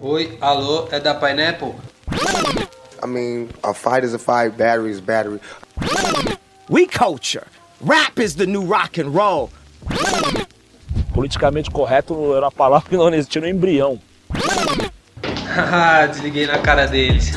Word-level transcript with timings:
Oi, 0.00 0.38
alô, 0.40 0.86
é 0.92 1.00
da 1.00 1.12
Pineapple? 1.12 1.74
I 3.02 3.06
mean, 3.06 3.48
a 3.64 3.74
fight 3.74 4.04
is 4.04 4.14
a 4.14 4.18
fight, 4.18 4.56
battery 4.56 4.92
is 4.92 5.00
battery. 5.00 5.40
We 6.68 6.86
culture. 6.86 7.44
Rap 7.80 8.20
is 8.20 8.36
the 8.36 8.46
new 8.46 8.62
rock 8.62 8.98
and 8.98 9.12
roll. 9.12 9.50
Politicamente 11.12 11.68
correto 11.72 12.32
era 12.36 12.46
a 12.46 12.50
palavra 12.52 12.88
que 12.88 12.96
não 12.96 13.12
existia 13.12 13.40
no 13.40 13.48
embrião. 13.48 14.00
Haha, 15.52 16.06
desliguei 16.14 16.46
na 16.46 16.58
cara 16.58 16.86
deles. 16.86 17.32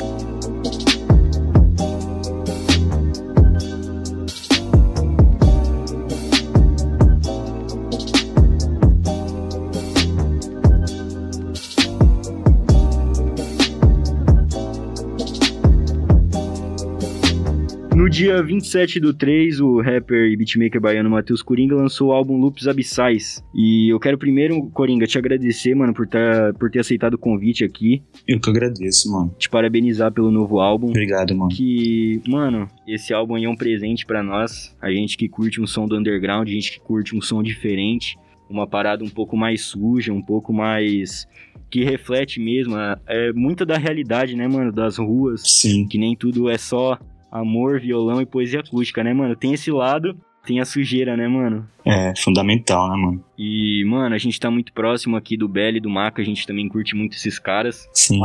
Dia 18.22 18.40
27 18.40 19.00
do 19.00 19.12
3, 19.12 19.60
o 19.60 19.80
rapper 19.80 20.30
e 20.30 20.36
beatmaker 20.36 20.80
baiano 20.80 21.10
Matheus 21.10 21.42
Coringa 21.42 21.74
lançou 21.74 22.10
o 22.10 22.12
álbum 22.12 22.38
Loops 22.38 22.68
Abissais. 22.68 23.42
E 23.52 23.92
eu 23.92 23.98
quero 23.98 24.16
primeiro, 24.16 24.70
Coringa, 24.70 25.08
te 25.08 25.18
agradecer, 25.18 25.74
mano, 25.74 25.92
por, 25.92 26.06
tá, 26.06 26.52
por 26.56 26.70
ter 26.70 26.78
aceitado 26.78 27.14
o 27.14 27.18
convite 27.18 27.64
aqui. 27.64 28.00
Eu 28.28 28.38
que 28.38 28.48
agradeço, 28.48 29.10
mano. 29.10 29.34
Te 29.36 29.50
parabenizar 29.50 30.12
pelo 30.12 30.30
novo 30.30 30.60
álbum. 30.60 30.90
Obrigado, 30.90 31.34
mano. 31.34 31.50
Que, 31.50 32.22
mano, 32.28 32.68
esse 32.86 33.12
álbum 33.12 33.34
aí 33.34 33.44
é 33.44 33.48
um 33.48 33.56
presente 33.56 34.06
pra 34.06 34.22
nós. 34.22 34.76
A 34.80 34.92
gente 34.92 35.16
que 35.16 35.28
curte 35.28 35.60
um 35.60 35.66
som 35.66 35.88
do 35.88 35.98
underground, 35.98 36.48
a 36.48 36.52
gente 36.52 36.72
que 36.72 36.80
curte 36.80 37.16
um 37.16 37.20
som 37.20 37.42
diferente. 37.42 38.16
Uma 38.48 38.68
parada 38.68 39.02
um 39.02 39.08
pouco 39.08 39.36
mais 39.36 39.62
suja, 39.62 40.12
um 40.12 40.22
pouco 40.22 40.52
mais 40.52 41.26
que 41.70 41.82
reflete 41.82 42.38
mesmo 42.38 42.76
é, 42.76 42.96
é 43.08 43.32
muita 43.32 43.64
da 43.64 43.78
realidade, 43.78 44.36
né, 44.36 44.46
mano, 44.46 44.70
das 44.70 44.98
ruas. 44.98 45.42
Sim. 45.44 45.88
Que 45.88 45.96
nem 45.96 46.14
tudo 46.14 46.50
é 46.50 46.58
só 46.58 46.98
amor, 47.32 47.80
violão 47.80 48.20
e 48.20 48.26
poesia 48.26 48.60
acústica, 48.60 49.02
né, 49.02 49.14
mano? 49.14 49.34
Tem 49.34 49.54
esse 49.54 49.70
lado, 49.72 50.14
tem 50.46 50.60
a 50.60 50.64
sujeira, 50.64 51.16
né, 51.16 51.26
mano? 51.26 51.66
É, 51.84 52.12
fundamental, 52.16 52.88
né, 52.90 52.96
mano? 52.96 53.24
E, 53.38 53.82
mano, 53.86 54.14
a 54.14 54.18
gente 54.18 54.38
tá 54.38 54.50
muito 54.50 54.72
próximo 54.72 55.16
aqui 55.16 55.36
do 55.36 55.48
Belly 55.48 55.78
e 55.78 55.80
do 55.80 55.88
Maca, 55.88 56.20
a 56.20 56.24
gente 56.24 56.46
também 56.46 56.68
curte 56.68 56.94
muito 56.94 57.16
esses 57.16 57.38
caras. 57.38 57.88
Sim. 57.94 58.20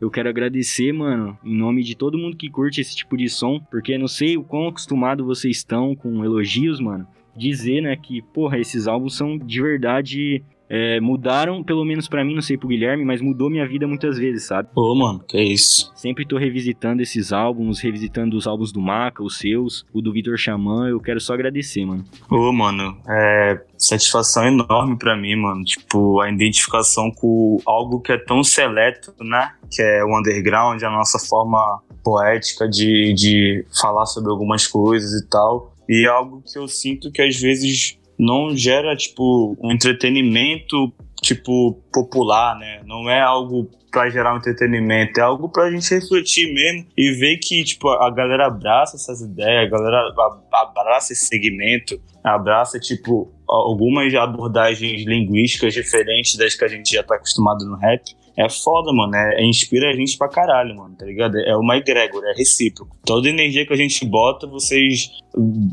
Eu 0.00 0.10
quero 0.10 0.28
agradecer, 0.28 0.92
mano, 0.92 1.38
em 1.44 1.56
nome 1.56 1.82
de 1.82 1.96
todo 1.96 2.18
mundo 2.18 2.36
que 2.36 2.50
curte 2.50 2.80
esse 2.80 2.94
tipo 2.94 3.16
de 3.16 3.28
som, 3.28 3.60
porque 3.70 3.98
não 3.98 4.08
sei 4.08 4.36
o 4.36 4.44
quão 4.44 4.68
acostumado 4.68 5.24
vocês 5.24 5.56
estão 5.56 5.94
com 5.94 6.24
elogios, 6.24 6.80
mano. 6.80 7.06
Dizer, 7.36 7.82
né, 7.82 7.96
que, 7.96 8.20
porra, 8.22 8.58
esses 8.58 8.88
álbuns 8.88 9.16
são 9.16 9.38
de 9.38 9.62
verdade 9.62 10.42
é, 10.68 11.00
mudaram, 11.00 11.62
pelo 11.62 11.84
menos 11.84 12.08
para 12.08 12.24
mim, 12.24 12.34
não 12.34 12.42
sei 12.42 12.58
pro 12.58 12.68
Guilherme, 12.68 13.04
mas 13.04 13.20
mudou 13.20 13.48
minha 13.48 13.66
vida 13.66 13.86
muitas 13.86 14.18
vezes, 14.18 14.44
sabe? 14.44 14.68
Ô, 14.74 14.94
mano, 14.94 15.24
que 15.26 15.40
isso. 15.40 15.90
Sempre 15.94 16.26
tô 16.26 16.36
revisitando 16.36 17.02
esses 17.02 17.32
álbuns, 17.32 17.80
revisitando 17.80 18.36
os 18.36 18.46
álbuns 18.46 18.70
do 18.72 18.80
Maca, 18.80 19.22
os 19.22 19.38
seus, 19.38 19.86
o 19.92 20.02
do 20.02 20.12
Vitor 20.12 20.36
Xamã, 20.36 20.88
eu 20.88 21.00
quero 21.00 21.20
só 21.20 21.34
agradecer, 21.34 21.84
mano. 21.86 22.04
Ô, 22.30 22.52
mano, 22.52 22.96
é 23.08 23.60
satisfação 23.78 24.46
enorme 24.46 24.98
para 24.98 25.16
mim, 25.16 25.36
mano. 25.36 25.64
Tipo, 25.64 26.20
a 26.20 26.30
identificação 26.30 27.10
com 27.10 27.60
algo 27.64 28.00
que 28.00 28.12
é 28.12 28.18
tão 28.18 28.42
seleto, 28.44 29.14
né? 29.20 29.52
Que 29.70 29.82
é 29.82 30.04
o 30.04 30.18
underground, 30.18 30.82
a 30.82 30.90
nossa 30.90 31.18
forma 31.18 31.82
poética 32.02 32.68
de, 32.68 33.12
de 33.14 33.64
falar 33.80 34.06
sobre 34.06 34.30
algumas 34.30 34.66
coisas 34.66 35.20
e 35.20 35.28
tal. 35.28 35.74
E 35.88 36.04
é 36.06 36.08
algo 36.08 36.42
que 36.42 36.58
eu 36.58 36.68
sinto 36.68 37.10
que 37.10 37.22
às 37.22 37.36
vezes 37.36 37.97
não 38.18 38.56
gera, 38.56 38.96
tipo, 38.96 39.56
um 39.62 39.72
entretenimento, 39.72 40.92
tipo, 41.22 41.80
popular, 41.92 42.58
né? 42.58 42.82
Não 42.84 43.08
é 43.08 43.20
algo 43.20 43.70
para 43.90 44.10
gerar 44.10 44.34
um 44.34 44.38
entretenimento, 44.38 45.18
é 45.18 45.22
algo 45.22 45.48
pra 45.48 45.70
gente 45.70 45.88
refletir 45.94 46.52
mesmo 46.52 46.86
e 46.96 47.12
ver 47.12 47.38
que, 47.38 47.64
tipo, 47.64 47.88
a 47.88 48.10
galera 48.10 48.46
abraça 48.46 48.96
essas 48.96 49.20
ideias, 49.20 49.66
a 49.66 49.70
galera 49.70 50.14
abraça 50.52 51.12
esse 51.12 51.26
segmento, 51.26 52.00
abraça, 52.22 52.78
tipo, 52.78 53.32
algumas 53.48 54.12
abordagens 54.14 55.04
linguísticas 55.06 55.72
diferentes 55.72 56.36
das 56.36 56.54
que 56.54 56.64
a 56.64 56.68
gente 56.68 56.92
já 56.92 57.02
tá 57.02 57.14
acostumado 57.14 57.64
no 57.64 57.76
rap 57.76 58.02
é 58.38 58.48
foda, 58.48 58.92
mano. 58.92 59.14
É, 59.16 59.42
é, 59.42 59.44
inspira 59.44 59.90
a 59.90 59.92
gente 59.92 60.16
pra 60.16 60.28
caralho, 60.28 60.76
mano, 60.76 60.94
tá 60.96 61.04
ligado? 61.04 61.36
É 61.38 61.56
uma 61.56 61.76
egrégora, 61.76 62.30
é 62.30 62.36
recíproco. 62.36 62.96
Toda 63.04 63.28
energia 63.28 63.66
que 63.66 63.72
a 63.72 63.76
gente 63.76 64.04
bota, 64.06 64.46
vocês 64.46 65.10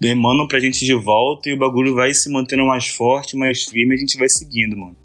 emanam 0.03 0.47
pra 0.47 0.59
gente 0.59 0.83
de 0.83 0.93
volta 0.95 1.49
e 1.49 1.53
o 1.53 1.57
bagulho 1.57 1.93
vai 1.93 2.11
se 2.13 2.31
mantendo 2.31 2.65
mais 2.65 2.87
forte, 2.87 3.37
mais 3.37 3.63
firme 3.63 3.93
a 3.93 3.97
gente 3.97 4.17
vai 4.17 4.27
seguindo, 4.27 4.75
mano. 4.75 4.95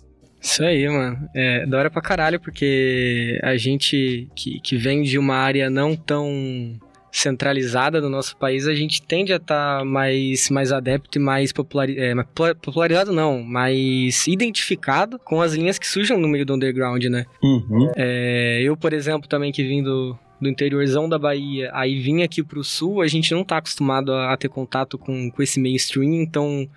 Isso 0.40 0.64
aí, 0.64 0.88
mano. 0.88 1.28
É 1.34 1.66
da 1.66 1.78
hora 1.78 1.90
pra 1.90 2.00
caralho, 2.00 2.40
porque 2.40 3.38
a 3.42 3.54
gente 3.58 4.26
que, 4.34 4.58
que 4.60 4.76
vem 4.76 5.02
de 5.02 5.18
uma 5.18 5.34
área 5.34 5.68
não 5.68 5.94
tão 5.94 6.80
centralizada 7.12 8.00
no 8.00 8.08
nosso 8.08 8.36
país, 8.36 8.66
a 8.66 8.74
gente 8.74 9.02
tende 9.02 9.32
a 9.32 9.36
estar 9.36 9.78
tá 9.78 9.84
mais, 9.84 10.48
mais 10.50 10.72
adepto 10.72 11.18
e 11.18 11.20
mais 11.20 11.52
é, 11.96 12.14
popularizado, 12.54 13.12
não, 13.12 13.42
mais 13.42 14.26
identificado 14.26 15.18
com 15.18 15.42
as 15.42 15.54
linhas 15.54 15.78
que 15.78 15.86
surgem 15.86 16.18
no 16.18 16.28
meio 16.28 16.46
do 16.46 16.54
underground, 16.54 17.04
né? 17.04 17.26
Uhum. 17.42 17.90
É, 17.96 18.60
eu, 18.62 18.76
por 18.76 18.92
exemplo, 18.92 19.28
também 19.28 19.50
que 19.50 19.62
vim 19.62 19.82
do, 19.82 20.16
do 20.40 20.48
interiorzão 20.48 21.08
da 21.08 21.18
Bahia, 21.18 21.70
aí 21.72 21.98
vim 21.98 22.22
aqui 22.22 22.42
pro 22.42 22.62
sul, 22.62 23.00
a 23.00 23.08
gente 23.08 23.32
não 23.34 23.44
tá 23.44 23.58
acostumado 23.58 24.12
a, 24.12 24.32
a 24.32 24.36
ter 24.36 24.48
contato 24.48 24.96
com, 24.96 25.30
com 25.30 25.42
esse 25.42 25.60
mainstream, 25.60 26.14
então 26.14 26.68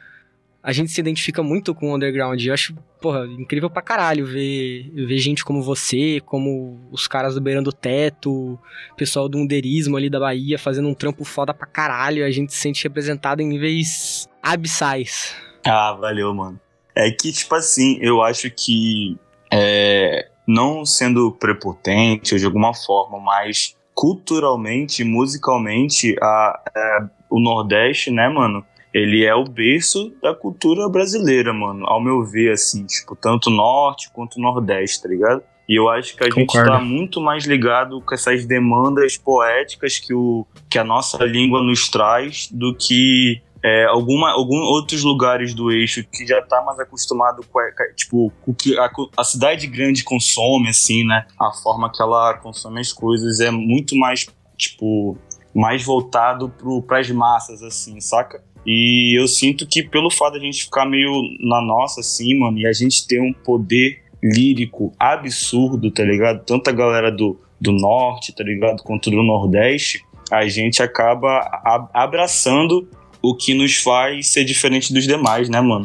a 0.63 0.71
gente 0.71 0.91
se 0.91 1.01
identifica 1.01 1.43
muito 1.43 1.75
com 1.75 1.91
o 1.91 1.95
underground. 1.95 2.41
Eu 2.41 2.53
acho, 2.53 2.73
porra, 3.01 3.27
incrível 3.27 3.69
pra 3.69 3.81
caralho 3.81 4.25
ver, 4.25 4.89
ver 4.95 5.17
gente 5.17 5.43
como 5.43 5.61
você, 5.61 6.21
como 6.25 6.79
os 6.89 7.05
caras 7.05 7.35
do 7.35 7.41
Beirando 7.41 7.73
Teto, 7.73 8.57
pessoal 8.95 9.27
do 9.27 9.37
underismo 9.37 9.97
ali 9.97 10.09
da 10.09 10.21
Bahia 10.21 10.57
fazendo 10.57 10.87
um 10.87 10.93
trampo 10.93 11.25
foda 11.25 11.53
pra 11.53 11.67
caralho. 11.67 12.25
A 12.25 12.31
gente 12.31 12.53
se 12.53 12.59
sente 12.59 12.81
representado 12.83 13.41
em 13.41 13.47
níveis 13.47 14.29
abissais. 14.41 15.35
Ah, 15.65 15.91
valeu, 15.99 16.33
mano. 16.33 16.57
É 16.95 17.11
que, 17.11 17.33
tipo 17.33 17.53
assim, 17.55 17.97
eu 17.99 18.21
acho 18.21 18.49
que, 18.49 19.17
é, 19.51 20.29
não 20.47 20.85
sendo 20.85 21.31
prepotente 21.31 22.35
ou 22.35 22.39
de 22.39 22.45
alguma 22.45 22.73
forma, 22.73 23.19
mas 23.19 23.75
culturalmente, 23.93 25.03
musicalmente, 25.03 26.15
a, 26.21 26.25
a, 26.25 27.09
o 27.29 27.39
Nordeste, 27.39 28.11
né, 28.11 28.29
mano, 28.29 28.65
ele 28.93 29.25
é 29.25 29.33
o 29.33 29.43
berço 29.43 30.13
da 30.21 30.35
cultura 30.35 30.87
brasileira, 30.87 31.51
mano. 31.51 31.85
Ao 31.87 31.99
meu 31.99 32.23
ver, 32.23 32.51
assim, 32.51 32.85
tipo, 32.85 33.15
tanto 33.15 33.49
norte 33.49 34.11
quanto 34.13 34.39
nordeste, 34.39 35.01
tá 35.01 35.09
ligado? 35.09 35.41
E 35.67 35.79
eu 35.79 35.89
acho 35.89 36.15
que 36.15 36.23
a 36.23 36.29
Concordo. 36.29 36.53
gente 36.53 36.65
tá 36.65 36.79
muito 36.79 37.21
mais 37.21 37.45
ligado 37.45 38.01
com 38.01 38.13
essas 38.13 38.45
demandas 38.45 39.17
poéticas 39.17 39.97
que, 39.97 40.13
o, 40.13 40.45
que 40.69 40.77
a 40.77 40.83
nossa 40.83 41.23
língua 41.25 41.63
nos 41.63 41.89
traz 41.89 42.49
do 42.51 42.75
que 42.75 43.41
é, 43.63 43.85
alguma, 43.85 44.31
alguns 44.31 44.59
outros 44.59 45.03
lugares 45.03 45.53
do 45.53 45.71
eixo 45.71 46.03
que 46.03 46.27
já 46.27 46.41
tá 46.41 46.61
mais 46.61 46.77
acostumado 46.79 47.41
com, 47.49 47.59
tipo, 47.95 48.31
com 48.41 48.51
o 48.51 48.53
que 48.53 48.77
a, 48.77 48.91
a, 49.15 49.23
cidade 49.23 49.65
grande 49.67 50.03
consome, 50.03 50.67
assim, 50.67 51.05
né? 51.05 51.25
A 51.39 51.51
forma 51.51 51.89
que 51.89 52.01
ela 52.01 52.33
consome 52.35 52.81
as 52.81 52.91
coisas 52.91 53.39
é 53.39 53.49
muito 53.49 53.95
mais, 53.95 54.27
tipo, 54.57 55.17
mais 55.55 55.81
voltado 55.81 56.53
para 56.85 56.99
as 56.99 57.09
massas, 57.09 57.63
assim, 57.63 58.01
saca? 58.01 58.43
E 58.65 59.19
eu 59.19 59.27
sinto 59.27 59.67
que 59.67 59.83
pelo 59.83 60.09
fato 60.09 60.33
de 60.33 60.39
a 60.39 60.51
gente 60.51 60.63
ficar 60.63 60.85
meio 60.85 61.11
na 61.39 61.61
nossa, 61.61 61.99
assim, 61.99 62.37
mano, 62.37 62.57
e 62.57 62.65
a 62.65 62.73
gente 62.73 63.05
ter 63.05 63.19
um 63.21 63.33
poder 63.33 64.01
lírico 64.23 64.93
absurdo, 64.97 65.91
tá 65.91 66.03
ligado? 66.03 66.45
Tanto 66.45 66.69
a 66.69 66.73
galera 66.73 67.11
do, 67.11 67.37
do 67.59 67.71
norte, 67.73 68.33
tá 68.33 68.43
ligado? 68.43 68.81
Quanto 68.83 69.11
do 69.11 69.21
nordeste, 69.21 70.01
a 70.31 70.47
gente 70.47 70.81
acaba 70.81 71.89
abraçando 71.93 72.87
o 73.21 73.35
que 73.35 73.53
nos 73.53 73.77
faz 73.77 74.27
ser 74.27 74.45
diferente 74.45 74.93
dos 74.93 75.05
demais, 75.05 75.49
né, 75.49 75.59
mano? 75.59 75.83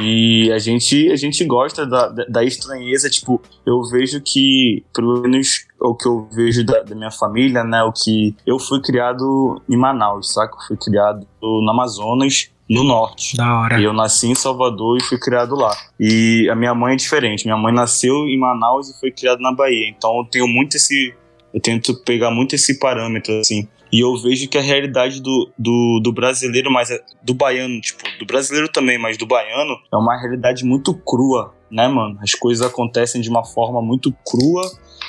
E 0.00 0.50
a 0.52 0.58
gente, 0.58 1.10
a 1.10 1.16
gente 1.16 1.44
gosta 1.44 1.84
da, 1.84 2.08
da 2.08 2.44
estranheza, 2.44 3.10
tipo, 3.10 3.42
eu 3.66 3.82
vejo 3.90 4.20
que, 4.20 4.84
pelo 4.94 5.20
menos 5.22 5.66
o 5.80 5.94
que 5.94 6.06
eu 6.06 6.28
vejo 6.32 6.64
da, 6.64 6.82
da, 6.82 6.94
minha 6.94 7.10
família, 7.10 7.62
né, 7.64 7.82
o 7.82 7.92
que 7.92 8.34
eu 8.46 8.58
fui 8.58 8.80
criado 8.80 9.62
em 9.68 9.76
Manaus, 9.76 10.32
saca? 10.32 10.54
Eu 10.54 10.66
fui 10.66 10.76
criado 10.76 11.26
no 11.40 11.70
Amazonas, 11.70 12.50
no 12.68 12.84
norte. 12.84 13.36
Da 13.36 13.60
hora. 13.60 13.80
E 13.80 13.84
eu 13.84 13.92
nasci 13.92 14.28
em 14.28 14.34
Salvador 14.34 14.98
e 14.98 15.04
fui 15.04 15.18
criado 15.18 15.54
lá. 15.54 15.74
E 15.98 16.48
a 16.50 16.54
minha 16.54 16.74
mãe 16.74 16.94
é 16.94 16.96
diferente. 16.96 17.44
Minha 17.46 17.56
mãe 17.56 17.72
nasceu 17.72 18.26
em 18.26 18.38
Manaus 18.38 18.90
e 18.90 19.00
foi 19.00 19.10
criada 19.10 19.40
na 19.40 19.52
Bahia. 19.52 19.88
Então 19.88 20.18
eu 20.18 20.24
tenho 20.24 20.46
muito 20.46 20.76
esse. 20.76 21.14
Eu 21.54 21.60
tento 21.60 21.94
pegar 22.04 22.30
muito 22.30 22.54
esse 22.54 22.78
parâmetro, 22.78 23.38
assim. 23.38 23.66
E 23.90 24.00
eu 24.00 24.14
vejo 24.18 24.46
que 24.50 24.58
a 24.58 24.60
realidade 24.60 25.22
do, 25.22 25.50
do, 25.58 26.00
do, 26.02 26.12
brasileiro, 26.12 26.70
mas 26.70 26.90
é 26.90 27.00
do 27.22 27.32
baiano, 27.32 27.80
tipo, 27.80 28.04
do 28.18 28.26
brasileiro 28.26 28.68
também, 28.70 28.98
mas 28.98 29.16
do 29.16 29.24
baiano, 29.26 29.78
é 29.90 29.96
uma 29.96 30.14
realidade 30.20 30.62
muito 30.62 30.92
crua, 30.92 31.54
né, 31.70 31.88
mano? 31.88 32.18
As 32.22 32.32
coisas 32.32 32.66
acontecem 32.66 33.22
de 33.22 33.30
uma 33.30 33.42
forma 33.42 33.80
muito 33.80 34.12
crua 34.26 34.60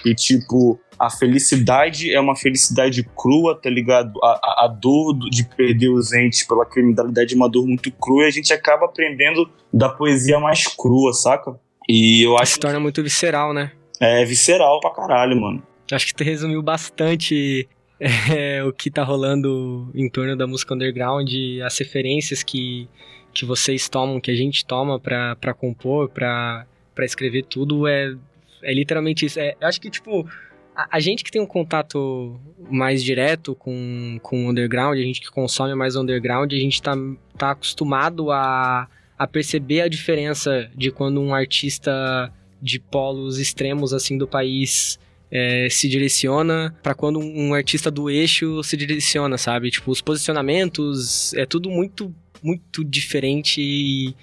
e, 0.06 0.16
tipo, 0.16 0.80
a 1.00 1.10
felicidade 1.10 2.14
é 2.14 2.20
uma 2.20 2.36
felicidade 2.36 3.04
crua, 3.16 3.60
tá 3.60 3.70
ligado? 3.70 4.14
A, 4.24 4.28
a, 4.28 4.66
a 4.66 4.68
dor 4.68 5.18
de 5.30 5.44
perder 5.44 5.90
os 5.90 6.14
entes 6.14 6.46
pela 6.46 6.66
criminalidade 6.66 7.34
é 7.34 7.38
uma 7.38 7.50
dor 7.50 7.66
muito 7.66 7.92
crua 7.92 8.26
e 8.26 8.28
a 8.28 8.32
gente 8.32 8.52
acaba 8.52 8.86
aprendendo 8.86 9.50
da 9.74 9.90
poesia 9.90 10.40
mais 10.40 10.68
crua, 10.68 11.14
saca? 11.14 11.58
E 11.88 12.24
eu 12.24 12.38
acho. 12.38 12.54
Se 12.54 12.60
torna 12.60 12.80
muito 12.80 13.02
visceral, 13.02 13.54
né? 13.54 13.72
É 14.00 14.24
visceral 14.26 14.80
pra 14.80 14.92
caralho, 14.92 15.40
mano. 15.40 15.64
Acho 15.92 16.06
que 16.06 16.14
tu 16.14 16.24
resumiu 16.24 16.62
bastante 16.62 17.68
é, 18.00 18.64
o 18.64 18.72
que 18.72 18.92
tá 18.92 19.04
rolando 19.04 19.90
em 19.94 20.10
torno 20.10 20.36
da 20.36 20.46
música 20.48 20.74
underground, 20.74 21.30
as 21.66 21.78
referências 21.78 22.44
que, 22.44 22.88
que 23.34 23.46
vocês 23.46 23.90
tomam, 23.90 24.20
que 24.20 24.32
a 24.32 24.36
gente 24.36 24.66
toma 24.66 25.00
pra, 25.00 25.36
pra 25.36 25.54
compor, 25.54 26.10
pra, 26.10 26.66
pra 26.94 27.06
escrever 27.06 27.44
tudo, 27.44 27.88
é, 27.88 28.16
é 28.64 28.74
literalmente 28.74 29.26
isso. 29.26 29.40
É, 29.40 29.56
eu 29.60 29.68
acho 29.68 29.80
que, 29.80 29.90
tipo, 29.90 30.28
a, 30.76 30.98
a, 30.98 31.00
gente 31.00 31.24
que 31.24 31.32
tem 31.32 31.42
um 31.42 31.46
contato 31.46 32.40
mais 32.70 33.04
direto 33.04 33.56
com, 33.56 34.20
com 34.22 34.46
o 34.46 34.50
underground, 34.50 34.98
a 34.98 35.02
gente 35.02 35.22
que 35.22 35.30
consome 35.30 35.76
mais 35.76 35.96
underground, 35.96 36.52
a 36.52 36.58
gente 36.58 36.82
tá, 36.82 36.94
tá 37.38 37.52
acostumado 37.52 38.32
a, 38.32 38.88
a 39.18 39.28
perceber 39.28 39.82
a 39.82 39.88
diferença 39.88 40.70
de 40.76 40.92
quando 40.92 41.22
um 41.22 41.34
artista 41.34 42.32
de 42.62 42.80
polos 42.80 43.40
extremos, 43.40 43.94
assim, 43.94 44.18
do 44.18 44.28
país 44.28 45.00
é, 45.32 45.68
se 45.70 45.88
direciona 45.88 46.76
para 46.82 46.94
quando 46.94 47.20
um 47.20 47.54
artista 47.54 47.92
do 47.92 48.10
eixo 48.10 48.64
se 48.64 48.76
direciona, 48.76 49.38
sabe? 49.38 49.70
Tipo, 49.72 49.92
os 49.92 50.02
posicionamentos 50.02 51.34
é 51.34 51.46
tudo 51.46 51.70
muito, 51.70 52.14
muito 52.42 52.84
diferente 52.84 53.62
e 53.62 54.16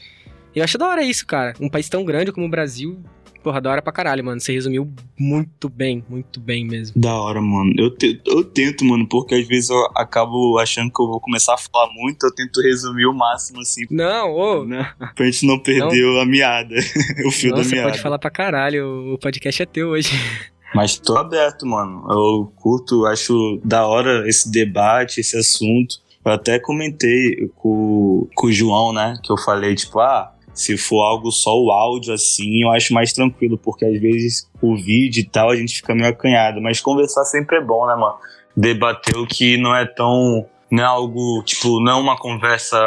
eu 0.54 0.64
acho 0.64 0.78
da 0.78 0.88
hora 0.88 1.04
isso, 1.04 1.26
cara. 1.26 1.54
Um 1.60 1.68
país 1.68 1.88
tão 1.88 2.02
grande 2.02 2.32
como 2.32 2.46
o 2.46 2.50
Brasil, 2.50 2.98
porra, 3.46 3.60
da 3.60 3.70
hora 3.70 3.80
pra 3.80 3.92
caralho, 3.92 4.24
mano. 4.24 4.40
Você 4.40 4.52
resumiu 4.52 4.92
muito 5.16 5.68
bem, 5.68 6.04
muito 6.08 6.40
bem 6.40 6.66
mesmo. 6.66 7.00
Da 7.00 7.14
hora, 7.14 7.40
mano. 7.40 7.72
Eu, 7.78 7.94
te, 7.94 8.20
eu 8.26 8.42
tento, 8.42 8.84
mano, 8.84 9.06
porque 9.06 9.36
às 9.36 9.46
vezes 9.46 9.70
eu 9.70 9.88
acabo 9.94 10.58
achando 10.58 10.90
que 10.92 11.00
eu 11.00 11.06
vou 11.06 11.20
começar 11.20 11.54
a 11.54 11.56
falar 11.56 11.88
muito, 11.92 12.26
eu 12.26 12.34
tento 12.34 12.60
resumir 12.60 13.06
o 13.06 13.14
máximo, 13.14 13.60
assim. 13.60 13.82
Não, 13.88 14.32
ô. 14.32 14.64
Não, 14.66 14.84
pra 15.14 15.26
gente 15.26 15.46
não 15.46 15.60
perder 15.60 16.02
não. 16.02 16.20
a 16.20 16.26
meada, 16.26 16.74
o 17.24 17.30
fio 17.30 17.50
não, 17.50 17.58
da 17.58 17.64
você 17.64 17.76
meada. 17.76 17.90
pode 17.90 18.02
falar 18.02 18.18
pra 18.18 18.30
caralho, 18.30 19.14
o 19.14 19.18
podcast 19.18 19.62
é 19.62 19.66
teu 19.66 19.90
hoje. 19.90 20.10
Mas 20.74 20.98
tô 20.98 21.16
aberto, 21.16 21.64
mano. 21.64 22.04
Eu 22.10 22.52
curto, 22.56 23.06
acho 23.06 23.60
da 23.64 23.86
hora 23.86 24.28
esse 24.28 24.50
debate, 24.50 25.20
esse 25.20 25.36
assunto. 25.36 25.96
Eu 26.24 26.32
até 26.32 26.58
comentei 26.58 27.48
com, 27.54 28.28
com 28.34 28.46
o 28.48 28.52
João, 28.52 28.92
né? 28.92 29.16
Que 29.22 29.30
eu 29.30 29.38
falei, 29.38 29.76
tipo, 29.76 30.00
ah, 30.00 30.34
se 30.56 30.78
for 30.78 31.02
algo 31.02 31.30
só 31.30 31.54
o 31.54 31.70
áudio 31.70 32.14
assim, 32.14 32.62
eu 32.62 32.70
acho 32.70 32.94
mais 32.94 33.12
tranquilo, 33.12 33.58
porque 33.58 33.84
às 33.84 34.00
vezes 34.00 34.50
o 34.62 34.74
vídeo 34.74 35.20
e 35.20 35.24
tal 35.24 35.50
a 35.50 35.56
gente 35.56 35.76
fica 35.76 35.94
meio 35.94 36.08
acanhado. 36.08 36.62
Mas 36.62 36.80
conversar 36.80 37.26
sempre 37.26 37.58
é 37.58 37.60
bom, 37.60 37.86
né, 37.86 37.94
mano? 37.94 38.16
Debater 38.56 39.18
o 39.18 39.26
que 39.26 39.58
não 39.58 39.76
é 39.76 39.84
tão. 39.84 40.46
Não 40.70 40.82
é 40.82 40.86
algo, 40.86 41.42
tipo, 41.44 41.78
não 41.78 41.92
é 41.92 41.94
uma 41.94 42.16
conversa 42.16 42.78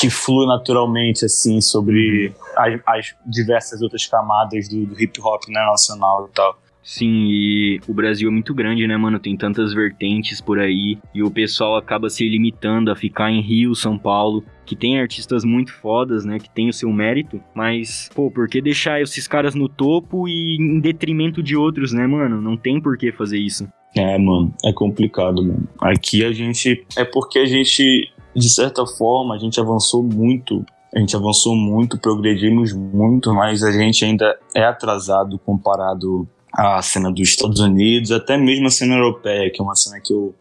que 0.00 0.08
flui 0.08 0.46
naturalmente, 0.46 1.26
assim, 1.26 1.60
sobre 1.60 2.34
as, 2.56 2.80
as 2.86 3.14
diversas 3.26 3.82
outras 3.82 4.06
camadas 4.06 4.66
do, 4.68 4.86
do 4.86 5.00
hip 5.00 5.20
hop 5.20 5.42
né, 5.48 5.60
nacional 5.66 6.28
e 6.30 6.34
tal. 6.34 6.56
Sim, 6.82 7.28
e 7.30 7.80
o 7.86 7.94
Brasil 7.94 8.28
é 8.28 8.32
muito 8.32 8.52
grande, 8.52 8.86
né, 8.86 8.96
mano? 8.96 9.18
Tem 9.20 9.36
tantas 9.36 9.72
vertentes 9.72 10.40
por 10.40 10.58
aí 10.58 10.98
e 11.14 11.22
o 11.22 11.30
pessoal 11.30 11.76
acaba 11.76 12.10
se 12.10 12.28
limitando 12.28 12.90
a 12.90 12.96
ficar 12.96 13.30
em 13.30 13.40
Rio, 13.40 13.74
São 13.74 13.96
Paulo, 13.96 14.44
que 14.66 14.74
tem 14.74 15.00
artistas 15.00 15.44
muito 15.44 15.72
fodas, 15.72 16.24
né, 16.24 16.38
que 16.38 16.50
tem 16.50 16.68
o 16.68 16.72
seu 16.72 16.90
mérito, 16.92 17.40
mas, 17.54 18.08
pô, 18.14 18.30
por 18.30 18.48
que 18.48 18.60
deixar 18.60 19.00
esses 19.00 19.28
caras 19.28 19.54
no 19.54 19.68
topo 19.68 20.26
e 20.28 20.56
em 20.56 20.80
detrimento 20.80 21.42
de 21.42 21.56
outros, 21.56 21.92
né, 21.92 22.06
mano? 22.06 22.40
Não 22.40 22.56
tem 22.56 22.80
por 22.80 22.96
que 22.96 23.12
fazer 23.12 23.38
isso. 23.38 23.68
É, 23.94 24.18
mano, 24.18 24.52
é 24.64 24.72
complicado, 24.72 25.42
mano. 25.42 25.68
Aqui 25.80 26.24
a 26.24 26.32
gente. 26.32 26.84
É 26.96 27.04
porque 27.04 27.38
a 27.38 27.44
gente, 27.44 28.10
de 28.34 28.48
certa 28.48 28.86
forma, 28.86 29.34
a 29.34 29.38
gente 29.38 29.60
avançou 29.60 30.02
muito 30.02 30.64
a 30.94 30.98
gente 30.98 31.16
avançou 31.16 31.56
muito, 31.56 31.98
progredimos 31.98 32.74
muito, 32.74 33.32
mas 33.32 33.62
a 33.62 33.72
gente 33.72 34.04
ainda 34.04 34.38
é 34.54 34.62
atrasado 34.62 35.38
comparado 35.38 36.28
a 36.52 36.82
cena 36.82 37.10
dos 37.10 37.28
Estados 37.28 37.60
Unidos, 37.60 38.12
até 38.12 38.36
mesmo 38.36 38.66
a 38.66 38.70
cena 38.70 38.94
europeia, 38.94 39.50
que 39.50 39.60
é 39.60 39.64
uma 39.64 39.74
cena 39.74 40.00
que 40.00 40.12
eu, 40.12 40.34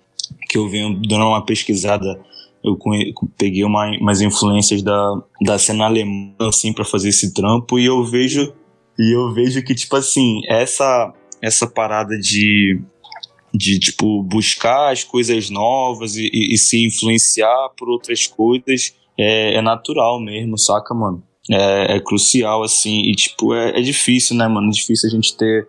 que 0.50 0.58
eu 0.58 0.69
venho 0.69 1.00
dando 1.08 1.25
uma 1.25 1.46
pesquisada. 1.46 2.19
Eu 2.63 2.78
peguei 3.38 3.63
uma, 3.63 3.88
umas 4.00 4.22
influências 4.22 4.84
da, 4.84 5.22
da 5.42 5.58
cena 5.58 5.86
alemã, 5.86 6.34
assim, 6.42 6.72
para 6.72 6.86
fazer 6.86 7.10
esse 7.10 7.34
trampo, 7.34 7.80
e 7.80 7.86
eu 7.86 8.04
vejo 8.04 8.54
e 9.00 9.16
eu 9.16 9.34
vejo 9.34 9.63
que, 9.63 9.74
tipo 9.74 9.96
assim, 9.96 10.42
essa, 10.48 11.13
essa 11.42 11.66
parada 11.66 12.18
de, 12.19 12.80
de, 13.54 13.80
tipo, 13.80 14.22
buscar 14.22 14.92
as 14.92 15.04
coisas 15.04 15.50
novas 15.50 16.16
e, 16.16 16.30
e, 16.31 16.54
e 16.54 16.57
se 16.57 16.86
influenciar 16.86 17.69
por 17.78 17.90
outras 17.90 18.28
coisas 18.28 18.94
é, 19.18 19.56
é 19.56 19.62
natural 19.62 20.19
mesmo, 20.19 20.57
saca, 20.57 20.94
mano? 20.94 21.24
É, 21.50 21.96
é, 21.96 22.00
crucial, 22.00 22.62
assim, 22.62 23.02
e, 23.04 23.16
tipo, 23.16 23.56
é, 23.56 23.80
é 23.80 23.81
difícil, 23.81 24.36
né, 24.36 24.48
mano? 24.48 24.68
É 24.68 24.72
difícil 24.72 25.10
a 25.10 25.12
gente 25.12 25.36
ter 25.36 25.68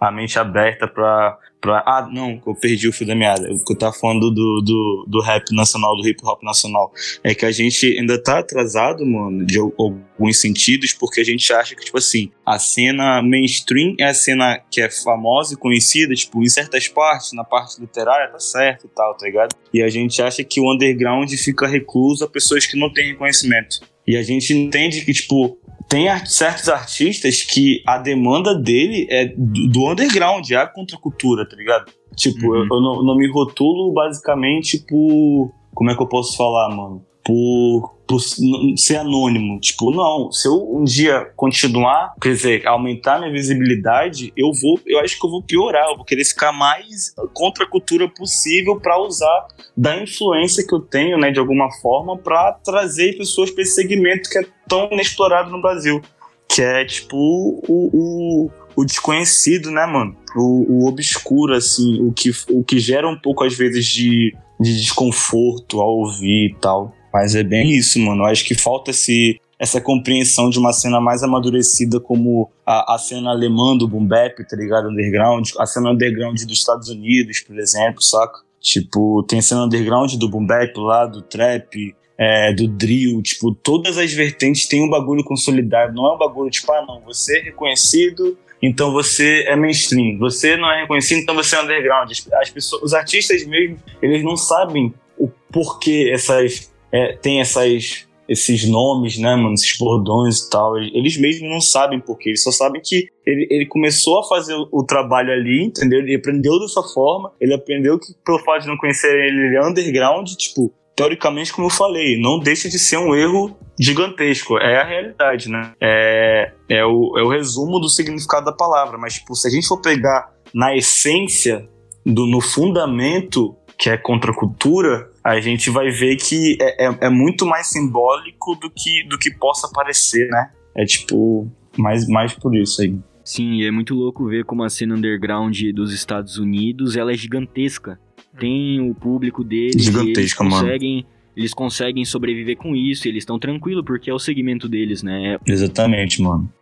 a 0.00 0.10
mente 0.10 0.38
aberta 0.38 0.88
pra, 0.88 1.36
pra. 1.60 1.84
Ah, 1.86 2.08
não, 2.10 2.40
eu 2.46 2.54
perdi 2.54 2.88
o 2.88 2.92
fio 2.92 3.06
da 3.06 3.14
meada. 3.14 3.52
O 3.52 3.62
que 3.62 3.72
eu 3.72 3.76
tava 3.76 3.92
falando 3.92 4.30
do, 4.30 4.62
do, 4.64 5.04
do 5.06 5.20
rap 5.20 5.54
nacional, 5.54 5.94
do 5.94 6.08
hip 6.08 6.18
hop 6.24 6.42
nacional. 6.42 6.90
É 7.22 7.34
que 7.34 7.44
a 7.44 7.52
gente 7.52 7.86
ainda 7.98 8.20
tá 8.20 8.38
atrasado, 8.38 9.04
mano, 9.04 9.44
de 9.44 9.58
alguns 9.58 10.40
sentidos, 10.40 10.94
porque 10.94 11.20
a 11.20 11.24
gente 11.24 11.52
acha 11.52 11.74
que, 11.76 11.84
tipo 11.84 11.98
assim, 11.98 12.30
a 12.46 12.58
cena 12.58 13.22
mainstream 13.22 13.94
é 14.00 14.04
a 14.04 14.14
cena 14.14 14.58
que 14.70 14.80
é 14.80 14.90
famosa 14.90 15.54
e 15.54 15.56
conhecida, 15.56 16.14
tipo, 16.14 16.42
em 16.42 16.48
certas 16.48 16.88
partes, 16.88 17.32
na 17.32 17.44
parte 17.44 17.78
literária, 17.80 18.28
tá 18.28 18.38
certo 18.38 18.86
e 18.86 18.88
tal, 18.88 19.14
tá 19.16 19.26
ligado? 19.26 19.54
E 19.74 19.82
a 19.82 19.88
gente 19.88 20.22
acha 20.22 20.42
que 20.42 20.60
o 20.60 20.72
underground 20.72 21.30
fica 21.34 21.66
recluso 21.66 22.24
a 22.24 22.28
pessoas 22.28 22.64
que 22.64 22.78
não 22.78 22.90
têm 22.90 23.08
reconhecimento. 23.08 23.80
E 24.06 24.16
a 24.16 24.22
gente 24.22 24.52
entende 24.52 25.04
que, 25.04 25.12
tipo, 25.12 25.58
tem 25.90 26.06
certos 26.24 26.68
artistas 26.68 27.42
que 27.42 27.82
a 27.84 27.98
demanda 27.98 28.54
dele 28.54 29.08
é 29.10 29.26
do, 29.36 29.90
underground, 29.90 30.48
é 30.48 30.54
a 30.54 30.66
contracultura, 30.66 31.44
tá 31.46 31.56
ligado? 31.56 31.90
Tipo, 32.14 32.46
uhum. 32.46 32.54
eu, 32.54 32.62
eu 32.62 32.80
não, 32.80 33.02
não, 33.02 33.16
me 33.16 33.28
rotulo 33.28 33.92
basicamente 33.92 34.78
por. 34.78 35.52
Como 35.74 35.90
é 35.90 35.96
que 35.96 36.02
eu 36.02 36.06
posso 36.06 36.36
falar, 36.36 36.68
mano? 36.68 37.04
Por 37.24 37.99
ser 38.18 38.96
anônimo. 38.96 39.60
Tipo, 39.60 39.90
não, 39.90 40.30
se 40.32 40.48
eu 40.48 40.76
um 40.76 40.84
dia 40.84 41.30
continuar, 41.36 42.14
quer 42.20 42.30
dizer, 42.30 42.66
aumentar 42.66 43.18
minha 43.18 43.32
visibilidade, 43.32 44.32
eu 44.36 44.52
vou, 44.52 44.80
eu 44.86 44.98
acho 45.00 45.18
que 45.18 45.26
eu 45.26 45.30
vou 45.30 45.42
piorar, 45.42 45.88
eu 45.90 45.96
vou 45.96 46.04
querer 46.04 46.24
ficar 46.24 46.52
mais 46.52 47.14
contra 47.32 47.64
a 47.64 47.68
cultura 47.68 48.08
possível 48.08 48.80
para 48.80 49.00
usar 49.00 49.46
da 49.76 50.02
influência 50.02 50.66
que 50.66 50.74
eu 50.74 50.80
tenho, 50.80 51.18
né, 51.18 51.30
de 51.30 51.38
alguma 51.38 51.70
forma, 51.80 52.16
para 52.16 52.52
trazer 52.64 53.16
pessoas 53.16 53.50
para 53.50 53.62
esse 53.62 53.74
segmento 53.74 54.28
que 54.28 54.38
é 54.38 54.46
tão 54.68 54.88
inexplorado 54.92 55.50
no 55.50 55.60
Brasil, 55.60 56.00
que 56.48 56.62
é 56.62 56.84
tipo 56.84 57.16
o, 57.16 57.60
o, 57.68 58.50
o 58.76 58.84
desconhecido, 58.84 59.70
né, 59.70 59.86
mano? 59.86 60.16
O, 60.36 60.84
o, 60.84 60.88
obscuro, 60.88 61.54
assim, 61.54 62.00
o 62.00 62.12
que, 62.12 62.30
o 62.50 62.62
que 62.62 62.78
gera 62.78 63.08
um 63.08 63.18
pouco, 63.18 63.44
às 63.44 63.54
vezes, 63.54 63.86
de, 63.86 64.34
de 64.60 64.80
desconforto 64.80 65.80
ao 65.80 65.98
ouvir 65.98 66.50
e 66.50 66.54
tal. 66.60 66.94
Mas 67.12 67.34
é 67.34 67.42
bem 67.42 67.70
isso, 67.70 67.98
mano. 67.98 68.22
Eu 68.22 68.26
acho 68.26 68.44
que 68.44 68.54
falta 68.54 68.90
esse, 68.90 69.40
essa 69.58 69.80
compreensão 69.80 70.48
de 70.50 70.58
uma 70.58 70.72
cena 70.72 71.00
mais 71.00 71.22
amadurecida 71.22 72.00
como 72.00 72.50
a, 72.64 72.94
a 72.94 72.98
cena 72.98 73.30
alemã 73.30 73.76
do 73.76 73.88
boom 73.88 74.06
bap, 74.06 74.44
tá 74.48 74.56
ligado? 74.56 74.88
Underground, 74.88 75.48
a 75.58 75.66
cena 75.66 75.90
underground 75.90 76.40
dos 76.42 76.58
Estados 76.58 76.88
Unidos, 76.88 77.40
por 77.40 77.58
exemplo, 77.58 78.00
saca? 78.02 78.40
Tipo, 78.60 79.22
tem 79.24 79.40
cena 79.40 79.64
underground 79.64 80.14
do 80.14 80.28
boom 80.28 80.46
bap 80.46 80.72
lá, 80.76 81.06
do 81.06 81.22
trap, 81.22 81.94
é, 82.18 82.52
do 82.52 82.68
drill, 82.68 83.22
tipo, 83.22 83.54
todas 83.54 83.96
as 83.96 84.12
vertentes 84.12 84.68
têm 84.68 84.84
um 84.84 84.90
bagulho 84.90 85.24
consolidado, 85.24 85.94
não 85.94 86.06
é 86.06 86.14
um 86.14 86.18
bagulho 86.18 86.50
tipo, 86.50 86.70
ah 86.70 86.84
não, 86.86 87.00
você 87.00 87.38
é 87.38 87.42
reconhecido, 87.44 88.36
então 88.60 88.92
você 88.92 89.44
é 89.46 89.56
mainstream, 89.56 90.18
você 90.18 90.54
não 90.56 90.70
é 90.70 90.82
reconhecido, 90.82 91.20
então 91.20 91.34
você 91.34 91.56
é 91.56 91.62
underground. 91.62 92.10
As, 92.10 92.32
as 92.34 92.50
pessoas, 92.50 92.82
os 92.82 92.92
artistas 92.92 93.42
mesmo, 93.46 93.78
eles 94.02 94.22
não 94.22 94.36
sabem 94.36 94.92
o 95.18 95.28
porquê 95.50 96.10
essas, 96.12 96.70
é, 96.92 97.16
tem 97.16 97.40
essas 97.40 98.08
esses 98.28 98.64
nomes, 98.64 99.18
né, 99.18 99.34
mano, 99.34 99.54
esses 99.54 99.76
bordões 99.76 100.38
e 100.38 100.50
tal, 100.50 100.78
eles 100.78 101.18
mesmos 101.18 101.50
não 101.50 101.60
sabem 101.60 101.98
porquê, 101.98 102.28
eles 102.28 102.44
só 102.44 102.52
sabem 102.52 102.80
que 102.80 103.08
ele, 103.26 103.48
ele 103.50 103.66
começou 103.66 104.20
a 104.20 104.28
fazer 104.28 104.54
o, 104.54 104.68
o, 104.70 104.84
trabalho 104.84 105.32
ali, 105.32 105.64
entendeu? 105.64 105.98
Ele 105.98 106.14
aprendeu 106.14 106.60
dessa 106.60 106.80
forma, 106.80 107.32
ele 107.40 107.52
aprendeu 107.52 107.98
que 107.98 108.14
pelo 108.24 108.38
fato 108.38 108.62
de 108.62 108.68
não 108.68 108.76
conhecer 108.76 109.12
ele, 109.12 109.46
ele 109.46 109.56
é 109.56 109.66
underground, 109.66 110.30
tipo, 110.36 110.72
teoricamente, 110.94 111.52
como 111.52 111.66
eu 111.66 111.72
falei, 111.72 112.20
não 112.20 112.38
deixa 112.38 112.68
de 112.68 112.78
ser 112.78 112.98
um 112.98 113.16
erro 113.16 113.56
gigantesco. 113.80 114.58
É 114.58 114.80
a 114.80 114.84
realidade, 114.84 115.48
né? 115.48 115.72
É, 115.80 116.52
é, 116.68 116.84
o, 116.84 117.18
é 117.18 117.22
o 117.22 117.28
resumo 117.28 117.80
do 117.80 117.88
significado 117.88 118.44
da 118.44 118.52
palavra. 118.52 118.98
Mas, 118.98 119.14
tipo, 119.14 119.34
se 119.34 119.48
a 119.48 119.50
gente 119.50 119.66
for 119.66 119.80
pegar 119.80 120.30
na 120.54 120.76
essência, 120.76 121.68
do, 122.04 122.26
no 122.26 122.40
fundamento, 122.40 123.56
que 123.78 123.88
é 123.88 123.96
contra 123.96 124.30
a 124.30 124.34
cultura, 124.34 125.09
a 125.22 125.40
gente 125.40 125.70
vai 125.70 125.90
ver 125.90 126.16
que 126.16 126.56
é, 126.60 126.86
é, 126.86 126.98
é, 127.02 127.08
muito 127.10 127.46
mais 127.46 127.68
simbólico 127.68 128.54
do 128.56 128.70
que, 128.70 129.04
do 129.04 129.18
que 129.18 129.30
possa 129.30 129.68
parecer, 129.72 130.28
né? 130.28 130.50
É 130.74 130.84
tipo, 130.84 131.50
mais, 131.76 132.06
mais 132.08 132.32
por 132.32 132.54
isso 132.56 132.82
aí. 132.82 132.96
Sim, 133.24 133.62
é 133.62 133.70
muito 133.70 133.94
louco 133.94 134.26
ver 134.26 134.44
como 134.44 134.62
a 134.62 134.70
cena 134.70 134.94
underground 134.94 135.56
dos 135.74 135.92
Estados 135.92 136.38
Unidos 136.38 136.96
ela 136.96 137.12
é 137.12 137.14
gigantesca 137.14 137.98
tem 138.38 138.80
o 138.80 138.94
público 138.94 139.42
deles. 139.42 139.84
Gigantesca, 139.84 140.20
eles 140.20 140.34
conseguem, 140.34 140.96
mano. 140.96 141.06
Eles 141.36 141.54
conseguem 141.54 142.04
sobreviver 142.04 142.56
com 142.56 142.74
isso, 142.74 143.08
eles 143.08 143.22
estão 143.22 143.38
tranquilos 143.38 143.84
porque 143.84 144.10
é 144.10 144.14
o 144.14 144.18
segmento 144.18 144.68
deles, 144.68 145.02
né? 145.02 145.38
Exatamente, 145.46 146.20
mano. 146.20 146.52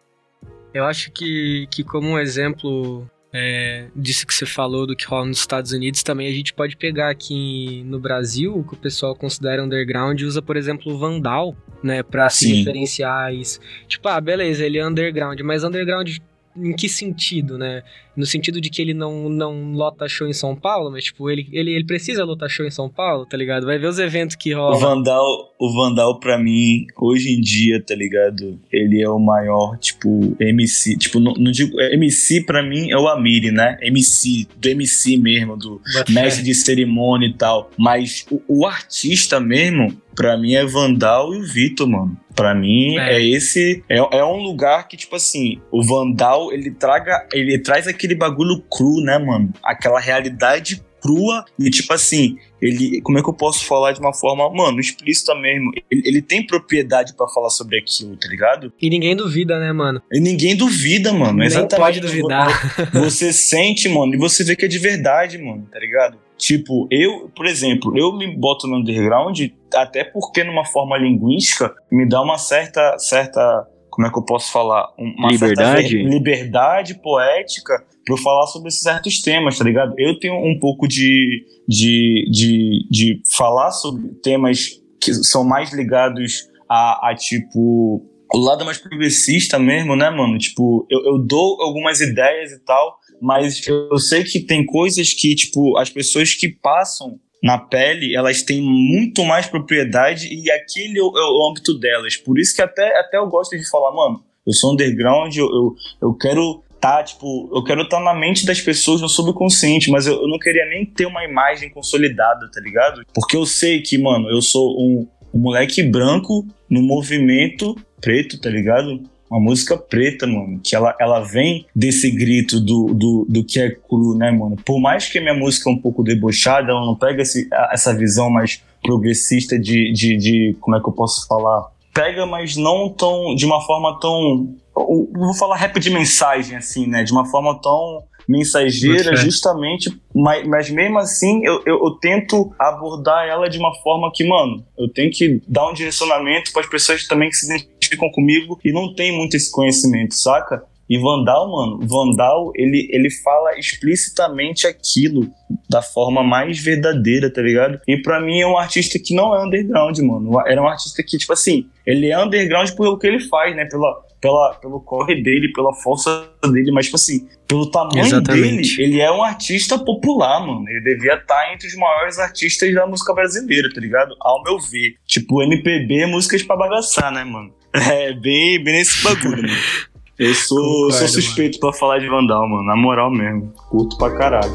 Eu 0.73 0.85
acho 0.85 1.11
que, 1.12 1.67
que 1.71 1.83
como 1.83 2.09
um 2.09 2.19
exemplo 2.19 3.09
é, 3.32 3.88
disso 3.94 4.26
que 4.26 4.32
você 4.32 4.47
falou 4.47 4.87
do 4.87 4.97
que 4.97 5.06
rola 5.06 5.26
nos 5.26 5.38
Estados 5.38 5.73
Unidos, 5.73 6.02
também 6.02 6.28
a 6.28 6.32
gente 6.32 6.52
pode 6.52 6.76
pegar 6.76 7.11
aqui 7.11 7.82
no 7.85 8.00
Brasil, 8.00 8.56
o 8.56 8.64
que 8.64 8.75
o 8.75 8.76
pessoal 8.76 9.14
considera 9.14 9.62
underground, 9.62 10.20
usa, 10.23 10.40
por 10.40 10.56
exemplo, 10.56 10.92
o 10.92 10.99
Vandal, 10.99 11.56
né, 11.82 12.02
pra 12.02 12.30
se 12.30 12.47
Sim. 12.47 12.58
referenciar 12.58 13.35
isso. 13.35 13.61
Tipo, 13.87 14.08
ah, 14.08 14.20
beleza, 14.20 14.64
ele 14.64 14.78
é 14.78 14.87
underground, 14.87 15.40
mas 15.40 15.62
underground 15.62 16.16
em 16.56 16.75
que 16.75 16.88
sentido, 16.88 17.56
né? 17.56 17.82
No 18.19 18.27
sentido 18.27 18.61
de 18.61 18.69
que 18.69 18.83
ele 18.83 18.93
não, 18.93 19.29
não 19.29 19.73
lota 19.73 20.09
show 20.09 20.27
em 20.29 20.33
São 20.33 20.55
Paulo, 20.57 20.91
mas, 20.91 21.05
tipo, 21.05 21.31
ele, 21.31 21.47
ele, 21.53 21.71
ele 21.73 21.85
precisa 21.87 22.25
lotar 22.25 22.49
show 22.49 22.67
em 22.67 22.71
São 22.71 22.89
Paulo, 22.91 23.25
tá 23.25 23.37
ligado? 23.37 23.65
Vai 23.65 23.79
ver 23.79 23.87
os 23.87 23.99
eventos 23.99 24.35
que 24.37 24.55
O 24.55 24.59
rolam. 24.59 24.79
Vandal, 24.79 25.25
o 25.59 25.73
Vandal 25.73 26.19
pra 26.19 26.37
mim, 26.39 26.87
hoje 27.01 27.31
em 27.31 27.41
dia, 27.41 27.83
tá 27.83 27.95
ligado? 27.95 28.59
Ele 28.73 29.01
é 29.01 29.09
o 29.09 29.19
maior, 29.19 29.79
tipo, 29.79 30.37
MC. 30.41 30.97
Tipo, 30.99 31.21
não, 31.21 31.33
não 31.35 31.51
digo. 31.53 31.81
é, 31.81 31.95
MC 31.95 32.43
pra 32.45 32.63
mim 32.63 32.91
é 32.91 32.97
o 32.97 33.07
Amiri, 33.09 33.51
né? 33.53 33.79
MC, 33.83 34.47
do 34.57 34.69
MC 34.69 35.17
mesmo, 35.17 35.57
do 35.57 35.81
mestre 36.11 36.43
de 36.45 36.55
cerimônia 36.55 37.29
e 37.29 37.35
tal. 37.35 37.71
Mas 37.79 38.27
o, 38.31 38.43
o 38.49 38.67
artista 38.67 39.39
mesmo, 39.39 39.97
pra 40.17 40.37
mim, 40.37 40.55
é 40.55 40.65
Vandal 40.65 41.33
e 41.35 41.39
o 41.39 41.43
Vitor, 41.45 41.87
mano. 41.89 42.17
Pra 42.35 42.55
mim, 42.55 42.97
É. 42.97 43.15
é, 43.17 43.29
esse. 43.29 43.83
É, 43.89 43.97
é 43.99 44.25
um 44.25 44.37
lugar 44.41 44.87
que, 44.87 44.97
tipo 44.97 45.17
assim, 45.17 45.61
o 45.73 45.83
Vandal, 45.83 46.53
ele 46.53 46.71
traga. 46.71 47.27
Ele 47.33 47.59
traz 47.59 47.89
aquele 47.89 48.08
bagulho 48.15 48.62
cru, 48.71 49.00
né, 49.03 49.19
mano? 49.19 49.53
Aquela 49.62 50.00
realidade 50.00 50.83
crua 51.00 51.45
e, 51.59 51.71
tipo 51.71 51.93
assim, 51.93 52.37
ele. 52.61 53.00
Como 53.03 53.19
é 53.19 53.23
que 53.23 53.29
eu 53.29 53.35
posso 53.35 53.65
falar 53.65 53.93
de 53.93 54.00
uma 54.00 54.12
forma, 54.12 54.49
mano, 54.50 54.81
explícita 54.81 55.35
mesmo? 55.35 55.71
Ele, 55.91 56.03
ele 56.05 56.23
tem 56.23 56.45
propriedade 56.45 57.15
pra 57.15 57.29
falar 57.29 57.50
sobre 57.50 57.79
aquilo, 57.79 58.17
tá 58.17 58.29
ligado? 58.29 58.73
E 58.81 58.91
ninguém 58.91 59.15
duvida, 59.17 59.59
né, 59.59 59.73
mano? 59.73 60.03
E 60.12 60.21
ninguém 60.21 60.57
duvida, 60.57 61.12
mano. 61.12 61.38
Nem 61.38 61.47
Exatamente. 61.47 61.77
pode 61.77 62.00
duvidar. 62.00 62.49
Você 62.93 63.33
sente, 63.33 63.88
mano, 63.88 64.15
e 64.15 64.19
você 64.19 64.45
vê 64.45 64.57
que 64.57 64.65
é 64.65 64.69
de 64.69 64.79
verdade, 64.79 65.38
mano, 65.38 65.67
tá 65.71 65.79
ligado? 65.79 66.19
Tipo, 66.37 66.87
eu, 66.91 67.31
por 67.35 67.47
exemplo, 67.47 67.99
eu 67.99 68.17
me 68.17 68.37
boto 68.37 68.69
no 68.69 68.77
underground 68.77 69.41
até 69.75 70.05
porque 70.05 70.45
numa 70.45 70.65
forma 70.65 70.97
linguística 70.97 71.75
me 71.91 72.09
dá 72.09 72.23
uma 72.23 72.38
certa, 72.38 72.97
certa, 72.97 73.67
como 73.91 74.07
é 74.07 74.11
que 74.11 74.17
eu 74.17 74.23
posso 74.23 74.53
falar? 74.53 74.88
Uma 74.97 75.31
Liberdade? 75.31 75.97
liberdade 76.05 76.95
poética 76.95 77.85
eu 78.12 78.17
falar 78.17 78.47
sobre 78.47 78.71
certos 78.71 79.21
temas, 79.21 79.59
tá 79.59 79.65
ligado? 79.65 79.95
Eu 79.99 80.19
tenho 80.19 80.35
um 80.35 80.59
pouco 80.59 80.87
de, 80.87 81.45
de, 81.69 82.29
de, 82.31 82.87
de 82.91 83.23
falar 83.37 83.71
sobre 83.71 84.09
temas 84.23 84.81
que 85.00 85.15
são 85.15 85.45
mais 85.45 85.73
ligados 85.73 86.49
a, 86.69 87.11
a 87.11 87.15
tipo, 87.15 88.05
o 88.33 88.38
lado 88.38 88.65
mais 88.65 88.79
progressista 88.79 89.59
mesmo, 89.59 89.97
né, 89.97 90.11
mano? 90.11 90.38
Tipo, 90.38 90.87
eu, 90.91 91.05
eu 91.05 91.19
dou 91.19 91.61
algumas 91.62 92.00
ideias 92.00 92.53
e 92.53 92.59
tal, 92.65 92.99
mas 93.21 93.67
eu 93.67 93.99
sei 93.99 94.25
que 94.25 94.41
tem 94.41 94.65
coisas 94.65 95.12
que, 95.12 95.35
tipo, 95.35 95.77
as 95.79 95.91
pessoas 95.91 96.35
que 96.35 96.49
passam 96.49 97.19
na 97.43 97.57
pele, 97.57 98.15
elas 98.17 98.43
têm 98.43 98.61
muito 98.61 99.25
mais 99.25 99.47
propriedade 99.47 100.29
e 100.33 100.50
aquele 100.50 100.99
é 100.99 101.03
o, 101.03 101.12
é 101.17 101.50
âmbito 101.50 101.79
delas. 101.79 102.17
Por 102.17 102.38
isso 102.38 102.55
que 102.55 102.62
até, 102.62 102.99
até 102.99 103.17
eu 103.17 103.29
gosto 103.29 103.57
de 103.57 103.69
falar, 103.69 103.93
mano, 103.93 104.23
eu 104.47 104.53
sou 104.53 104.73
underground, 104.73 105.35
eu, 105.37 105.47
eu, 105.47 105.75
eu 106.03 106.15
quero 106.15 106.62
tá, 106.80 107.02
tipo, 107.02 107.50
eu 107.52 107.62
quero 107.62 107.82
estar 107.82 108.00
na 108.00 108.14
mente 108.14 108.47
das 108.47 108.61
pessoas 108.61 109.00
no 109.00 109.08
subconsciente, 109.08 109.90
mas 109.90 110.06
eu, 110.06 110.14
eu 110.14 110.28
não 110.28 110.38
queria 110.38 110.66
nem 110.66 110.85
ter 110.85 111.06
uma 111.06 111.25
imagem 111.25 111.70
consolidada, 111.70 112.49
tá 112.52 112.61
ligado? 112.61 113.02
Porque 113.12 113.37
eu 113.37 113.44
sei 113.44 113.82
que, 113.82 113.99
mano, 113.99 114.28
eu 114.30 114.40
sou 114.40 114.78
um, 114.78 115.06
um 115.32 115.38
moleque 115.38 115.82
branco 115.82 116.47
no 116.68 116.82
movimento 116.82 117.76
preto, 118.00 118.40
tá 118.40 118.49
ligado? 118.49 119.02
Uma 119.30 119.40
música 119.40 119.76
preta, 119.76 120.26
mano, 120.26 120.58
que 120.62 120.75
ela, 120.75 120.97
ela 120.99 121.20
vem 121.20 121.66
desse 121.75 122.11
grito 122.11 122.58
do, 122.61 122.94
do, 122.94 123.26
do 123.28 123.44
que 123.44 123.61
é 123.61 123.70
cru, 123.70 124.16
né, 124.16 124.30
mano? 124.30 124.56
Por 124.64 124.80
mais 124.80 125.06
que 125.06 125.20
minha 125.20 125.35
música 125.35 125.68
é 125.68 125.73
um 125.73 125.78
pouco 125.78 126.02
debochada, 126.02 126.70
ela 126.70 126.87
não 126.87 126.94
pega 126.94 127.23
esse, 127.23 127.47
essa 127.70 127.94
visão 127.94 128.30
mais 128.30 128.62
progressista 128.82 129.58
de, 129.58 129.92
de, 129.92 130.16
de. 130.16 130.56
Como 130.61 130.76
é 130.76 130.80
que 130.80 130.88
eu 130.88 130.92
posso 130.92 131.26
falar? 131.26 131.66
Pega, 131.99 132.26
mas 132.26 132.57
não 132.57 132.88
tão. 132.88 133.35
de 133.35 133.45
uma 133.45 133.61
forma 133.61 133.99
tão. 133.99 134.57
Vou 134.75 135.35
falar 135.35 135.57
rap 135.57 135.81
de 135.81 135.90
mensagem, 135.90 136.57
assim, 136.57 136.87
né? 136.87 137.02
De 137.02 137.12
uma 137.12 137.26
forma 137.26 137.61
tão 137.61 138.05
mensageira, 138.28 139.17
fé. 139.17 139.17
justamente, 139.17 139.90
mas, 140.14 140.47
mas 140.47 140.71
mesmo 140.71 140.99
assim 140.99 141.40
eu, 141.47 141.62
eu, 141.64 141.83
eu 141.83 141.90
tento 141.99 142.52
abordar 142.59 143.26
ela 143.26 143.49
de 143.49 143.59
uma 143.59 143.75
forma 143.76 144.12
que, 144.14 144.23
mano, 144.28 144.62
eu 144.78 144.87
tenho 144.87 145.11
que 145.11 145.40
dar 145.49 145.67
um 145.67 145.73
direcionamento 145.73 146.52
para 146.52 146.61
as 146.61 146.69
pessoas 146.69 147.07
também 147.09 147.31
que 147.31 147.37
se 147.37 147.47
identificam 147.47 148.11
comigo 148.11 148.61
e 148.62 148.71
não 148.71 148.95
tem 148.95 149.17
muito 149.17 149.35
esse 149.35 149.50
conhecimento, 149.50 150.14
saca? 150.14 150.62
E 150.88 150.99
Vandal, 150.99 151.50
mano, 151.50 151.87
Vandal, 151.87 152.50
ele, 152.54 152.88
ele 152.90 153.11
fala 153.11 153.59
explicitamente 153.59 154.66
aquilo 154.66 155.30
da 155.68 155.83
forma 155.83 156.23
mais 156.23 156.59
verdadeira, 156.59 157.30
tá 157.33 157.42
ligado? 157.42 157.78
E 157.87 157.97
pra 157.99 158.21
mim 158.21 158.40
é 158.40 158.47
um 158.47 158.57
artista 158.57 158.99
que 158.99 159.14
não 159.14 159.35
é 159.35 159.45
underground, 159.45 159.99
mano. 159.99 160.40
Era 160.47 160.62
um 160.62 160.66
artista 160.66 161.02
que, 161.02 161.18
tipo 161.18 161.33
assim, 161.33 161.66
ele 161.85 162.11
é 162.11 162.18
underground 162.18 162.71
pelo 162.71 162.99
que 162.99 163.07
ele 163.07 163.21
faz, 163.21 163.54
né? 163.54 163.66
Pela, 163.66 164.02
pela, 164.21 164.54
pelo 164.54 164.80
corre 164.80 165.23
dele, 165.23 165.52
pela 165.52 165.75
força 165.75 166.26
dele, 166.50 166.73
mas, 166.73 166.87
tipo 166.87 166.97
assim, 166.97 167.28
pelo 167.47 167.71
tamanho 167.71 168.07
Exatamente. 168.07 168.76
dele, 168.76 168.95
ele 168.95 169.00
é 169.00 169.11
um 169.11 169.23
artista 169.23 169.78
popular, 169.78 170.40
mano. 170.40 170.64
Ele 170.68 170.80
devia 170.80 171.14
estar 171.14 171.52
entre 171.52 171.68
os 171.68 171.75
maiores 171.75 172.18
artistas 172.18 172.73
da 172.75 172.87
música 172.87 173.12
brasileira, 173.12 173.68
tá 173.73 173.80
ligado? 173.80 174.14
Ao 174.21 174.42
meu 174.42 174.59
ver. 174.59 174.95
Tipo, 175.07 175.42
MPB 175.42 176.02
é 176.02 176.07
músicas 176.07 176.42
pra 176.42 176.57
bagaçar, 176.57 177.12
né, 177.12 177.25
mano? 177.25 177.52
É, 177.71 178.14
bem, 178.14 178.64
bem 178.64 178.75
nesse 178.75 179.04
bagulho, 179.04 179.42
mano. 179.42 179.49
Eu 180.19 180.35
sou, 180.35 180.59
Concordo, 180.59 180.95
sou 180.95 181.09
suspeito 181.09 181.61
pra 181.61 181.73
falar 181.73 182.01
de 182.01 182.09
Vandal, 182.09 182.49
mano. 182.49 182.65
Na 182.65 182.75
moral 182.75 183.09
mesmo. 183.09 183.53
Curto 183.71 183.97
pra 183.97 184.11
caralho. 184.19 184.51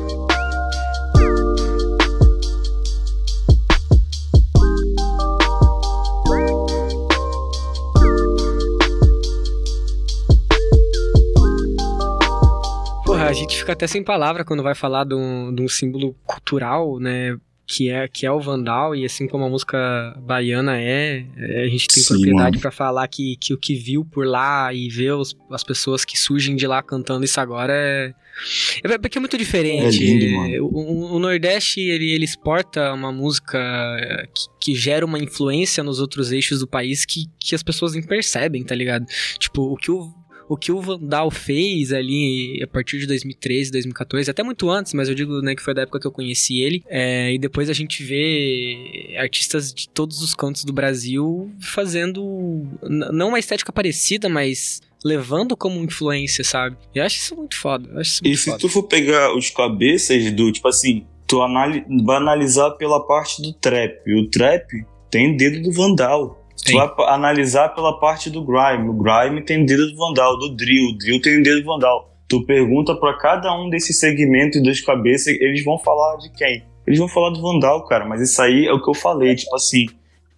Porra, 13.06 13.28
a 13.28 13.34
gente 13.34 13.58
fica 13.58 13.72
até 13.72 13.88
sem 13.88 14.04
palavra 14.04 14.44
quando 14.44 14.62
vai 14.62 14.76
falar 14.76 15.06
de 15.06 15.16
um, 15.16 15.56
de 15.56 15.64
um 15.64 15.70
símbolo 15.70 16.14
cultural, 16.26 17.00
né? 17.00 17.38
Que 17.66 17.90
é, 17.90 18.08
que 18.10 18.26
é 18.26 18.32
o 18.32 18.42
Vandal, 18.42 18.94
e 18.94 19.06
assim 19.06 19.26
como 19.26 19.46
a 19.46 19.50
música 19.50 19.78
baiana 20.22 20.80
é, 20.82 21.26
é, 21.38 21.64
a 21.64 21.68
gente 21.70 21.88
tem 21.88 22.04
Sim, 22.04 22.10
propriedade 22.14 22.60
pra 22.60 22.72
falar 22.72 23.08
que, 23.08 23.38
que 23.38 23.54
o 23.54 23.58
que 23.58 23.74
viu 23.74 24.04
por 24.04 24.28
lá 24.28 24.74
e 24.74 24.90
ver 24.90 25.14
os- 25.14 25.34
as 25.50 25.64
pessoas 25.64 26.04
que 26.04 26.18
surgem 26.20 26.58
de 26.58 26.68
lá 26.68 26.84
cantando 26.84 27.24
isso 27.24 27.40
agora 27.40 27.72
é. 27.74 28.14
É 28.84 28.98
porque 28.98 29.18
é 29.18 29.22
muito 29.22 29.38
diferente. 29.38 30.04
É 30.04 30.06
lindo, 30.06 30.66
o- 30.66 31.16
o 31.16 31.20
Nordeste 31.20 31.80
ele, 31.80 32.12
ele 32.12 32.26
exporta 32.26 32.92
uma 32.92 33.12
música 33.12 33.58
eh, 33.60 34.28
que, 34.34 34.74
que 34.74 34.76
gera 34.76 35.06
uma 35.06 35.20
influência 35.20 35.84
nos 35.84 36.00
outros 36.02 36.32
eixos 36.34 36.60
do 36.60 36.68
país 36.68 37.06
que, 37.06 37.28
que 37.40 37.56
as 37.56 37.64
pessoas 37.64 37.94
nem 37.94 38.02
percebem, 38.04 38.64
tá 38.64 38.76
ligado? 38.76 39.06
Tipo, 39.40 39.62
o 39.72 39.78
que 39.78 39.90
o, 39.92 40.12
o 40.54 40.58
que 40.58 40.72
o 40.72 40.80
Vandal 40.82 41.30
fez 41.32 41.92
ali 41.92 42.60
a 42.64 42.68
partir 42.68 43.00
de 43.00 43.08
2013, 43.08 43.72
2014, 43.72 44.30
até 44.30 44.44
muito 44.44 44.70
antes, 44.70 44.94
mas 44.94 45.10
eu 45.10 45.16
digo 45.16 45.42
né, 45.42 45.56
que 45.56 45.62
foi 45.62 45.74
da 45.74 45.82
época 45.82 46.00
que 46.00 46.08
eu 46.08 46.12
conheci 46.12 46.62
ele. 46.62 46.84
é, 46.88 47.34
e 47.34 47.38
depois 47.40 47.70
a 47.70 47.74
gente 47.74 48.04
vê 48.04 49.16
artistas 49.18 49.74
de 49.74 49.88
todos 49.90 50.22
os 50.22 50.34
cantos 50.34 50.64
do 50.64 50.74
Brasil 50.74 51.52
fazendo 51.60 52.66
não 52.82 53.30
uma 53.30 53.40
estética 53.40 53.72
parecida, 53.72 54.30
mas 54.30 54.82
levando 55.04 55.58
como 55.58 55.84
influência, 55.84 56.44
sabe? 56.44 56.78
E 56.96 57.00
eu 57.00 57.04
acho 57.04 57.18
isso 57.18 57.36
muito 57.36 57.58
foda. 57.58 57.90
Eu 57.92 58.00
acho 58.00 58.12
isso 58.12 58.22
E 58.24 58.28
muito 58.30 58.40
se 58.40 58.46
foda. 58.52 58.60
tu 58.60 58.70
for 58.70 58.84
pegar 58.84 59.36
os 59.36 59.50
cabeças 59.50 60.32
do, 60.32 60.52
tipo 60.52 60.68
assim, 60.68 61.06
tu 61.28 61.42
analisar 61.42 62.72
pela 62.72 63.06
parte 63.06 63.42
do 63.42 63.52
trap. 63.54 64.00
E 64.08 64.16
o 64.16 64.30
trap 64.30 64.66
tem 65.12 65.36
dedo 65.36 65.62
do 65.64 65.72
Vandal. 65.72 66.43
Tu 66.66 66.74
vai 66.74 66.90
analisar 67.08 67.70
pela 67.70 68.00
parte 68.00 68.30
do 68.30 68.44
grime. 68.44 68.90
O 68.90 68.94
grime 68.94 69.42
tem 69.42 69.66
dedo 69.66 69.92
do 69.92 69.98
Vandal. 69.98 70.38
Do 70.38 70.56
drill. 70.56 70.90
O 70.90 70.98
drill 70.98 71.22
tem 71.22 71.42
dedo 71.42 71.62
do 71.62 71.66
Vandal. 71.66 72.14
Tu 72.28 72.46
pergunta 72.46 72.96
pra 72.96 73.18
cada 73.18 73.56
um 73.58 73.70
desses 73.70 74.00
segmentos 74.00 74.62
das 74.64 74.82
cabeças, 74.82 75.36
eles 75.40 75.64
vão 75.64 75.78
falar 75.78 76.18
de 76.18 76.32
quem? 76.32 76.64
Eles 76.86 77.00
vão 77.00 77.08
falar 77.08 77.30
do 77.32 77.42
Vandal, 77.42 77.86
cara. 77.86 78.06
Mas 78.06 78.22
isso 78.22 78.42
aí 78.42 78.66
é 78.66 78.74
o 78.74 78.82
que 78.82 78.90
eu 78.90 78.94
falei. 78.94 79.36
Tipo 79.36 79.56
assim, 79.56 79.86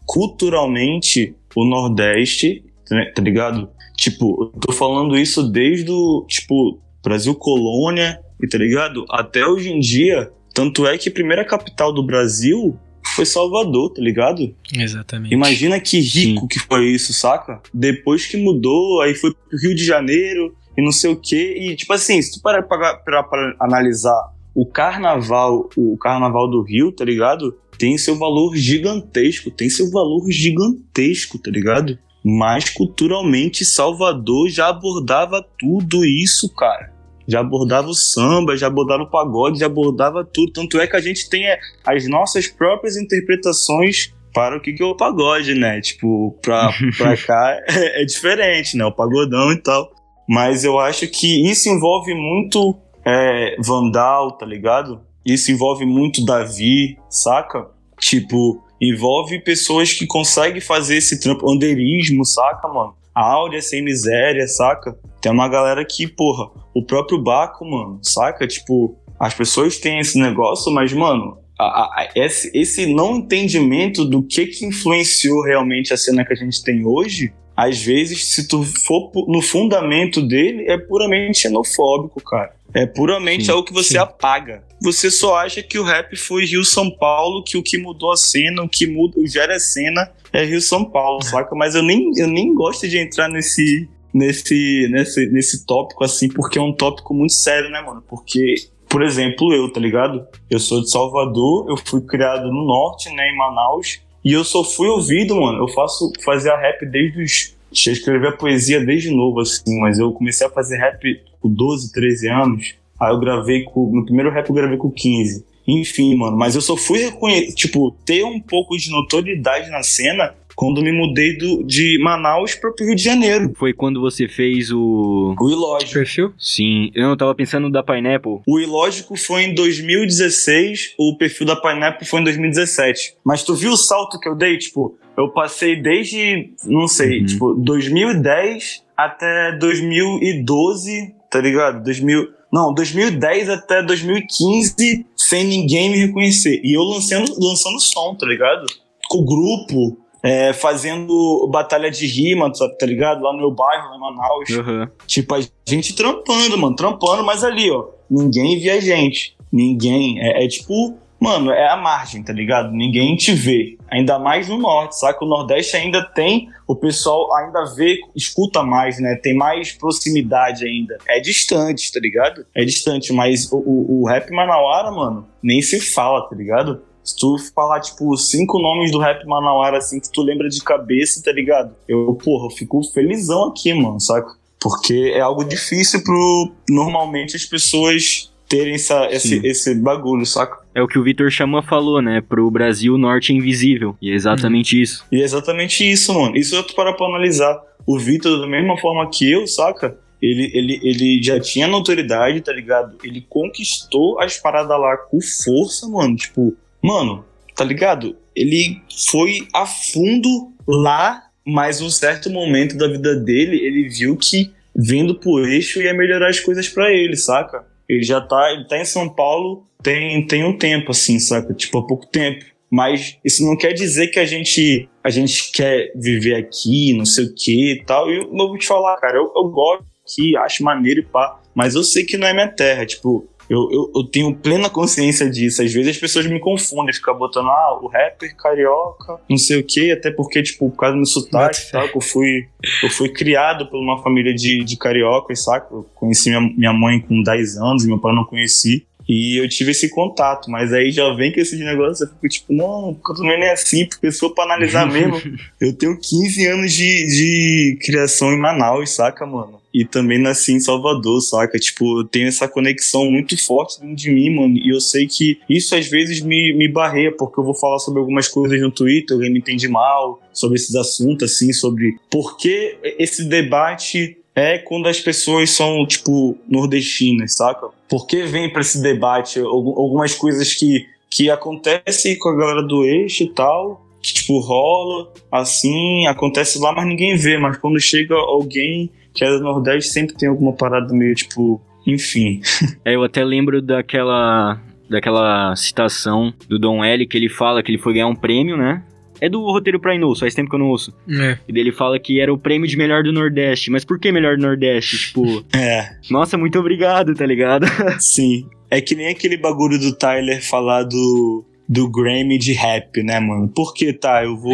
culturalmente, 0.05 1.35
o 1.55 1.65
Nordeste, 1.65 2.63
né, 2.89 3.11
tá 3.15 3.21
ligado? 3.21 3.69
Tipo, 3.97 4.51
eu 4.53 4.59
tô 4.59 4.73
falando 4.73 5.17
isso 5.17 5.43
desde 5.43 5.89
o, 5.89 6.25
tipo, 6.27 6.79
Brasil 7.03 7.33
colônia, 7.35 8.19
e 8.41 8.47
tá 8.47 8.57
ligado? 8.57 9.05
Até 9.09 9.45
hoje 9.45 9.71
em 9.71 9.79
dia, 9.79 10.31
tanto 10.53 10.85
é 10.85 10.97
que 10.97 11.09
a 11.09 11.11
primeira 11.11 11.45
capital 11.45 11.93
do 11.93 12.03
Brasil 12.03 12.77
foi 13.15 13.25
Salvador, 13.25 13.93
tá 13.93 14.01
ligado? 14.01 14.53
Exatamente. 14.73 15.33
Imagina 15.33 15.79
que 15.79 15.99
rico 15.99 16.47
que 16.47 16.59
foi 16.59 16.87
isso, 16.87 17.13
saca? 17.13 17.61
Depois 17.73 18.25
que 18.25 18.37
mudou, 18.37 19.01
aí 19.01 19.15
foi 19.15 19.33
pro 19.33 19.57
Rio 19.57 19.75
de 19.75 19.85
Janeiro 19.85 20.55
e 20.77 20.83
não 20.83 20.91
sei 20.91 21.11
o 21.11 21.15
quê. 21.15 21.55
E, 21.57 21.75
tipo 21.75 21.93
assim, 21.93 22.21
se 22.21 22.33
tu 22.33 22.41
parar 22.41 22.63
pra, 22.63 22.95
pra, 22.97 23.23
pra 23.23 23.55
analisar 23.59 24.33
o 24.53 24.65
carnaval, 24.65 25.69
o 25.75 25.97
carnaval 25.97 26.49
do 26.49 26.61
Rio, 26.61 26.91
tá 26.91 27.03
ligado? 27.03 27.57
Tem 27.77 27.97
seu 27.97 28.17
valor 28.17 28.55
gigantesco, 28.55 29.51
tem 29.51 29.69
seu 29.69 29.89
valor 29.91 30.29
gigantesco, 30.31 31.37
tá 31.37 31.51
ligado? 31.51 31.97
Mas 32.23 32.69
culturalmente, 32.69 33.63
Salvador 33.63 34.49
já 34.49 34.69
abordava 34.69 35.45
tudo 35.59 36.03
isso, 36.03 36.49
cara. 36.49 36.94
Já 37.27 37.39
abordava 37.39 37.87
o 37.87 37.93
samba, 37.93 38.55
já 38.55 38.67
abordava 38.67 39.03
o 39.03 39.09
pagode, 39.09 39.59
já 39.59 39.65
abordava 39.65 40.23
tudo. 40.23 40.51
Tanto 40.51 40.79
é 40.79 40.87
que 40.87 40.95
a 40.95 41.01
gente 41.01 41.29
tem 41.29 41.45
é, 41.45 41.59
as 41.85 42.07
nossas 42.07 42.47
próprias 42.47 42.97
interpretações 42.97 44.13
para 44.33 44.57
o 44.57 44.61
que, 44.61 44.73
que 44.73 44.83
é 44.83 44.85
o 44.85 44.95
pagode, 44.95 45.55
né? 45.55 45.79
Tipo, 45.81 46.37
pra, 46.41 46.69
pra 46.97 47.17
cá 47.17 47.59
é, 47.67 48.01
é 48.01 48.05
diferente, 48.05 48.77
né? 48.77 48.85
O 48.85 48.91
pagodão 48.91 49.51
e 49.51 49.61
tal. 49.61 49.91
Mas 50.27 50.63
eu 50.63 50.79
acho 50.79 51.07
que 51.07 51.49
isso 51.49 51.69
envolve 51.69 52.13
muito 52.13 52.75
é, 53.05 53.55
Vandal, 53.59 54.31
tá 54.33 54.45
ligado? 54.45 55.01
Isso 55.25 55.51
envolve 55.51 55.85
muito 55.85 56.25
Davi, 56.25 56.97
saca? 57.09 57.67
Tipo, 57.99 58.63
envolve 58.81 59.39
pessoas 59.39 59.93
que 59.93 60.05
conseguem 60.05 60.61
fazer 60.61 60.97
esse 60.97 61.19
trampo, 61.19 61.49
andeirismo, 61.49 62.25
saca, 62.25 62.67
mano? 62.67 62.95
Áurea 63.15 63.61
sem 63.61 63.81
miséria, 63.81 64.47
saca? 64.47 64.97
Tem 65.21 65.31
uma 65.31 65.47
galera 65.47 65.85
que, 65.85 66.05
porra, 66.05 66.51
o 66.73 66.83
próprio 66.83 67.21
Baco, 67.21 67.65
mano, 67.65 67.99
saca? 68.03 68.45
Tipo, 68.45 68.97
as 69.19 69.33
pessoas 69.33 69.77
têm 69.77 69.99
esse 69.99 70.19
negócio, 70.19 70.71
mas, 70.73 70.91
mano, 70.91 71.37
a, 71.57 72.01
a, 72.01 72.09
esse, 72.15 72.51
esse 72.53 72.93
não 72.93 73.17
entendimento 73.17 74.03
do 74.03 74.21
que 74.21 74.47
que 74.47 74.65
influenciou 74.65 75.41
realmente 75.41 75.93
a 75.93 75.97
cena 75.97 76.25
que 76.25 76.33
a 76.33 76.35
gente 76.35 76.61
tem 76.61 76.85
hoje, 76.85 77.33
às 77.55 77.81
vezes, 77.81 78.33
se 78.33 78.47
tu 78.47 78.63
for 78.63 79.11
no 79.27 79.41
fundamento 79.41 80.21
dele, 80.21 80.65
é 80.67 80.77
puramente 80.77 81.39
xenofóbico, 81.39 82.21
cara. 82.21 82.53
É 82.73 82.85
puramente 82.85 83.45
Sim, 83.45 83.51
algo 83.51 83.63
que 83.63 83.71
você 83.71 83.93
sim. 83.93 83.97
apaga. 83.97 84.63
Você 84.81 85.09
só 85.09 85.37
acha 85.37 85.63
que 85.63 85.79
o 85.79 85.83
rap 85.83 86.15
foi 86.17 86.45
Rio-São 86.45 86.91
Paulo, 86.91 87.41
que 87.41 87.57
o 87.57 87.63
que 87.63 87.77
mudou 87.77 88.11
a 88.11 88.17
cena, 88.17 88.61
o 88.61 88.67
que 88.67 88.85
muda, 88.85 89.17
o 89.17 89.25
gera 89.25 89.55
a 89.55 89.59
cena 89.59 90.11
é 90.33 90.43
Rio-São 90.43 90.83
Paulo, 90.83 91.23
saca? 91.23 91.55
Mas 91.55 91.75
eu 91.75 91.81
nem, 91.81 92.11
eu 92.17 92.27
nem 92.27 92.53
gosto 92.53 92.85
de 92.85 92.97
entrar 92.97 93.29
nesse, 93.29 93.87
nesse, 94.13 94.89
nesse, 94.91 95.25
nesse 95.27 95.65
tópico 95.65 96.03
assim, 96.03 96.27
porque 96.27 96.59
é 96.59 96.61
um 96.61 96.73
tópico 96.73 97.13
muito 97.13 97.33
sério, 97.33 97.69
né, 97.69 97.81
mano? 97.81 98.03
Porque, 98.05 98.55
por 98.89 99.01
exemplo, 99.01 99.53
eu, 99.53 99.71
tá 99.71 99.79
ligado? 99.79 100.27
Eu 100.49 100.59
sou 100.59 100.81
de 100.81 100.91
Salvador, 100.91 101.69
eu 101.69 101.77
fui 101.77 102.01
criado 102.01 102.51
no 102.51 102.65
norte, 102.65 103.09
né, 103.13 103.29
em 103.29 103.37
Manaus, 103.37 104.01
e 104.25 104.33
eu 104.33 104.43
só 104.43 104.63
fui 104.63 104.87
ouvido, 104.87 105.39
mano. 105.39 105.59
Eu 105.59 105.67
faço 105.67 106.11
fazia 106.23 106.57
rap 106.57 106.83
desde 106.83 107.21
os. 107.21 107.55
Eu 107.85 107.93
escrevi 107.93 108.25
a 108.25 108.31
poesia 108.31 108.83
desde 108.83 109.11
novo, 109.11 109.39
assim, 109.39 109.79
mas 109.79 109.99
eu 109.99 110.11
comecei 110.11 110.47
a 110.47 110.49
fazer 110.49 110.77
rap 110.77 111.21
com 111.39 111.47
12, 111.47 111.91
13 111.91 112.27
anos. 112.29 112.75
Aí 112.99 113.13
eu 113.13 113.19
gravei 113.19 113.63
com. 113.63 113.91
No 113.95 114.03
primeiro 114.03 114.31
rap 114.31 114.49
eu 114.49 114.55
gravei 114.55 114.77
com 114.77 114.89
15. 114.89 115.45
Enfim, 115.67 116.15
mano, 116.15 116.35
mas 116.35 116.55
eu 116.55 116.61
só 116.61 116.75
fui 116.75 116.99
reconhecer, 117.05 117.53
tipo, 117.53 117.91
ter 118.03 118.23
um 118.23 118.39
pouco 118.39 118.75
de 118.75 118.89
notoriedade 118.89 119.69
na 119.69 119.83
cena 119.83 120.33
quando 120.55 120.81
me 120.81 120.91
mudei 120.91 121.37
do, 121.37 121.63
de 121.63 121.99
Manaus 122.01 122.55
para 122.55 122.69
o 122.71 122.73
Rio 122.79 122.95
de 122.95 123.03
Janeiro. 123.03 123.51
Foi 123.55 123.73
quando 123.73 123.99
você 124.01 124.27
fez 124.27 124.71
o. 124.71 125.35
O 125.39 125.49
Ilógico. 125.49 125.93
Perfil? 125.93 126.33
Sim, 126.37 126.89
eu 126.95 127.15
tava 127.17 127.35
pensando 127.35 127.69
da 127.69 127.83
Pineapple. 127.83 128.39
O 128.47 128.59
Ilógico 128.59 129.15
foi 129.17 129.43
em 129.43 129.53
2016, 129.53 130.93
o 130.97 131.17
perfil 131.17 131.47
da 131.47 131.55
Pineapple 131.55 132.07
foi 132.07 132.21
em 132.21 132.23
2017. 132.23 133.15
Mas 133.23 133.43
tu 133.43 133.53
viu 133.55 133.71
o 133.71 133.77
salto 133.77 134.19
que 134.19 134.27
eu 134.29 134.35
dei? 134.35 134.57
Tipo, 134.57 134.97
eu 135.17 135.29
passei 135.29 135.81
desde, 135.81 136.51
não 136.65 136.87
sei, 136.87 137.19
Uhum. 137.19 137.25
tipo, 137.25 137.53
2010 137.55 138.83
até 138.97 139.51
2012, 139.57 141.13
tá 141.29 141.39
ligado? 141.41 141.83
2000, 141.83 142.27
não, 142.51 142.73
2010 142.73 143.49
até 143.49 143.83
2015 143.83 145.05
sem 145.15 145.43
ninguém 145.45 145.89
me 145.91 145.97
reconhecer. 146.05 146.61
E 146.63 146.77
eu 146.77 146.83
lançando, 146.83 147.31
lançando 147.39 147.79
som, 147.79 148.15
tá 148.15 148.25
ligado? 148.25 148.65
Com 149.09 149.19
o 149.19 149.25
grupo, 149.25 149.97
é, 150.25 150.53
fazendo 150.53 151.47
batalha 151.51 151.91
de 151.91 152.07
rima, 152.07 152.51
tá 152.51 152.67
tá 152.67 152.85
ligado? 152.87 153.21
Lá 153.21 153.31
no 153.31 153.37
meu 153.37 153.51
bairro, 153.51 153.89
lá 153.89 153.95
em 153.95 153.99
Manaus. 153.99 154.49
Aham. 154.49 154.91
Tipo, 155.05 155.35
a 155.35 155.39
gente 155.67 155.95
trampando, 155.95 156.57
mano, 156.57 156.75
trampando, 156.75 157.23
mas 157.23 157.43
ali, 157.43 157.69
ó, 157.69 157.85
ninguém 158.09 158.59
via 158.59 158.73
a 158.73 158.79
gente. 158.79 159.37
Ninguém. 159.53 160.19
É, 160.19 160.43
é 160.43 160.47
tipo, 160.47 160.97
mano, 161.19 161.51
é 161.51 161.69
a 161.69 161.77
margem, 161.77 162.23
tá 162.23 162.33
ligado? 162.33 162.71
Ninguém 162.71 163.15
te 163.15 163.35
vê. 163.35 163.77
Ainda 163.87 164.17
mais 164.17 164.49
no 164.49 164.57
norte, 164.57 164.97
sabe? 164.97 165.19
O 165.21 165.27
Nordeste 165.27 165.77
ainda 165.77 166.03
tem, 166.03 166.49
o 166.67 166.75
pessoal 166.75 167.31
ainda 167.35 167.63
vê, 167.75 167.99
escuta 168.15 168.63
mais, 168.63 168.99
né? 168.99 169.19
Tem 169.21 169.35
mais 169.35 169.73
proximidade 169.73 170.65
ainda. 170.65 170.97
É 171.07 171.19
distante, 171.19 171.91
tá 171.93 171.99
ligado? 171.99 172.43
É 172.55 172.65
distante, 172.65 173.13
mas 173.13 173.51
o, 173.51 173.57
o, 173.57 174.01
o 174.01 174.07
rap 174.07 174.31
manauara, 174.31 174.89
mano, 174.89 175.27
nem 175.41 175.61
se 175.61 175.79
fala, 175.79 176.27
tá 176.27 176.35
ligado? 176.35 176.81
Se 177.05 177.15
tu 177.15 177.37
falar, 177.53 177.79
tipo, 177.81 178.17
cinco 178.17 178.59
nomes 178.59 178.91
do 178.91 178.97
rap 178.97 179.23
manauara, 179.27 179.77
assim, 179.77 179.99
que 179.99 180.11
tu 180.11 180.23
lembra 180.23 180.49
de 180.49 180.61
cabeça, 180.61 181.21
tá 181.23 181.31
ligado? 181.31 181.75
Eu, 181.87 182.15
porra, 182.15 182.47
eu 182.47 182.49
fico 182.49 182.81
felizão 182.91 183.49
aqui, 183.49 183.71
mano, 183.73 184.01
saca? 184.01 184.35
Porque 184.59 185.13
é 185.13 185.21
algo 185.21 185.43
difícil 185.43 186.03
pro, 186.03 186.51
normalmente, 186.67 187.35
as 187.35 187.45
pessoas 187.45 188.31
terem 188.49 188.75
essa, 188.75 189.07
esse, 189.11 189.45
esse 189.45 189.75
bagulho, 189.75 190.25
saca? 190.25 190.57
É 190.73 190.81
o 190.81 190.87
que 190.87 190.97
o 190.97 191.03
Vitor 191.03 191.29
Chama 191.29 191.61
falou, 191.61 192.01
né? 192.01 192.21
Pro 192.21 192.49
Brasil, 192.49 192.97
norte 192.97 193.31
é 193.31 193.35
invisível. 193.35 193.95
E 194.01 194.11
é 194.11 194.15
exatamente 194.15 194.81
isso. 194.81 195.05
E 195.11 195.21
é 195.21 195.23
exatamente 195.23 195.89
isso, 195.89 196.13
mano. 196.13 196.35
Isso 196.35 196.55
eu 196.55 196.63
tô 196.63 196.73
para 196.73 196.93
pra 196.93 197.05
analisar. 197.05 197.61
O 197.85 197.99
Vitor, 197.99 198.39
da 198.41 198.47
mesma 198.47 198.77
forma 198.77 199.07
que 199.09 199.31
eu, 199.31 199.45
saca? 199.45 199.97
Ele, 200.21 200.49
ele, 200.53 200.79
ele 200.83 201.23
já 201.23 201.39
tinha 201.39 201.67
notoriedade, 201.67 202.41
tá 202.41 202.51
ligado? 202.51 202.97
Ele 203.03 203.23
conquistou 203.29 204.19
as 204.19 204.37
paradas 204.37 204.79
lá 204.79 204.97
com 204.97 205.19
força, 205.21 205.87
mano. 205.87 206.15
Tipo, 206.15 206.55
mano, 206.85 207.25
tá 207.55 207.63
ligado? 207.63 208.15
Ele 208.35 208.81
foi 209.07 209.47
a 209.53 209.65
fundo 209.65 210.51
lá, 210.67 211.23
mas 211.45 211.81
um 211.81 211.89
certo 211.89 212.29
momento 212.29 212.77
da 212.77 212.87
vida 212.87 213.15
dele, 213.15 213.57
ele 213.57 213.89
viu 213.89 214.15
que 214.17 214.51
vindo 214.75 215.19
pro 215.19 215.45
eixo 215.45 215.81
ia 215.81 215.93
melhorar 215.93 216.29
as 216.29 216.39
coisas 216.39 216.67
pra 216.67 216.91
ele, 216.91 217.15
saca? 217.15 217.65
Ele 217.87 218.03
já 218.03 218.19
tá, 218.19 218.51
ele 218.51 218.67
tá 218.67 218.77
em 218.77 218.85
São 218.85 219.07
Paulo 219.07 219.65
tem, 219.85 220.25
tem 220.25 220.43
um 220.43 220.57
tempo, 220.57 220.89
assim, 220.89 221.19
saca? 221.19 221.53
Tipo, 221.53 221.77
há 221.77 221.85
pouco 221.85 222.07
tempo. 222.07 222.43
Mas 222.71 223.19
isso 223.23 223.45
não 223.45 223.55
quer 223.55 223.71
dizer 223.71 224.07
que 224.07 224.19
a 224.19 224.25
gente, 224.25 224.89
a 225.03 225.11
gente 225.11 225.51
quer 225.51 225.91
viver 225.95 226.33
aqui, 226.33 226.91
não 226.97 227.05
sei 227.05 227.25
o 227.25 227.35
que 227.35 227.73
e 227.73 227.83
tal. 227.83 228.11
E 228.11 228.17
eu, 228.17 228.23
eu 228.23 228.47
vou 228.47 228.57
te 228.57 228.65
falar, 228.65 228.97
cara, 228.97 229.17
eu, 229.17 229.31
eu 229.35 229.47
gosto 229.49 229.85
aqui, 230.03 230.35
acho 230.37 230.63
maneiro 230.63 231.01
e 231.01 231.03
pá. 231.03 231.39
Mas 231.53 231.75
eu 231.75 231.83
sei 231.83 232.03
que 232.03 232.17
não 232.17 232.25
é 232.25 232.33
minha 232.33 232.47
terra. 232.47 232.83
Tipo, 232.83 233.29
eu, 233.49 233.69
eu, 233.71 233.91
eu 233.95 234.03
tenho 234.03 234.35
plena 234.35 234.69
consciência 234.69 235.29
disso. 235.29 235.61
Às 235.61 235.73
vezes 235.73 235.91
as 235.91 235.97
pessoas 235.97 236.25
me 236.27 236.39
confundem, 236.39 236.93
ficam 236.93 237.17
botando, 237.17 237.47
ah, 237.47 237.79
o 237.81 237.87
rapper 237.87 238.35
carioca, 238.35 239.19
não 239.29 239.37
sei 239.37 239.59
o 239.59 239.63
que, 239.63 239.91
até 239.91 240.11
porque, 240.11 240.41
tipo, 240.43 240.69
por 240.69 240.77
causa 240.77 240.93
do 240.93 240.97
meu 240.97 241.05
sotaque 241.05 241.59
e 241.67 241.71
tal, 241.71 241.87
que 241.87 241.97
eu 241.97 242.01
fui, 242.01 242.47
eu 242.83 242.89
fui 242.89 243.09
criado 243.09 243.67
por 243.67 243.79
uma 243.79 244.01
família 244.01 244.33
de, 244.33 244.63
de 244.63 244.77
cariocas, 244.77 245.43
saca? 245.43 245.67
Eu 245.73 245.85
conheci 245.95 246.29
minha, 246.29 246.41
minha 246.41 246.73
mãe 246.73 246.99
com 246.99 247.21
10 247.21 247.57
anos 247.57 247.85
meu 247.85 247.99
pai 247.99 248.13
não 248.13 248.25
conheci. 248.25 248.85
E 249.07 249.39
eu 249.39 249.47
tive 249.47 249.71
esse 249.71 249.89
contato, 249.89 250.49
mas 250.49 250.73
aí 250.73 250.91
já 250.91 251.13
vem 251.13 251.31
com 251.31 251.39
esses 251.39 251.59
negócios, 251.59 252.01
eu 252.01 252.07
fico 252.07 252.27
tipo, 252.27 252.53
não, 252.53 252.93
também 253.15 253.39
nem 253.39 253.49
é 253.49 253.53
assim, 253.53 253.85
porque 253.85 254.11
se 254.11 254.19
for 254.19 254.31
pra 254.31 254.45
analisar 254.45 254.91
mesmo, 254.91 255.21
eu 255.61 255.73
tenho 255.73 255.97
15 255.99 256.47
anos 256.47 256.73
de, 256.73 257.05
de 257.05 257.77
criação 257.81 258.33
em 258.33 258.39
Manaus, 258.39 258.91
saca, 258.91 259.25
mano? 259.25 259.61
E 259.73 259.83
também 259.83 260.17
nasci 260.17 260.53
em 260.53 260.59
Salvador, 260.59 261.21
saca? 261.21 261.59
Tipo, 261.59 261.99
eu 261.99 262.03
tenho 262.05 262.27
essa 262.27 262.47
conexão 262.47 263.11
muito 263.11 263.37
forte 263.43 263.79
dentro 263.81 263.95
de 263.95 264.09
mim, 264.09 264.33
mano. 264.33 264.57
E 264.57 264.73
eu 264.73 264.79
sei 264.79 265.05
que 265.05 265.37
isso 265.49 265.75
às 265.75 265.87
vezes 265.87 266.21
me, 266.21 266.53
me 266.53 266.69
barreia, 266.69 267.11
porque 267.11 267.39
eu 267.39 267.43
vou 267.43 267.53
falar 267.53 267.79
sobre 267.79 267.99
algumas 267.99 268.27
coisas 268.29 268.59
no 268.61 268.71
Twitter, 268.71 269.15
alguém 269.15 269.31
me 269.31 269.39
entende 269.39 269.67
mal, 269.67 270.21
sobre 270.31 270.55
esses 270.55 270.75
assuntos, 270.75 271.29
assim, 271.29 271.51
sobre 271.51 271.97
por 272.09 272.37
que 272.37 272.77
esse 272.97 273.25
debate 273.25 274.17
é 274.35 274.57
quando 274.57 274.87
as 274.87 274.99
pessoas 274.99 275.49
são, 275.51 275.85
tipo, 275.87 276.37
nordestinas, 276.47 277.35
saca? 277.35 277.67
Por 277.89 278.05
que 278.05 278.23
vem 278.23 278.51
pra 278.51 278.61
esse 278.61 278.81
debate 278.81 279.39
algu- 279.39 279.79
algumas 279.79 280.13
coisas 280.13 280.53
que, 280.53 280.85
que 281.09 281.29
acontecem 281.29 282.17
com 282.19 282.29
a 282.29 282.35
galera 282.35 282.61
do 282.63 282.83
eixo 282.83 283.23
e 283.23 283.29
tal, 283.29 283.81
que, 284.01 284.13
tipo, 284.13 284.39
rola, 284.39 285.11
assim, 285.31 286.05
acontece 286.07 286.59
lá, 286.59 286.73
mas 286.73 286.85
ninguém 286.87 287.15
vê. 287.15 287.37
Mas 287.37 287.57
quando 287.57 287.79
chega 287.79 288.15
alguém 288.15 288.89
que 289.13 289.23
é 289.23 289.29
do 289.29 289.39
Nordeste, 289.39 289.91
sempre 289.93 290.15
tem 290.15 290.27
alguma 290.27 290.51
parada 290.53 290.93
meio, 290.93 291.15
tipo, 291.15 291.61
enfim. 291.87 292.41
É, 292.83 292.95
eu 292.95 293.03
até 293.03 293.23
lembro 293.23 293.61
daquela 293.61 294.59
daquela 294.87 295.55
citação 295.55 296.31
do 296.47 296.59
Dom 296.59 296.83
L 296.83 297.07
que 297.07 297.17
ele 297.17 297.27
fala 297.29 297.63
que 297.63 297.71
ele 297.71 297.79
foi 297.79 297.93
ganhar 297.93 298.05
um 298.07 298.15
prêmio, 298.15 298.55
né? 298.55 298.83
É 299.25 299.29
do 299.29 299.41
roteiro 299.41 299.79
pra 299.79 299.95
Inou, 299.95 300.15
faz 300.15 300.35
tempo 300.35 300.49
que 300.49 300.55
eu 300.55 300.59
não 300.59 300.67
ouço. 300.67 300.93
É. 301.09 301.39
E 301.47 301.59
ele 301.59 301.71
fala 301.71 301.97
que 301.99 302.19
era 302.21 302.31
o 302.31 302.37
prêmio 302.37 302.67
de 302.67 302.77
melhor 302.77 303.01
do 303.01 303.11
Nordeste. 303.11 303.71
Mas 303.71 303.83
por 303.83 303.99
que 303.99 304.11
melhor 304.11 304.37
do 304.37 304.43
Nordeste? 304.43 304.97
Tipo, 305.07 305.43
É, 305.55 305.89
nossa, 306.11 306.37
muito 306.37 306.59
obrigado, 306.59 307.15
tá 307.15 307.25
ligado? 307.25 307.65
sim. 307.99 308.47
É 308.69 308.79
que 308.79 308.93
nem 308.93 309.07
aquele 309.07 309.35
bagulho 309.37 309.79
do 309.79 309.95
Tyler 309.95 310.43
falar 310.43 310.83
do, 310.83 311.43
do 311.67 311.89
Grammy 311.89 312.37
de 312.37 312.53
rap, 312.53 313.01
né, 313.01 313.19
mano? 313.19 313.47
Por 313.47 313.73
que, 313.73 313.91
tá? 313.93 314.23
Eu 314.23 314.37
vou. 314.37 314.53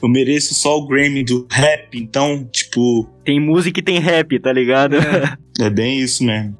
Eu 0.00 0.08
mereço 0.08 0.54
só 0.54 0.78
o 0.78 0.86
Grammy 0.86 1.24
do 1.24 1.46
rap, 1.50 1.98
então, 1.98 2.46
tipo, 2.52 3.08
Tem 3.24 3.40
música 3.40 3.80
e 3.80 3.82
tem 3.82 3.98
rap, 3.98 4.38
tá 4.38 4.52
ligado? 4.52 4.96
é 5.58 5.70
bem 5.70 5.98
isso 5.98 6.22
mesmo. 6.22 6.56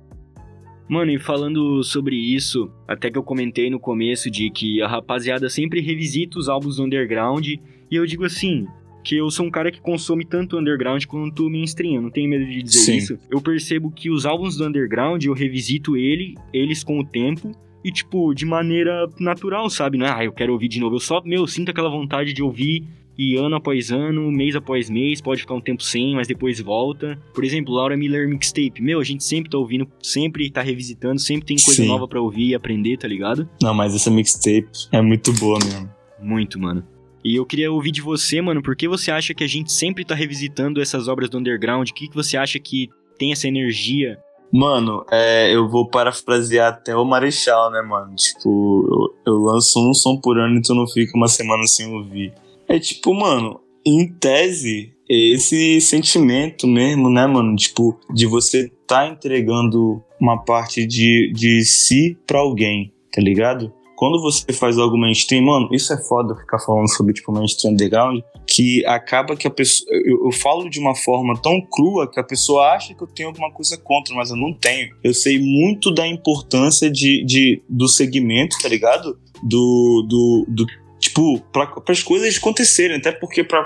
Mano, 0.88 1.10
e 1.10 1.18
falando 1.18 1.82
sobre 1.82 2.16
isso, 2.16 2.70
até 2.86 3.10
que 3.10 3.18
eu 3.18 3.22
comentei 3.22 3.68
no 3.68 3.80
começo 3.80 4.30
de 4.30 4.50
que 4.50 4.80
a 4.80 4.86
rapaziada 4.86 5.48
sempre 5.50 5.80
revisita 5.80 6.38
os 6.38 6.48
álbuns 6.48 6.76
do 6.76 6.84
underground, 6.84 7.46
e 7.46 7.60
eu 7.90 8.06
digo 8.06 8.24
assim, 8.24 8.66
porque 8.94 9.16
eu 9.16 9.30
sou 9.30 9.46
um 9.46 9.50
cara 9.50 9.70
que 9.70 9.80
consome 9.80 10.24
tanto 10.24 10.58
underground 10.58 11.04
quanto 11.06 11.50
mainstream, 11.50 11.94
eu 11.94 12.02
não 12.02 12.10
tenho 12.10 12.28
medo 12.28 12.44
de 12.44 12.62
dizer 12.62 12.92
Sim. 12.92 12.96
isso. 12.96 13.18
Eu 13.30 13.40
percebo 13.40 13.90
que 13.90 14.10
os 14.10 14.26
álbuns 14.26 14.56
do 14.56 14.64
underground, 14.64 15.24
eu 15.24 15.32
revisito 15.32 15.96
ele, 15.96 16.34
eles 16.52 16.82
com 16.82 16.98
o 16.98 17.04
tempo, 17.04 17.52
e, 17.84 17.92
tipo, 17.92 18.34
de 18.34 18.44
maneira 18.44 19.08
natural, 19.20 19.70
sabe? 19.70 19.96
Não 19.96 20.06
é, 20.06 20.10
ah, 20.10 20.24
eu 20.24 20.32
quero 20.32 20.52
ouvir 20.52 20.66
de 20.66 20.80
novo. 20.80 20.96
Eu 20.96 21.00
só, 21.00 21.22
meu, 21.24 21.46
sinto 21.46 21.70
aquela 21.70 21.88
vontade 21.88 22.32
de 22.32 22.42
ouvir 22.42 22.84
e 23.18 23.36
ano 23.36 23.56
após 23.56 23.90
ano, 23.90 24.30
mês 24.30 24.54
após 24.54 24.90
mês, 24.90 25.20
pode 25.20 25.40
ficar 25.40 25.54
um 25.54 25.60
tempo 25.60 25.82
sem, 25.82 26.14
mas 26.14 26.28
depois 26.28 26.60
volta. 26.60 27.18
Por 27.34 27.44
exemplo, 27.44 27.74
Laura 27.74 27.96
Miller 27.96 28.28
Mixtape. 28.28 28.82
Meu, 28.82 29.00
a 29.00 29.04
gente 29.04 29.24
sempre 29.24 29.50
tá 29.50 29.58
ouvindo, 29.58 29.88
sempre 30.02 30.50
tá 30.50 30.62
revisitando, 30.62 31.20
sempre 31.20 31.46
tem 31.46 31.56
coisa 31.56 31.82
Sim. 31.82 31.88
nova 31.88 32.06
pra 32.06 32.20
ouvir 32.20 32.48
e 32.48 32.54
aprender, 32.54 32.98
tá 32.98 33.08
ligado? 33.08 33.48
Não, 33.62 33.72
mas 33.72 33.94
essa 33.94 34.10
mixtape 34.10 34.68
é 34.92 35.00
muito 35.00 35.32
boa 35.34 35.58
mesmo. 35.64 35.88
Muito, 36.20 36.58
mano. 36.58 36.84
E 37.24 37.34
eu 37.34 37.44
queria 37.44 37.72
ouvir 37.72 37.90
de 37.90 38.00
você, 38.00 38.40
mano, 38.40 38.62
por 38.62 38.76
que 38.76 38.86
você 38.86 39.10
acha 39.10 39.34
que 39.34 39.42
a 39.42 39.48
gente 39.48 39.72
sempre 39.72 40.04
tá 40.04 40.14
revisitando 40.14 40.80
essas 40.80 41.08
obras 41.08 41.28
do 41.28 41.38
underground? 41.38 41.88
O 41.88 41.94
que, 41.94 42.08
que 42.08 42.14
você 42.14 42.36
acha 42.36 42.58
que 42.58 42.88
tem 43.18 43.32
essa 43.32 43.48
energia? 43.48 44.18
Mano, 44.52 45.04
é, 45.10 45.52
eu 45.52 45.68
vou 45.68 45.88
parafrasear 45.88 46.68
até 46.68 46.94
o 46.94 47.04
Marechal, 47.04 47.70
né, 47.70 47.82
mano? 47.82 48.14
Tipo, 48.14 49.12
eu, 49.26 49.32
eu 49.34 49.38
lanço 49.40 49.80
um 49.80 49.92
som 49.92 50.16
por 50.20 50.38
ano 50.38 50.58
e 50.58 50.62
tu 50.62 50.74
não 50.74 50.86
fica 50.86 51.16
uma 51.16 51.26
semana 51.26 51.66
sem 51.66 51.92
ouvir. 51.92 52.32
É 52.68 52.78
tipo, 52.78 53.14
mano, 53.14 53.60
em 53.84 54.08
tese, 54.08 54.92
esse 55.08 55.80
sentimento 55.80 56.66
mesmo, 56.66 57.08
né, 57.08 57.26
mano? 57.26 57.54
Tipo, 57.54 57.98
de 58.12 58.26
você 58.26 58.70
tá 58.86 59.06
entregando 59.06 60.02
uma 60.20 60.42
parte 60.42 60.86
de, 60.86 61.32
de 61.32 61.64
si 61.64 62.16
pra 62.26 62.40
alguém, 62.40 62.92
tá 63.12 63.20
ligado? 63.20 63.72
Quando 63.96 64.20
você 64.20 64.52
faz 64.52 64.76
algo 64.76 64.98
mainstream, 64.98 65.42
mano, 65.42 65.68
isso 65.72 65.90
é 65.92 65.96
foda 65.96 66.36
ficar 66.36 66.58
falando 66.58 66.88
sobre, 66.94 67.14
tipo, 67.14 67.32
mainstream 67.32 67.72
underground, 67.72 68.20
que 68.46 68.84
acaba 68.84 69.34
que 69.34 69.46
a 69.46 69.50
pessoa. 69.50 69.90
Eu, 70.04 70.26
eu 70.26 70.32
falo 70.32 70.68
de 70.68 70.78
uma 70.78 70.94
forma 70.94 71.34
tão 71.40 71.60
crua 71.62 72.10
que 72.10 72.20
a 72.20 72.22
pessoa 72.22 72.74
acha 72.74 72.94
que 72.94 73.02
eu 73.02 73.06
tenho 73.06 73.30
alguma 73.30 73.50
coisa 73.50 73.78
contra, 73.78 74.14
mas 74.14 74.28
eu 74.30 74.36
não 74.36 74.52
tenho. 74.52 74.94
Eu 75.02 75.14
sei 75.14 75.38
muito 75.38 75.94
da 75.94 76.06
importância 76.06 76.90
de, 76.90 77.24
de, 77.24 77.62
do 77.68 77.88
segmento, 77.88 78.56
tá 78.60 78.68
ligado? 78.68 79.18
Do. 79.42 80.06
do, 80.06 80.46
do 80.46 80.66
tipo, 80.98 81.40
para 81.52 81.70
as 81.88 82.02
coisas 82.02 82.36
acontecerem, 82.36 82.96
até 82.96 83.12
porque 83.12 83.44
pra 83.44 83.64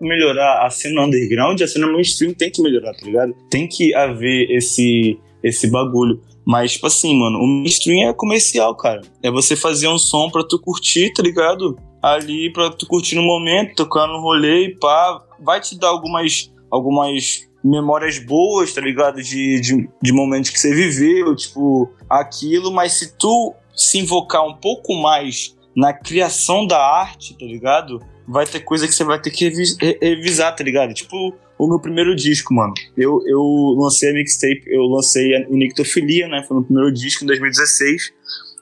melhorar 0.00 0.66
a 0.66 0.70
cena 0.70 1.02
underground, 1.02 1.60
a 1.60 1.68
cena 1.68 1.86
mainstream 1.86 2.34
tem 2.34 2.50
que 2.50 2.62
melhorar, 2.62 2.92
tá 2.94 3.04
ligado? 3.04 3.34
Tem 3.50 3.66
que 3.66 3.94
haver 3.94 4.50
esse, 4.50 5.18
esse 5.42 5.70
bagulho. 5.70 6.20
Mas, 6.46 6.72
tipo 6.72 6.86
assim, 6.86 7.18
mano, 7.18 7.38
o 7.38 7.46
mainstream 7.46 8.08
é 8.08 8.12
comercial, 8.12 8.76
cara. 8.76 9.00
É 9.22 9.30
você 9.30 9.56
fazer 9.56 9.88
um 9.88 9.98
som 9.98 10.30
pra 10.30 10.44
tu 10.44 10.58
curtir, 10.58 11.12
tá 11.12 11.22
ligado? 11.22 11.76
Ali 12.02 12.52
pra 12.52 12.70
tu 12.70 12.86
curtir 12.86 13.14
no 13.14 13.22
momento, 13.22 13.76
tocar 13.76 14.06
no 14.06 14.20
rolê 14.20 14.66
e 14.66 14.76
pá. 14.76 15.22
Vai 15.42 15.60
te 15.60 15.78
dar 15.78 15.88
algumas, 15.88 16.52
algumas 16.70 17.48
memórias 17.64 18.18
boas, 18.18 18.74
tá 18.74 18.80
ligado? 18.82 19.22
De, 19.22 19.58
de, 19.60 19.88
de 20.02 20.12
momentos 20.12 20.50
que 20.50 20.60
você 20.60 20.74
viveu, 20.74 21.34
tipo, 21.34 21.90
aquilo. 22.10 22.70
Mas 22.70 22.92
se 22.92 23.16
tu 23.16 23.54
se 23.74 23.98
invocar 23.98 24.46
um 24.46 24.54
pouco 24.54 24.94
mais 24.94 25.56
na 25.76 25.92
criação 25.92 26.66
da 26.66 26.78
arte, 26.78 27.36
tá 27.38 27.44
ligado? 27.44 28.00
Vai 28.26 28.46
ter 28.46 28.60
coisa 28.60 28.86
que 28.88 28.94
você 28.94 29.04
vai 29.04 29.20
ter 29.20 29.30
que 29.30 29.44
revis- 29.44 29.76
re- 29.80 29.98
revisar, 30.00 30.54
tá 30.54 30.64
ligado? 30.64 30.94
Tipo, 30.94 31.34
o 31.58 31.68
meu 31.68 31.78
primeiro 31.80 32.14
disco, 32.16 32.54
mano. 32.54 32.72
Eu, 32.96 33.20
eu 33.26 33.42
lancei 33.78 34.10
a 34.10 34.14
mixtape, 34.14 34.62
eu 34.66 34.82
lancei 34.82 35.34
a- 35.36 35.46
o 35.48 35.56
Nictofilia, 35.56 36.26
né? 36.28 36.42
Foi 36.46 36.56
meu 36.56 36.64
primeiro 36.64 36.92
disco 36.92 37.24
em 37.24 37.26
2016. 37.26 38.12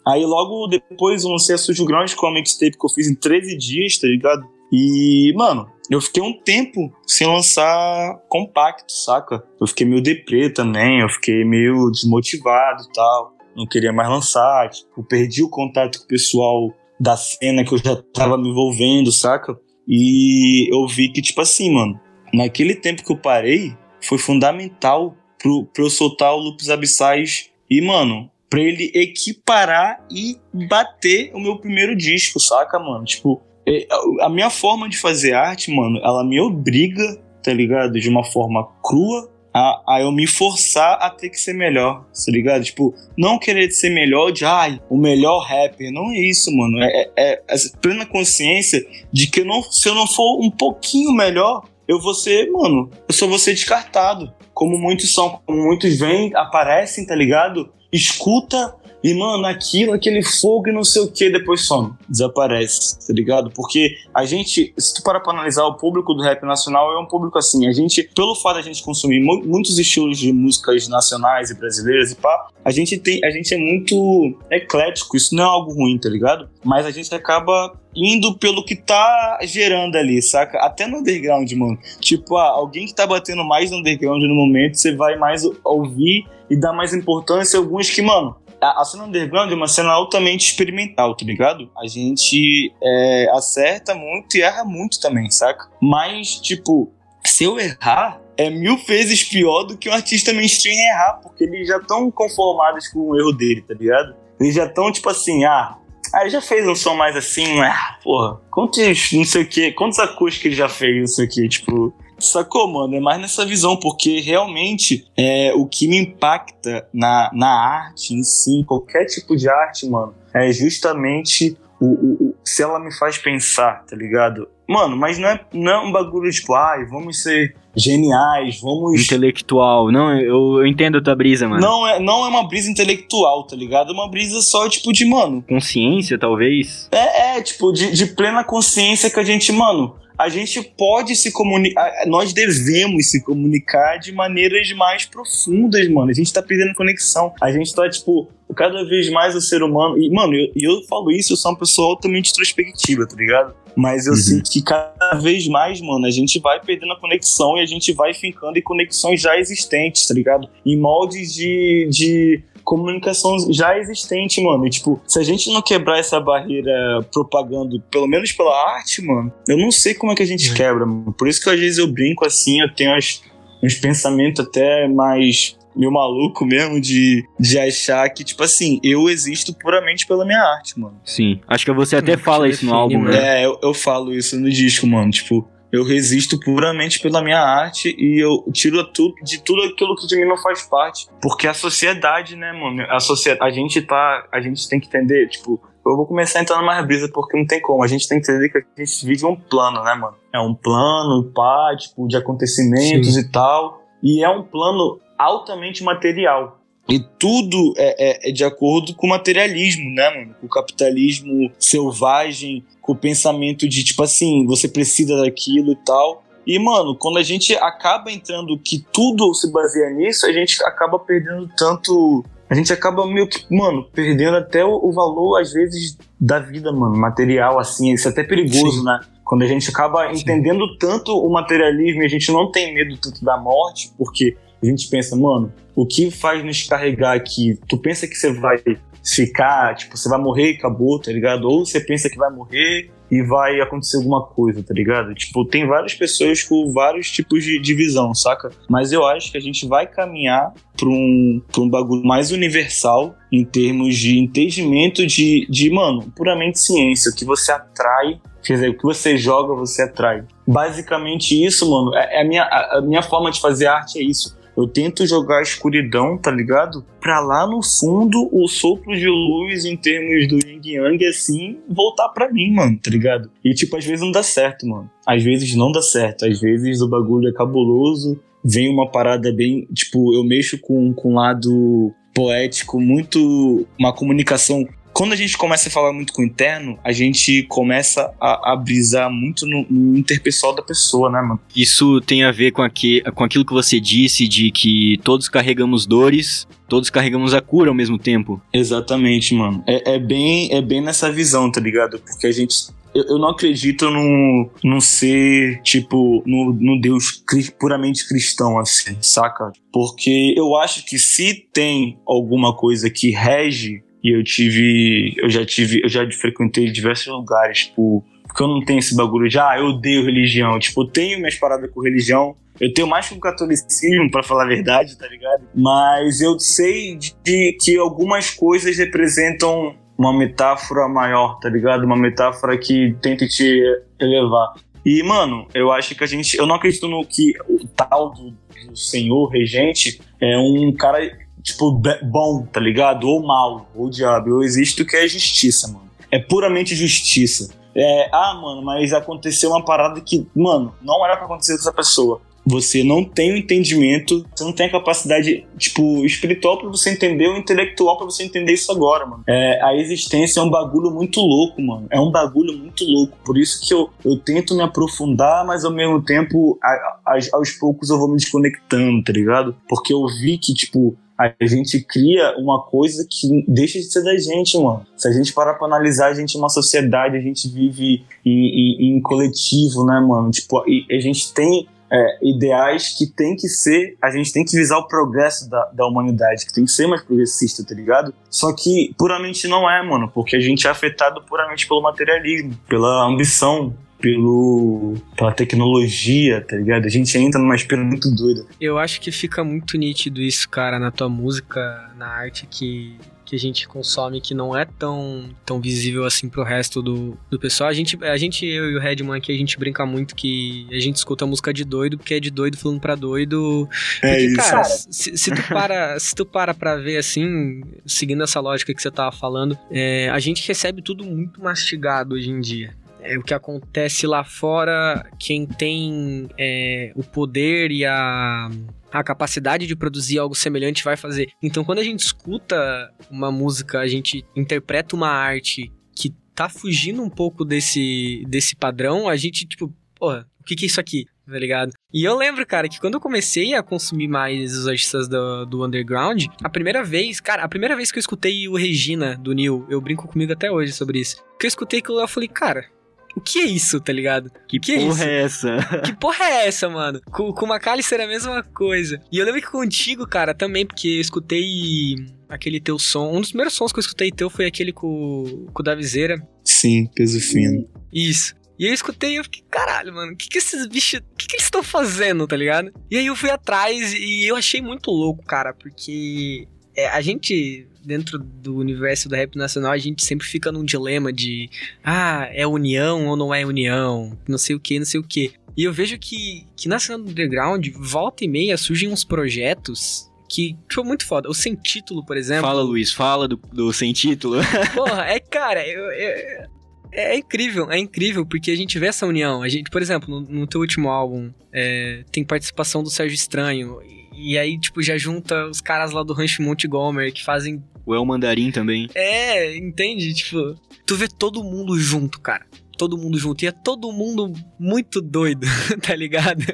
Aí 0.06 0.24
logo 0.24 0.66
depois 0.66 1.22
eu 1.22 1.30
lancei 1.30 1.54
a 1.54 1.58
Sujo 1.58 1.84
Grande 1.84 2.16
com 2.16 2.26
a 2.26 2.32
mixtape 2.34 2.76
que 2.76 2.84
eu 2.84 2.90
fiz 2.90 3.06
em 3.08 3.14
13 3.14 3.56
dias, 3.56 3.98
tá 3.98 4.08
ligado? 4.08 4.42
E, 4.72 5.32
mano, 5.36 5.70
eu 5.90 6.00
fiquei 6.00 6.22
um 6.22 6.32
tempo 6.32 6.92
sem 7.06 7.26
lançar 7.26 8.16
compacto, 8.28 8.90
saca? 8.92 9.44
Eu 9.60 9.66
fiquei 9.66 9.86
meio 9.86 10.02
deprê 10.02 10.50
também, 10.50 11.00
eu 11.00 11.08
fiquei 11.08 11.44
meio 11.44 11.90
desmotivado 11.90 12.82
e 12.82 12.92
tal. 12.92 13.36
Não 13.54 13.66
queria 13.66 13.92
mais 13.92 14.08
lançar, 14.08 14.70
tipo, 14.70 15.04
perdi 15.04 15.42
o 15.42 15.48
contato 15.48 15.98
com 15.98 16.04
o 16.04 16.08
pessoal 16.08 16.74
da 17.02 17.16
cena 17.16 17.64
que 17.64 17.74
eu 17.74 17.78
já 17.78 17.96
tava 18.14 18.38
me 18.38 18.48
envolvendo, 18.48 19.10
saca? 19.10 19.58
E 19.88 20.72
eu 20.72 20.86
vi 20.86 21.08
que, 21.08 21.20
tipo 21.20 21.40
assim, 21.40 21.68
mano, 21.68 22.00
naquele 22.32 22.76
tempo 22.76 23.04
que 23.04 23.10
eu 23.10 23.16
parei, 23.16 23.76
foi 24.00 24.18
fundamental 24.18 25.16
pro, 25.36 25.64
pra 25.64 25.82
eu 25.82 25.90
soltar 25.90 26.32
o 26.32 26.38
Lupus 26.38 26.70
Abissais 26.70 27.50
e, 27.68 27.80
mano, 27.80 28.30
pra 28.48 28.60
ele 28.60 28.92
equiparar 28.94 30.06
e 30.08 30.36
bater 30.68 31.32
o 31.34 31.40
meu 31.40 31.58
primeiro 31.58 31.96
disco, 31.96 32.38
saca, 32.38 32.78
mano? 32.78 33.04
Tipo, 33.04 33.42
é, 33.66 33.84
a 34.20 34.28
minha 34.28 34.48
forma 34.48 34.88
de 34.88 34.96
fazer 34.96 35.32
arte, 35.32 35.74
mano, 35.74 35.98
ela 36.04 36.22
me 36.22 36.40
obriga, 36.40 37.20
tá 37.42 37.52
ligado? 37.52 37.98
De 37.98 38.08
uma 38.08 38.22
forma 38.22 38.64
crua 38.80 39.28
a, 39.54 39.82
a 39.96 40.00
eu 40.00 40.10
me 40.10 40.26
forçar 40.26 40.98
a 41.00 41.10
ter 41.10 41.28
que 41.28 41.38
ser 41.38 41.52
melhor, 41.52 42.04
tá 42.04 42.32
ligado? 42.32 42.64
Tipo, 42.64 42.94
não 43.16 43.38
querer 43.38 43.70
ser 43.70 43.90
melhor 43.90 44.30
de, 44.30 44.44
ai, 44.44 44.80
o 44.88 44.96
melhor 44.96 45.40
rapper. 45.40 45.92
Não 45.92 46.10
é 46.10 46.18
isso, 46.18 46.50
mano. 46.56 46.82
É, 46.82 47.10
é- 47.16 47.42
é 47.48 47.54
plena 47.80 48.06
consciência 48.06 48.84
de 49.12 49.26
que 49.26 49.40
eu 49.40 49.44
não, 49.44 49.62
se 49.62 49.88
eu 49.88 49.94
não 49.94 50.06
for 50.06 50.40
um 50.40 50.50
pouquinho 50.50 51.12
melhor, 51.12 51.64
eu 51.86 52.00
vou 52.00 52.14
ser, 52.14 52.50
mano, 52.50 52.90
eu 53.08 53.14
só 53.14 53.26
vou 53.26 53.38
ser 53.38 53.52
descartado. 53.54 54.32
Como 54.54 54.78
muitos 54.78 55.12
são, 55.12 55.40
como 55.46 55.62
muitos 55.62 55.98
vêm, 55.98 56.34
aparecem, 56.34 57.06
tá 57.06 57.14
ligado? 57.14 57.72
Escuta 57.92 58.74
e, 59.02 59.14
mano, 59.14 59.46
aquilo, 59.46 59.92
aquele 59.92 60.22
fogo 60.22 60.68
e 60.68 60.72
não 60.72 60.84
sei 60.84 61.02
o 61.02 61.10
que, 61.10 61.30
depois 61.30 61.66
some, 61.66 61.92
desaparece, 62.08 62.98
tá 63.06 63.12
ligado? 63.12 63.50
Porque 63.50 63.96
a 64.14 64.24
gente, 64.24 64.72
se 64.78 64.94
tu 64.94 65.02
parar 65.02 65.20
pra 65.20 65.32
analisar, 65.32 65.64
o 65.64 65.74
público 65.74 66.14
do 66.14 66.22
rap 66.22 66.42
nacional 66.44 66.92
é 66.92 66.98
um 67.00 67.06
público 67.06 67.38
assim, 67.38 67.66
a 67.66 67.72
gente, 67.72 68.02
pelo 68.14 68.34
fato 68.34 68.56
da 68.56 68.62
gente 68.62 68.82
consumir 68.82 69.20
mu- 69.20 69.42
muitos 69.44 69.78
estilos 69.78 70.18
de 70.18 70.32
músicas 70.32 70.88
nacionais 70.88 71.50
e 71.50 71.54
brasileiras 71.54 72.12
e 72.12 72.16
pá, 72.16 72.48
a 72.64 72.70
gente 72.70 72.96
tem, 72.98 73.24
a 73.24 73.30
gente 73.30 73.52
é 73.52 73.58
muito 73.58 74.36
eclético, 74.50 75.16
isso 75.16 75.34
não 75.34 75.42
é 75.42 75.46
algo 75.46 75.72
ruim, 75.72 75.98
tá 75.98 76.08
ligado? 76.08 76.48
Mas 76.64 76.86
a 76.86 76.90
gente 76.90 77.12
acaba 77.14 77.76
indo 77.94 78.38
pelo 78.38 78.64
que 78.64 78.74
tá 78.76 79.38
gerando 79.42 79.96
ali, 79.96 80.22
saca? 80.22 80.58
Até 80.58 80.86
no 80.86 80.98
underground, 80.98 81.50
mano. 81.52 81.78
Tipo, 82.00 82.36
ah, 82.36 82.48
alguém 82.50 82.86
que 82.86 82.94
tá 82.94 83.06
batendo 83.06 83.44
mais 83.44 83.70
no 83.70 83.78
underground 83.78 84.22
no 84.22 84.34
momento, 84.34 84.76
você 84.78 84.94
vai 84.94 85.16
mais 85.16 85.42
ouvir 85.64 86.24
e 86.48 86.56
dar 86.56 86.72
mais 86.72 86.94
importância 86.94 87.58
a 87.58 87.62
alguns 87.62 87.90
que, 87.90 88.00
mano, 88.00 88.36
a, 88.62 88.84
cena 88.84 89.04
underground 89.04 89.50
é 89.50 89.54
uma 89.54 89.66
cena 89.66 89.90
altamente 89.90 90.46
experimental, 90.46 91.16
tá 91.16 91.24
ligado? 91.24 91.70
A 91.76 91.86
gente 91.86 92.72
é, 92.82 93.26
acerta 93.32 93.94
muito 93.94 94.36
e 94.36 94.42
erra 94.42 94.64
muito 94.64 95.00
também, 95.00 95.30
saca? 95.30 95.68
Mas, 95.80 96.36
tipo, 96.36 96.92
se 97.24 97.44
eu 97.44 97.58
errar, 97.58 98.20
é 98.36 98.48
mil 98.48 98.76
vezes 98.76 99.24
pior 99.24 99.64
do 99.64 99.76
que 99.76 99.88
um 99.88 99.92
artista 99.92 100.32
mainstream 100.32 100.76
errar, 100.76 101.20
porque 101.22 101.44
eles 101.44 101.66
já 101.66 101.78
estão 101.78 102.10
conformados 102.10 102.88
com 102.88 103.00
o 103.10 103.18
erro 103.18 103.32
dele, 103.32 103.62
tá 103.62 103.74
ligado? 103.74 104.14
Eles 104.40 104.54
já 104.54 104.64
estão, 104.64 104.90
tipo 104.92 105.08
assim, 105.08 105.44
ah, 105.44 105.76
ah, 106.14 106.20
ele 106.20 106.30
já 106.30 106.40
fez 106.40 106.66
um 106.66 106.74
som 106.74 106.94
mais 106.94 107.16
assim, 107.16 107.60
ah, 107.60 107.98
porra, 108.02 108.40
quantos, 108.50 109.12
não 109.12 109.24
sei 109.24 109.42
o 109.42 109.48
que, 109.48 109.72
quantos 109.72 109.98
acústicos 109.98 110.46
ele 110.46 110.54
já 110.54 110.68
fez, 110.68 111.00
não 111.00 111.06
sei 111.06 111.26
o 111.26 111.28
que, 111.28 111.48
tipo, 111.48 111.94
sacou, 112.26 112.66
mano? 112.68 112.94
É 112.96 113.00
mais 113.00 113.20
nessa 113.20 113.44
visão, 113.46 113.76
porque 113.76 114.20
realmente 114.20 115.06
é, 115.16 115.52
o 115.54 115.66
que 115.66 115.86
me 115.88 115.96
impacta 115.98 116.86
na, 116.92 117.30
na 117.32 117.48
arte 117.48 118.14
em 118.14 118.22
si, 118.22 118.64
qualquer 118.66 119.06
tipo 119.06 119.36
de 119.36 119.48
arte, 119.48 119.88
mano, 119.88 120.14
é 120.34 120.50
justamente 120.52 121.56
o, 121.80 121.86
o- 121.86 122.12
o- 122.28 122.34
se 122.44 122.62
ela 122.62 122.78
me 122.78 122.92
faz 122.96 123.18
pensar, 123.18 123.84
tá 123.84 123.96
ligado? 123.96 124.48
Mano, 124.68 124.96
mas 124.96 125.18
não 125.18 125.28
é, 125.28 125.40
não 125.52 125.72
é 125.72 125.78
um 125.80 125.92
bagulho 125.92 126.30
tipo, 126.30 126.54
ai, 126.54 126.84
vamos 126.86 127.22
ser 127.22 127.54
geniais, 127.74 128.60
vamos 128.60 129.00
Intelectual. 129.00 129.90
Não, 129.90 130.18
eu, 130.18 130.58
eu 130.58 130.66
entendo 130.66 130.98
a 130.98 131.02
tua 131.02 131.14
brisa, 131.14 131.48
mano. 131.48 131.60
não 131.60 131.86
é, 131.86 131.98
não 131.98 132.24
é 132.24 132.28
uma 132.28 132.46
brisa 132.46 132.70
intelectual, 132.70 133.44
tá 133.44 133.56
ligado? 133.56 133.90
É 133.90 133.92
uma 133.92 134.08
brisa 134.08 134.40
só, 134.40 134.68
tipo, 134.68 134.92
de, 134.92 135.04
mano. 135.04 135.42
Consciência, 135.48 136.18
talvez. 136.18 136.88
É, 136.92 137.38
é 137.38 137.42
tipo, 137.42 137.72
de, 137.72 137.92
de 137.92 138.06
plena 138.06 138.44
consciência 138.44 139.10
que 139.10 139.18
a 139.18 139.24
gente, 139.24 139.50
mano, 139.52 139.94
a 140.18 140.28
gente 140.28 140.62
pode 140.76 141.16
se 141.16 141.32
comunicar. 141.32 141.90
Nós 142.06 142.32
devemos 142.32 143.10
se 143.10 143.22
comunicar 143.22 143.98
de 143.98 144.12
maneiras 144.12 144.70
mais 144.72 145.04
profundas, 145.04 145.88
mano. 145.88 146.10
A 146.10 146.14
gente 146.14 146.32
tá 146.32 146.42
perdendo 146.42 146.74
conexão. 146.74 147.32
A 147.40 147.50
gente 147.50 147.74
tá, 147.74 147.88
tipo, 147.88 148.28
cada 148.54 148.84
vez 148.84 149.10
mais 149.10 149.34
o 149.34 149.40
ser 149.40 149.62
humano. 149.62 149.96
E, 149.98 150.10
mano, 150.10 150.34
e 150.34 150.52
eu, 150.56 150.72
eu 150.72 150.82
falo 150.88 151.10
isso, 151.10 151.32
eu 151.32 151.36
sou 151.36 151.52
uma 151.52 151.58
pessoa 151.58 151.88
altamente 151.88 152.30
introspectiva, 152.30 153.06
tá 153.06 153.16
ligado? 153.16 153.54
Mas 153.76 154.06
eu 154.06 154.12
Uhum. 154.12 154.18
sinto 154.18 154.50
que 154.50 154.62
cada 154.62 155.14
vez 155.20 155.48
mais, 155.48 155.80
mano, 155.80 156.04
a 156.06 156.10
gente 156.10 156.38
vai 156.38 156.60
perdendo 156.60 156.92
a 156.92 157.00
conexão 157.00 157.56
e 157.56 157.60
a 157.62 157.66
gente 157.66 157.92
vai 157.92 158.12
ficando 158.12 158.58
em 158.58 158.62
conexões 158.62 159.20
já 159.20 159.38
existentes, 159.38 160.06
tá 160.06 160.12
ligado? 160.14 160.46
Em 160.64 160.76
moldes 160.78 161.32
de, 161.34 161.88
de 161.90 162.42
comunicação 162.64 163.36
já 163.52 163.76
existente, 163.78 164.40
mano. 164.42 164.66
E, 164.66 164.70
tipo, 164.70 165.00
se 165.06 165.18
a 165.18 165.22
gente 165.22 165.50
não 165.50 165.60
quebrar 165.62 165.98
essa 165.98 166.20
barreira 166.20 166.72
propagando, 167.12 167.80
pelo 167.90 168.06
menos 168.06 168.30
pela 168.32 168.54
arte, 168.76 169.02
mano, 169.02 169.32
eu 169.48 169.56
não 169.58 169.70
sei 169.70 169.94
como 169.94 170.12
é 170.12 170.14
que 170.14 170.22
a 170.22 170.26
gente 170.26 170.50
É. 170.50 170.54
quebra, 170.54 170.86
mano. 170.86 171.12
Por 171.12 171.26
isso 171.28 171.42
que 171.42 171.50
às 171.50 171.58
vezes 171.58 171.78
eu 171.78 171.86
brinco 171.86 172.24
assim, 172.26 172.60
eu 172.60 172.72
tenho 172.74 172.94
as- 172.94 173.22
uns 173.62 173.74
pensamentos 173.74 174.44
até 174.44 174.86
mais 174.88 175.56
meio 175.74 175.92
maluco 175.92 176.44
mesmo 176.44 176.80
de, 176.80 177.24
de 177.38 177.58
achar 177.58 178.08
que, 178.10 178.24
tipo 178.24 178.42
assim, 178.42 178.80
eu 178.82 179.08
existo 179.08 179.54
puramente 179.54 180.06
pela 180.06 180.24
minha 180.24 180.40
arte, 180.40 180.78
mano. 180.78 181.00
Sim. 181.04 181.40
Acho 181.46 181.64
que 181.64 181.72
você 181.72 181.96
até 181.96 182.14
Hum, 182.14 182.18
fala 182.18 182.48
te 182.48 182.54
isso 182.54 182.66
no 182.66 182.74
álbum, 182.74 183.02
né? 183.02 183.10
né? 183.12 183.40
É, 183.42 183.46
eu, 183.46 183.58
eu 183.62 183.74
falo 183.74 184.14
isso 184.14 184.38
no 184.38 184.50
disco, 184.50 184.86
mano. 184.86 185.10
Tipo, 185.10 185.48
eu 185.72 185.84
resisto 185.84 186.38
puramente 186.38 187.00
pela 187.00 187.22
minha 187.22 187.40
arte 187.40 187.94
e 187.98 188.22
eu 188.22 188.44
tiro 188.52 188.84
tudo, 188.92 189.14
de 189.22 189.42
tudo 189.42 189.62
aquilo 189.62 189.96
que 189.96 190.06
de 190.06 190.16
mim 190.16 190.26
não 190.26 190.36
faz 190.36 190.62
parte. 190.62 191.08
Porque 191.20 191.46
a 191.46 191.54
sociedade, 191.54 192.36
né, 192.36 192.52
mano? 192.52 192.82
A 192.90 193.00
sociedade, 193.00 193.50
a 193.50 193.54
gente 193.54 193.80
tá. 193.80 194.26
A 194.30 194.40
gente 194.40 194.68
tem 194.68 194.78
que 194.78 194.86
entender, 194.86 195.28
tipo, 195.28 195.58
eu 195.84 195.96
vou 195.96 196.06
começar 196.06 196.38
a 196.38 196.42
entrar 196.42 196.58
numa 196.58 196.80
brisa 196.82 197.08
porque 197.12 197.38
não 197.38 197.46
tem 197.46 197.60
como. 197.60 197.82
A 197.82 197.86
gente 197.86 198.06
tem 198.06 198.20
que 198.20 198.30
entender 198.30 198.50
que 198.50 198.58
a 198.58 198.84
gente 198.84 199.06
vive 199.06 199.24
um 199.24 199.34
plano, 199.34 199.82
né, 199.82 199.94
mano? 199.94 200.14
É 200.32 200.38
um 200.38 200.54
plano, 200.54 201.32
pá, 201.34 201.74
tipo, 201.76 202.06
de 202.06 202.16
acontecimentos 202.16 203.14
Sim. 203.14 203.20
e 203.20 203.28
tal. 203.30 203.82
E 204.02 204.22
é 204.22 204.28
um 204.28 204.42
plano 204.42 204.98
altamente 205.18 205.82
material. 205.82 206.62
E 206.88 206.98
tudo 206.98 207.74
é, 207.76 208.28
é, 208.28 208.28
é, 208.28 208.32
de 208.32 208.44
acordo 208.44 208.94
com 208.94 209.06
o 209.06 209.10
materialismo, 209.10 209.88
né, 209.90 210.10
mano? 210.10 210.34
Com 210.40 210.46
o 210.46 210.50
capitalismo 210.50 211.50
selvagem, 211.58 212.64
com 212.80 212.92
o 212.92 212.96
pensamento 212.96 213.68
de, 213.68 213.84
tipo 213.84 214.02
assim, 214.02 214.44
você 214.46 214.68
precisa 214.68 215.16
daquilo 215.16 215.72
e 215.72 215.76
tal. 215.76 216.24
E, 216.46 216.58
mano, 216.58 216.96
quando 216.96 217.18
a 217.18 217.22
gente 217.22 217.54
acaba 217.54 218.10
entrando 218.10 218.58
que 218.58 218.84
tudo 218.92 219.32
se 219.32 219.50
baseia 219.52 219.90
nisso, 219.90 220.26
a 220.26 220.32
gente 220.32 220.62
acaba 220.64 220.98
perdendo 220.98 221.48
tanto. 221.56 222.24
A 222.50 222.54
gente 222.54 222.72
acaba 222.72 223.06
meio 223.06 223.28
que, 223.28 223.46
mano, 223.54 223.84
perdendo 223.94 224.36
até 224.36 224.64
o, 224.64 224.72
o 224.72 224.92
valor, 224.92 225.40
às 225.40 225.52
vezes, 225.52 225.96
da 226.20 226.40
vida, 226.40 226.72
mano, 226.72 226.96
material, 226.96 227.60
assim. 227.60 227.92
Isso 227.92 228.08
é 228.08 228.10
até 228.10 228.24
perigoso, 228.24 228.80
Sim. 228.80 228.84
né? 228.84 229.00
Quando 229.24 229.42
a 229.42 229.46
gente 229.46 229.70
acaba 229.70 230.12
Sim. 230.12 230.20
entendendo 230.20 230.76
tanto 230.76 231.16
o 231.16 231.32
materialismo 231.32 232.02
e 232.02 232.06
a 232.06 232.08
gente 232.08 232.30
não 232.32 232.50
tem 232.50 232.74
medo 232.74 232.98
tanto 232.98 233.24
da 233.24 233.36
morte, 233.36 233.92
porque 233.96 234.36
a 234.62 234.66
gente 234.66 234.88
pensa, 234.88 235.16
mano, 235.16 235.52
o 235.74 235.86
que 235.86 236.10
faz 236.10 236.44
nos 236.44 236.62
carregar 236.64 237.16
aqui? 237.16 237.58
Tu 237.68 237.78
pensa 237.78 238.06
que 238.06 238.14
você 238.14 238.32
vai 238.32 238.58
ficar, 239.04 239.74
tipo, 239.74 239.96
você 239.96 240.08
vai 240.08 240.20
morrer 240.20 240.52
e 240.52 240.56
acabou, 240.56 241.00
tá 241.00 241.10
ligado? 241.10 241.48
Ou 241.48 241.66
você 241.66 241.80
pensa 241.80 242.08
que 242.08 242.16
vai 242.16 242.30
morrer 242.30 242.90
e 243.10 243.22
vai 243.22 243.60
acontecer 243.60 243.96
alguma 243.98 244.24
coisa, 244.24 244.62
tá 244.62 244.72
ligado? 244.72 245.14
Tipo, 245.14 245.44
tem 245.44 245.66
várias 245.66 245.94
pessoas 245.94 246.42
com 246.42 246.72
vários 246.72 247.10
tipos 247.10 247.44
de, 247.44 247.60
de 247.60 247.74
visão, 247.74 248.14
saca? 248.14 248.50
Mas 248.70 248.92
eu 248.92 249.04
acho 249.04 249.30
que 249.30 249.36
a 249.36 249.40
gente 249.40 249.66
vai 249.66 249.86
caminhar 249.86 250.54
pra 250.76 250.88
um, 250.88 251.42
pra 251.52 251.62
um 251.62 251.68
bagulho 251.68 252.04
mais 252.04 252.30
universal 252.30 253.14
em 253.30 253.44
termos 253.44 253.96
de 253.96 254.18
entendimento 254.18 255.06
de, 255.06 255.46
de, 255.50 255.70
mano, 255.70 256.10
puramente 256.16 256.58
ciência, 256.60 257.10
o 257.10 257.14
que 257.14 257.24
você 257.24 257.52
atrai 257.52 258.20
Quer 258.42 258.54
dizer, 258.54 258.68
o 258.70 258.76
que 258.76 258.82
você 258.82 259.16
joga, 259.16 259.54
você 259.54 259.82
atrai. 259.82 260.24
Basicamente 260.46 261.44
isso, 261.44 261.70
mano. 261.70 261.94
É, 261.94 262.18
é 262.18 262.22
a, 262.22 262.24
minha, 262.24 262.42
a, 262.42 262.78
a 262.78 262.80
minha 262.80 263.02
forma 263.02 263.30
de 263.30 263.40
fazer 263.40 263.66
arte 263.66 264.00
é 264.00 264.02
isso. 264.02 264.36
Eu 264.56 264.66
tento 264.66 265.06
jogar 265.06 265.38
a 265.38 265.42
escuridão, 265.42 266.18
tá 266.18 266.30
ligado? 266.30 266.84
Pra 267.00 267.20
lá 267.20 267.46
no 267.46 267.62
fundo, 267.62 268.28
o 268.32 268.46
sopro 268.46 268.94
de 268.94 269.08
luz 269.08 269.64
em 269.64 269.76
termos 269.76 270.28
do 270.28 270.46
yin 270.46 270.60
yang, 270.62 271.06
assim, 271.06 271.58
voltar 271.68 272.08
pra 272.10 272.30
mim, 272.30 272.52
mano, 272.52 272.78
tá 272.78 272.90
ligado? 272.90 273.30
E, 273.44 273.54
tipo, 273.54 273.76
às 273.76 273.84
vezes 273.84 274.00
não 274.00 274.12
dá 274.12 274.22
certo, 274.22 274.66
mano. 274.66 274.90
Às 275.06 275.22
vezes 275.22 275.54
não 275.54 275.72
dá 275.72 275.80
certo. 275.80 276.26
Às 276.26 276.40
vezes 276.40 276.80
o 276.80 276.88
bagulho 276.88 277.28
é 277.28 277.32
cabuloso, 277.32 278.20
vem 278.44 278.68
uma 278.68 278.90
parada 278.90 279.32
bem. 279.32 279.66
Tipo, 279.72 280.14
eu 280.14 280.22
mexo 280.24 280.58
com, 280.60 280.92
com 280.92 281.12
um 281.12 281.14
lado 281.14 281.92
poético, 282.14 282.80
muito. 282.80 283.66
Uma 283.78 283.92
comunicação 283.92 284.66
quando 284.92 285.12
a 285.12 285.16
gente 285.16 285.36
começa 285.36 285.68
a 285.68 285.72
falar 285.72 285.92
muito 285.92 286.12
com 286.12 286.22
o 286.22 286.24
interno, 286.24 286.78
a 286.84 286.92
gente 286.92 287.42
começa 287.44 288.12
a, 288.20 288.52
a 288.52 288.56
brisar 288.56 289.10
muito 289.10 289.46
no, 289.46 289.66
no, 289.68 289.96
interpessoal 289.96 290.54
da 290.54 290.62
pessoa, 290.62 291.10
né, 291.10 291.20
mano? 291.20 291.40
Isso 291.54 292.00
tem 292.02 292.24
a 292.24 292.32
ver 292.32 292.52
com, 292.52 292.62
aqui, 292.62 293.02
com 293.14 293.24
aquilo 293.24 293.44
que 293.44 293.52
você 293.52 293.80
disse 293.80 294.28
de 294.28 294.50
que 294.50 294.98
todos 295.02 295.28
carregamos 295.28 295.86
dores, 295.86 296.46
todos 296.68 296.90
carregamos 296.90 297.34
a 297.34 297.40
cura 297.40 297.70
ao 297.70 297.74
mesmo 297.74 297.98
tempo. 297.98 298.40
Exatamente, 298.52 299.34
mano. 299.34 299.62
É, 299.66 299.94
é 299.94 299.98
bem, 299.98 300.52
é 300.52 300.60
bem 300.60 300.80
nessa 300.80 301.10
visão, 301.10 301.50
tá 301.50 301.60
ligado? 301.60 301.98
Porque 301.98 302.26
a 302.26 302.32
gente 302.32 302.54
eu, 302.94 303.18
não 303.18 303.30
acredito 303.30 303.90
no, 303.90 304.50
no 304.62 304.80
ser, 304.80 305.62
tipo, 305.62 306.22
no, 306.26 306.52
no 306.52 306.80
Deus 306.80 307.22
puramente 307.58 308.06
cristão, 308.06 308.58
assim, 308.58 308.96
saca? 309.00 309.50
Porque 309.72 310.34
eu 310.36 310.54
acho 310.56 310.84
que 310.84 310.98
se 310.98 311.46
tem 311.52 311.98
alguma 312.06 312.54
coisa 312.54 312.90
que 312.90 313.10
rege 313.10 313.82
e 314.02 314.16
eu 314.16 314.24
tive. 314.24 315.14
Eu 315.18 315.30
já 315.30 315.44
tive. 315.44 315.82
Eu 315.82 315.88
já 315.88 316.08
frequentei 316.10 316.70
diversos 316.70 317.06
lugares, 317.06 317.66
tipo. 317.66 318.04
Porque 318.24 318.42
eu 318.42 318.48
não 318.48 318.64
tenho 318.64 318.78
esse 318.78 318.96
bagulho 318.96 319.28
de, 319.28 319.38
ah, 319.38 319.56
eu 319.58 319.66
odeio 319.66 320.06
religião. 320.06 320.58
Tipo, 320.58 320.84
eu 320.84 320.86
tenho 320.88 321.18
minhas 321.18 321.34
paradas 321.34 321.70
com 321.70 321.82
religião. 321.82 322.34
Eu 322.58 322.72
tenho 322.72 322.88
mais 322.88 323.08
com 323.08 323.18
catolicismo, 323.18 324.10
para 324.10 324.22
falar 324.22 324.44
a 324.44 324.48
verdade, 324.48 324.96
tá 324.96 325.06
ligado? 325.06 325.42
Mas 325.54 326.20
eu 326.20 326.38
sei 326.38 326.96
de 326.96 327.56
que 327.60 327.76
algumas 327.76 328.30
coisas 328.30 328.78
representam 328.78 329.74
uma 329.98 330.16
metáfora 330.16 330.88
maior, 330.88 331.38
tá 331.40 331.48
ligado? 331.48 331.84
Uma 331.84 331.96
metáfora 331.96 332.56
que 332.56 332.96
tenta 333.02 333.26
te 333.26 333.62
elevar. 334.00 334.54
E, 334.84 335.02
mano, 335.02 335.46
eu 335.54 335.70
acho 335.70 335.94
que 335.94 336.02
a 336.02 336.06
gente. 336.06 336.36
Eu 336.36 336.46
não 336.46 336.56
acredito 336.56 336.88
no 336.88 337.04
que 337.04 337.34
o 337.48 337.66
tal 337.68 338.12
do, 338.12 338.34
do 338.66 338.76
senhor 338.76 339.26
regente 339.26 340.00
é 340.20 340.36
um 340.38 340.72
cara 340.72 341.21
tipo, 341.42 341.80
bom, 342.02 342.46
tá 342.50 342.60
ligado? 342.60 343.08
Ou 343.08 343.22
mal, 343.22 343.68
ou 343.74 343.90
diabo. 343.90 344.30
Eu 344.30 344.42
existo 344.42 344.86
que 344.86 344.96
é 344.96 345.06
justiça, 345.08 345.68
mano. 345.68 345.90
É 346.10 346.18
puramente 346.18 346.74
justiça. 346.74 347.50
É, 347.74 348.08
ah, 348.12 348.38
mano, 348.40 348.62
mas 348.62 348.92
aconteceu 348.92 349.50
uma 349.50 349.64
parada 349.64 350.00
que, 350.00 350.26
mano, 350.34 350.74
não 350.82 351.04
era 351.04 351.16
pra 351.16 351.24
acontecer 351.24 351.54
com 351.54 351.60
essa 351.60 351.72
pessoa. 351.72 352.20
Você 352.44 352.82
não 352.82 353.04
tem 353.04 353.32
o 353.32 353.36
entendimento, 353.36 354.26
você 354.34 354.42
não 354.42 354.52
tem 354.52 354.66
a 354.66 354.70
capacidade, 354.70 355.46
tipo, 355.56 356.04
espiritual 356.04 356.58
para 356.58 356.68
você 356.68 356.90
entender, 356.90 357.28
ou 357.28 357.36
intelectual 357.36 357.96
para 357.96 358.06
você 358.06 358.24
entender 358.24 358.52
isso 358.52 358.70
agora, 358.72 359.06
mano. 359.06 359.22
É, 359.28 359.62
a 359.62 359.76
existência 359.76 360.40
é 360.40 360.42
um 360.42 360.50
bagulho 360.50 360.90
muito 360.90 361.20
louco, 361.20 361.62
mano. 361.62 361.86
É 361.88 362.00
um 362.00 362.10
bagulho 362.10 362.58
muito 362.58 362.84
louco. 362.84 363.16
Por 363.24 363.38
isso 363.38 363.64
que 363.64 363.72
eu, 363.72 363.88
eu 364.04 364.18
tento 364.18 364.56
me 364.56 364.62
aprofundar, 364.62 365.46
mas 365.46 365.64
ao 365.64 365.72
mesmo 365.72 366.02
tempo, 366.02 366.58
a, 366.60 366.68
a, 367.06 367.18
aos 367.34 367.52
poucos 367.52 367.90
eu 367.90 367.98
vou 367.98 368.08
me 368.08 368.16
desconectando, 368.16 369.04
tá 369.04 369.12
ligado? 369.12 369.54
Porque 369.68 369.94
eu 369.94 370.04
vi 370.20 370.36
que, 370.36 370.52
tipo, 370.52 370.96
a 371.40 371.46
gente 371.46 371.80
cria 371.80 372.34
uma 372.38 372.62
coisa 372.62 373.06
que 373.08 373.44
deixa 373.46 373.78
de 373.78 373.84
ser 373.84 374.02
da 374.02 374.16
gente, 374.16 374.56
mano. 374.58 374.84
Se 374.96 375.08
a 375.08 375.12
gente 375.12 375.32
parar 375.32 375.54
pra 375.54 375.66
analisar, 375.66 376.08
a 376.08 376.14
gente 376.14 376.36
é 376.36 376.38
uma 376.38 376.48
sociedade, 376.48 377.16
a 377.16 377.20
gente 377.20 377.48
vive 377.48 378.04
em, 378.24 378.30
em, 378.30 378.96
em 378.96 379.00
coletivo, 379.00 379.84
né, 379.84 380.00
mano? 380.00 380.30
Tipo, 380.30 380.60
a 380.60 381.00
gente 381.00 381.32
tem 381.32 381.68
é, 381.92 382.18
ideais 382.22 382.96
que 382.96 383.06
tem 383.06 383.36
que 383.36 383.48
ser, 383.48 383.96
a 384.00 384.10
gente 384.10 384.32
tem 384.32 384.44
que 384.44 384.56
visar 384.56 384.78
o 384.78 384.88
progresso 384.88 385.48
da, 385.50 385.70
da 385.74 385.86
humanidade, 385.86 386.46
que 386.46 386.52
tem 386.52 386.64
que 386.64 386.70
ser 386.70 386.86
mais 386.86 387.02
progressista, 387.02 387.62
tá 387.62 387.74
ligado? 387.74 388.14
Só 388.30 388.50
que 388.54 388.94
puramente 388.96 389.46
não 389.46 389.70
é, 389.70 389.82
mano, 389.82 390.10
porque 390.12 390.34
a 390.34 390.40
gente 390.40 390.66
é 390.66 390.70
afetado 390.70 391.22
puramente 391.22 391.68
pelo 391.68 391.82
materialismo, 391.82 392.58
pela 392.66 393.06
ambição, 393.06 393.74
pelo 394.02 394.94
pela 395.16 395.32
tecnologia, 395.32 396.40
tá 396.42 396.56
ligado? 396.56 396.84
A 396.84 396.90
gente 396.90 397.16
entra 397.16 397.40
numa 397.40 397.54
espera 397.54 397.82
muito 397.82 398.10
doida. 398.10 398.44
Eu 398.60 398.76
acho 398.78 399.00
que 399.00 399.12
fica 399.12 399.42
muito 399.44 399.78
nítido 399.78 400.20
isso, 400.20 400.48
cara, 400.48 400.78
na 400.78 400.90
tua 400.90 401.08
música, 401.08 401.90
na 401.96 402.08
arte 402.08 402.46
que 402.50 402.96
que 403.32 403.36
a 403.36 403.38
gente 403.38 403.66
consome 403.66 404.20
que 404.20 404.34
não 404.34 404.54
é 404.54 404.66
tão, 404.66 405.30
tão 405.46 405.58
visível 405.58 406.04
assim 406.04 406.28
pro 406.28 406.42
resto 406.42 406.82
do, 406.82 407.16
do 407.30 407.40
pessoal. 407.40 407.70
A 407.70 407.72
gente, 407.72 407.98
a 408.04 408.16
gente, 408.18 408.44
eu 408.44 408.72
e 408.72 408.76
o 408.76 408.78
Redman 408.78 409.16
aqui, 409.16 409.32
a 409.32 409.38
gente 409.38 409.58
brinca 409.58 409.86
muito 409.86 410.14
que 410.14 410.66
a 410.70 410.78
gente 410.78 410.96
escuta 410.96 411.24
música 411.24 411.50
de 411.50 411.64
doido, 411.64 411.96
porque 411.96 412.12
é 412.12 412.20
de 412.20 412.30
doido 412.30 412.58
falando 412.58 412.78
pra 412.78 412.94
doido. 412.94 413.66
É 414.02 414.10
porque, 414.10 414.26
isso. 414.26 414.36
cara, 414.36 414.64
se, 414.64 415.16
se, 415.16 415.30
tu 415.34 415.42
para, 415.48 415.98
se 415.98 416.14
tu 416.14 416.26
para 416.26 416.52
pra 416.52 416.76
ver 416.76 416.98
assim, 416.98 417.62
seguindo 417.86 418.22
essa 418.22 418.38
lógica 418.38 418.74
que 418.74 418.82
você 418.82 418.90
tava 418.90 419.12
falando, 419.12 419.56
é, 419.70 420.10
a 420.10 420.18
gente 420.18 420.46
recebe 420.46 420.82
tudo 420.82 421.02
muito 421.02 421.42
mastigado 421.42 422.14
hoje 422.14 422.28
em 422.28 422.38
dia 422.38 422.81
é, 423.02 423.18
o 423.18 423.22
que 423.22 423.34
acontece 423.34 424.06
lá 424.06 424.24
fora, 424.24 425.08
quem 425.18 425.46
tem 425.46 426.28
é, 426.38 426.92
o 426.94 427.02
poder 427.02 427.70
e 427.70 427.84
a, 427.84 428.48
a 428.90 429.02
capacidade 429.02 429.66
de 429.66 429.76
produzir 429.76 430.18
algo 430.18 430.34
semelhante 430.34 430.84
vai 430.84 430.96
fazer. 430.96 431.30
Então, 431.42 431.64
quando 431.64 431.80
a 431.80 431.84
gente 431.84 432.00
escuta 432.00 432.92
uma 433.10 433.30
música, 433.30 433.80
a 433.80 433.86
gente 433.86 434.24
interpreta 434.36 434.94
uma 434.94 435.08
arte 435.08 435.72
que 435.94 436.14
tá 436.34 436.48
fugindo 436.48 437.02
um 437.02 437.10
pouco 437.10 437.44
desse, 437.44 438.24
desse 438.28 438.56
padrão, 438.56 439.08
a 439.08 439.16
gente, 439.16 439.46
tipo, 439.46 439.72
porra, 439.94 440.26
o 440.40 440.44
que, 440.44 440.56
que 440.56 440.64
é 440.64 440.66
isso 440.66 440.80
aqui? 440.80 441.06
Tá 441.24 441.38
ligado? 441.38 441.72
E 441.94 442.02
eu 442.02 442.16
lembro, 442.16 442.44
cara, 442.44 442.68
que 442.68 442.80
quando 442.80 442.94
eu 442.94 443.00
comecei 443.00 443.54
a 443.54 443.62
consumir 443.62 444.08
mais 444.08 444.56
os 444.56 444.66
artistas 444.66 445.08
do, 445.08 445.46
do 445.46 445.64
underground, 445.64 446.24
a 446.42 446.48
primeira 446.48 446.82
vez, 446.82 447.20
cara, 447.20 447.44
a 447.44 447.48
primeira 447.48 447.76
vez 447.76 447.92
que 447.92 447.98
eu 447.98 448.00
escutei 448.00 448.48
o 448.48 448.56
Regina 448.56 449.16
do 449.16 449.32
Neil, 449.32 449.64
eu 449.70 449.80
brinco 449.80 450.08
comigo 450.08 450.32
até 450.32 450.50
hoje 450.50 450.72
sobre 450.72 450.98
isso. 450.98 451.22
Que 451.38 451.46
eu 451.46 451.48
escutei 451.48 451.78
aquilo 451.78 451.96
lá, 451.96 452.04
eu 452.04 452.08
falei, 452.08 452.28
cara, 452.28 452.66
o 453.14 453.20
que 453.20 453.38
é 453.38 453.44
isso, 453.44 453.80
tá 453.80 453.92
ligado? 453.92 454.30
Que, 454.48 454.58
que 454.58 454.78
porra 454.78 455.04
é, 455.04 455.08
é, 455.08 455.22
essa? 455.22 455.56
Que 455.84 455.92
porra 455.96 456.24
é 456.24 456.46
essa, 456.46 456.68
mano? 456.68 457.00
Com, 457.10 457.32
com 457.32 457.46
o 457.46 457.54
McAllister 457.54 458.00
é 458.00 458.04
a 458.04 458.08
mesma 458.08 458.42
coisa. 458.42 459.00
E 459.10 459.18
eu 459.18 459.24
lembro 459.24 459.40
que 459.40 459.50
contigo, 459.50 460.06
cara, 460.06 460.34
também, 460.34 460.66
porque 460.66 460.88
eu 460.88 461.00
escutei 461.00 461.96
aquele 462.28 462.60
teu 462.60 462.78
som. 462.78 463.10
Um 463.12 463.20
dos 463.20 463.30
primeiros 463.30 463.54
sons 463.54 463.72
que 463.72 463.78
eu 463.78 463.82
escutei 463.82 464.10
teu 464.10 464.30
foi 464.30 464.46
aquele 464.46 464.72
com, 464.72 465.46
com 465.52 465.62
o 465.62 465.64
Davizeira. 465.64 466.16
Sim, 466.44 466.88
peso 466.94 467.20
fino. 467.20 467.68
Isso. 467.92 468.34
E 468.58 468.66
eu 468.66 468.72
escutei 468.72 469.14
e 469.14 469.16
eu 469.16 469.24
fiquei, 469.24 469.42
caralho, 469.50 469.92
mano, 469.92 470.12
o 470.12 470.16
que, 470.16 470.28
que 470.28 470.38
esses 470.38 470.66
bichos. 470.66 471.00
O 471.00 471.16
que, 471.16 471.26
que 471.26 471.36
eles 471.36 471.46
estão 471.46 471.62
fazendo, 471.62 472.26
tá 472.26 472.36
ligado? 472.36 472.72
E 472.90 472.96
aí 472.96 473.06
eu 473.06 473.16
fui 473.16 473.30
atrás 473.30 473.92
e 473.92 474.24
eu 474.26 474.36
achei 474.36 474.62
muito 474.62 474.90
louco, 474.90 475.24
cara, 475.24 475.52
porque 475.52 476.46
é, 476.76 476.88
a 476.88 477.00
gente 477.00 477.66
dentro 477.84 478.16
do 478.18 478.56
universo 478.56 479.08
do 479.08 479.16
rap 479.16 479.34
nacional, 479.36 479.72
a 479.72 479.78
gente 479.78 480.04
sempre 480.04 480.24
fica 480.26 480.52
num 480.52 480.64
dilema 480.64 481.12
de 481.12 481.50
ah, 481.82 482.28
é 482.32 482.46
união 482.46 483.08
ou 483.08 483.16
não 483.16 483.34
é 483.34 483.44
união, 483.44 484.16
não 484.28 484.38
sei 484.38 484.54
o 484.54 484.60
que, 484.60 484.78
não 484.78 484.86
sei 484.86 485.00
o 485.00 485.02
que. 485.02 485.32
E 485.56 485.64
eu 485.64 485.72
vejo 485.72 485.98
que, 485.98 486.46
que 486.56 486.68
na 486.68 486.78
cena 486.78 486.98
do 486.98 487.10
underground, 487.10 487.66
volta 487.76 488.24
e 488.24 488.28
meia, 488.28 488.56
surgem 488.56 488.88
uns 488.88 489.04
projetos 489.04 490.08
que 490.28 490.56
foi 490.72 490.82
muito 490.84 491.04
foda. 491.04 491.28
O 491.28 491.34
Sem 491.34 491.54
Título, 491.54 492.06
por 492.06 492.16
exemplo. 492.16 492.42
Fala, 492.46 492.62
Luiz, 492.62 492.90
fala 492.92 493.28
do, 493.28 493.36
do 493.52 493.70
Sem 493.72 493.92
Título. 493.92 494.36
Porra, 494.72 495.04
é, 495.06 495.18
cara, 495.18 495.66
eu, 495.66 495.82
eu- 495.90 496.52
é 496.94 497.16
incrível, 497.16 497.70
é 497.70 497.78
incrível, 497.78 498.24
porque 498.24 498.50
a 498.50 498.56
gente 498.56 498.78
vê 498.78 498.86
essa 498.86 499.06
união. 499.06 499.42
A 499.42 499.48
gente, 499.48 499.70
por 499.70 499.82
exemplo, 499.82 500.08
no, 500.08 500.20
no 500.20 500.46
teu 500.46 500.60
último 500.60 500.88
álbum, 500.88 501.30
é, 501.52 502.04
tem 502.12 502.22
participação 502.24 502.82
do 502.82 502.90
Sérgio 502.90 503.14
Estranho. 503.14 503.78
E, 504.22 504.38
aí, 504.38 504.58
tipo, 504.58 504.82
já 504.82 504.96
junta 504.96 505.46
os 505.48 505.60
caras 505.60 505.92
lá 505.92 506.02
do 506.02 506.12
Rancho 506.12 506.42
Montgomery 506.42 507.12
que 507.12 507.24
fazem. 507.24 507.62
o 507.84 507.94
El 507.94 508.04
Mandarim 508.04 508.50
também. 508.50 508.88
É, 508.94 509.56
entende? 509.56 510.12
Tipo, 510.14 510.54
tu 510.86 510.96
vê 510.96 511.08
todo 511.08 511.42
mundo 511.42 511.78
junto, 511.78 512.20
cara. 512.20 512.46
Todo 512.78 512.96
mundo 512.98 513.18
junto. 513.18 513.42
E 513.44 513.48
é 513.48 513.52
todo 513.52 513.92
mundo 513.92 514.32
muito 514.58 515.00
doido, 515.00 515.46
tá 515.86 515.94
ligado? 515.94 516.44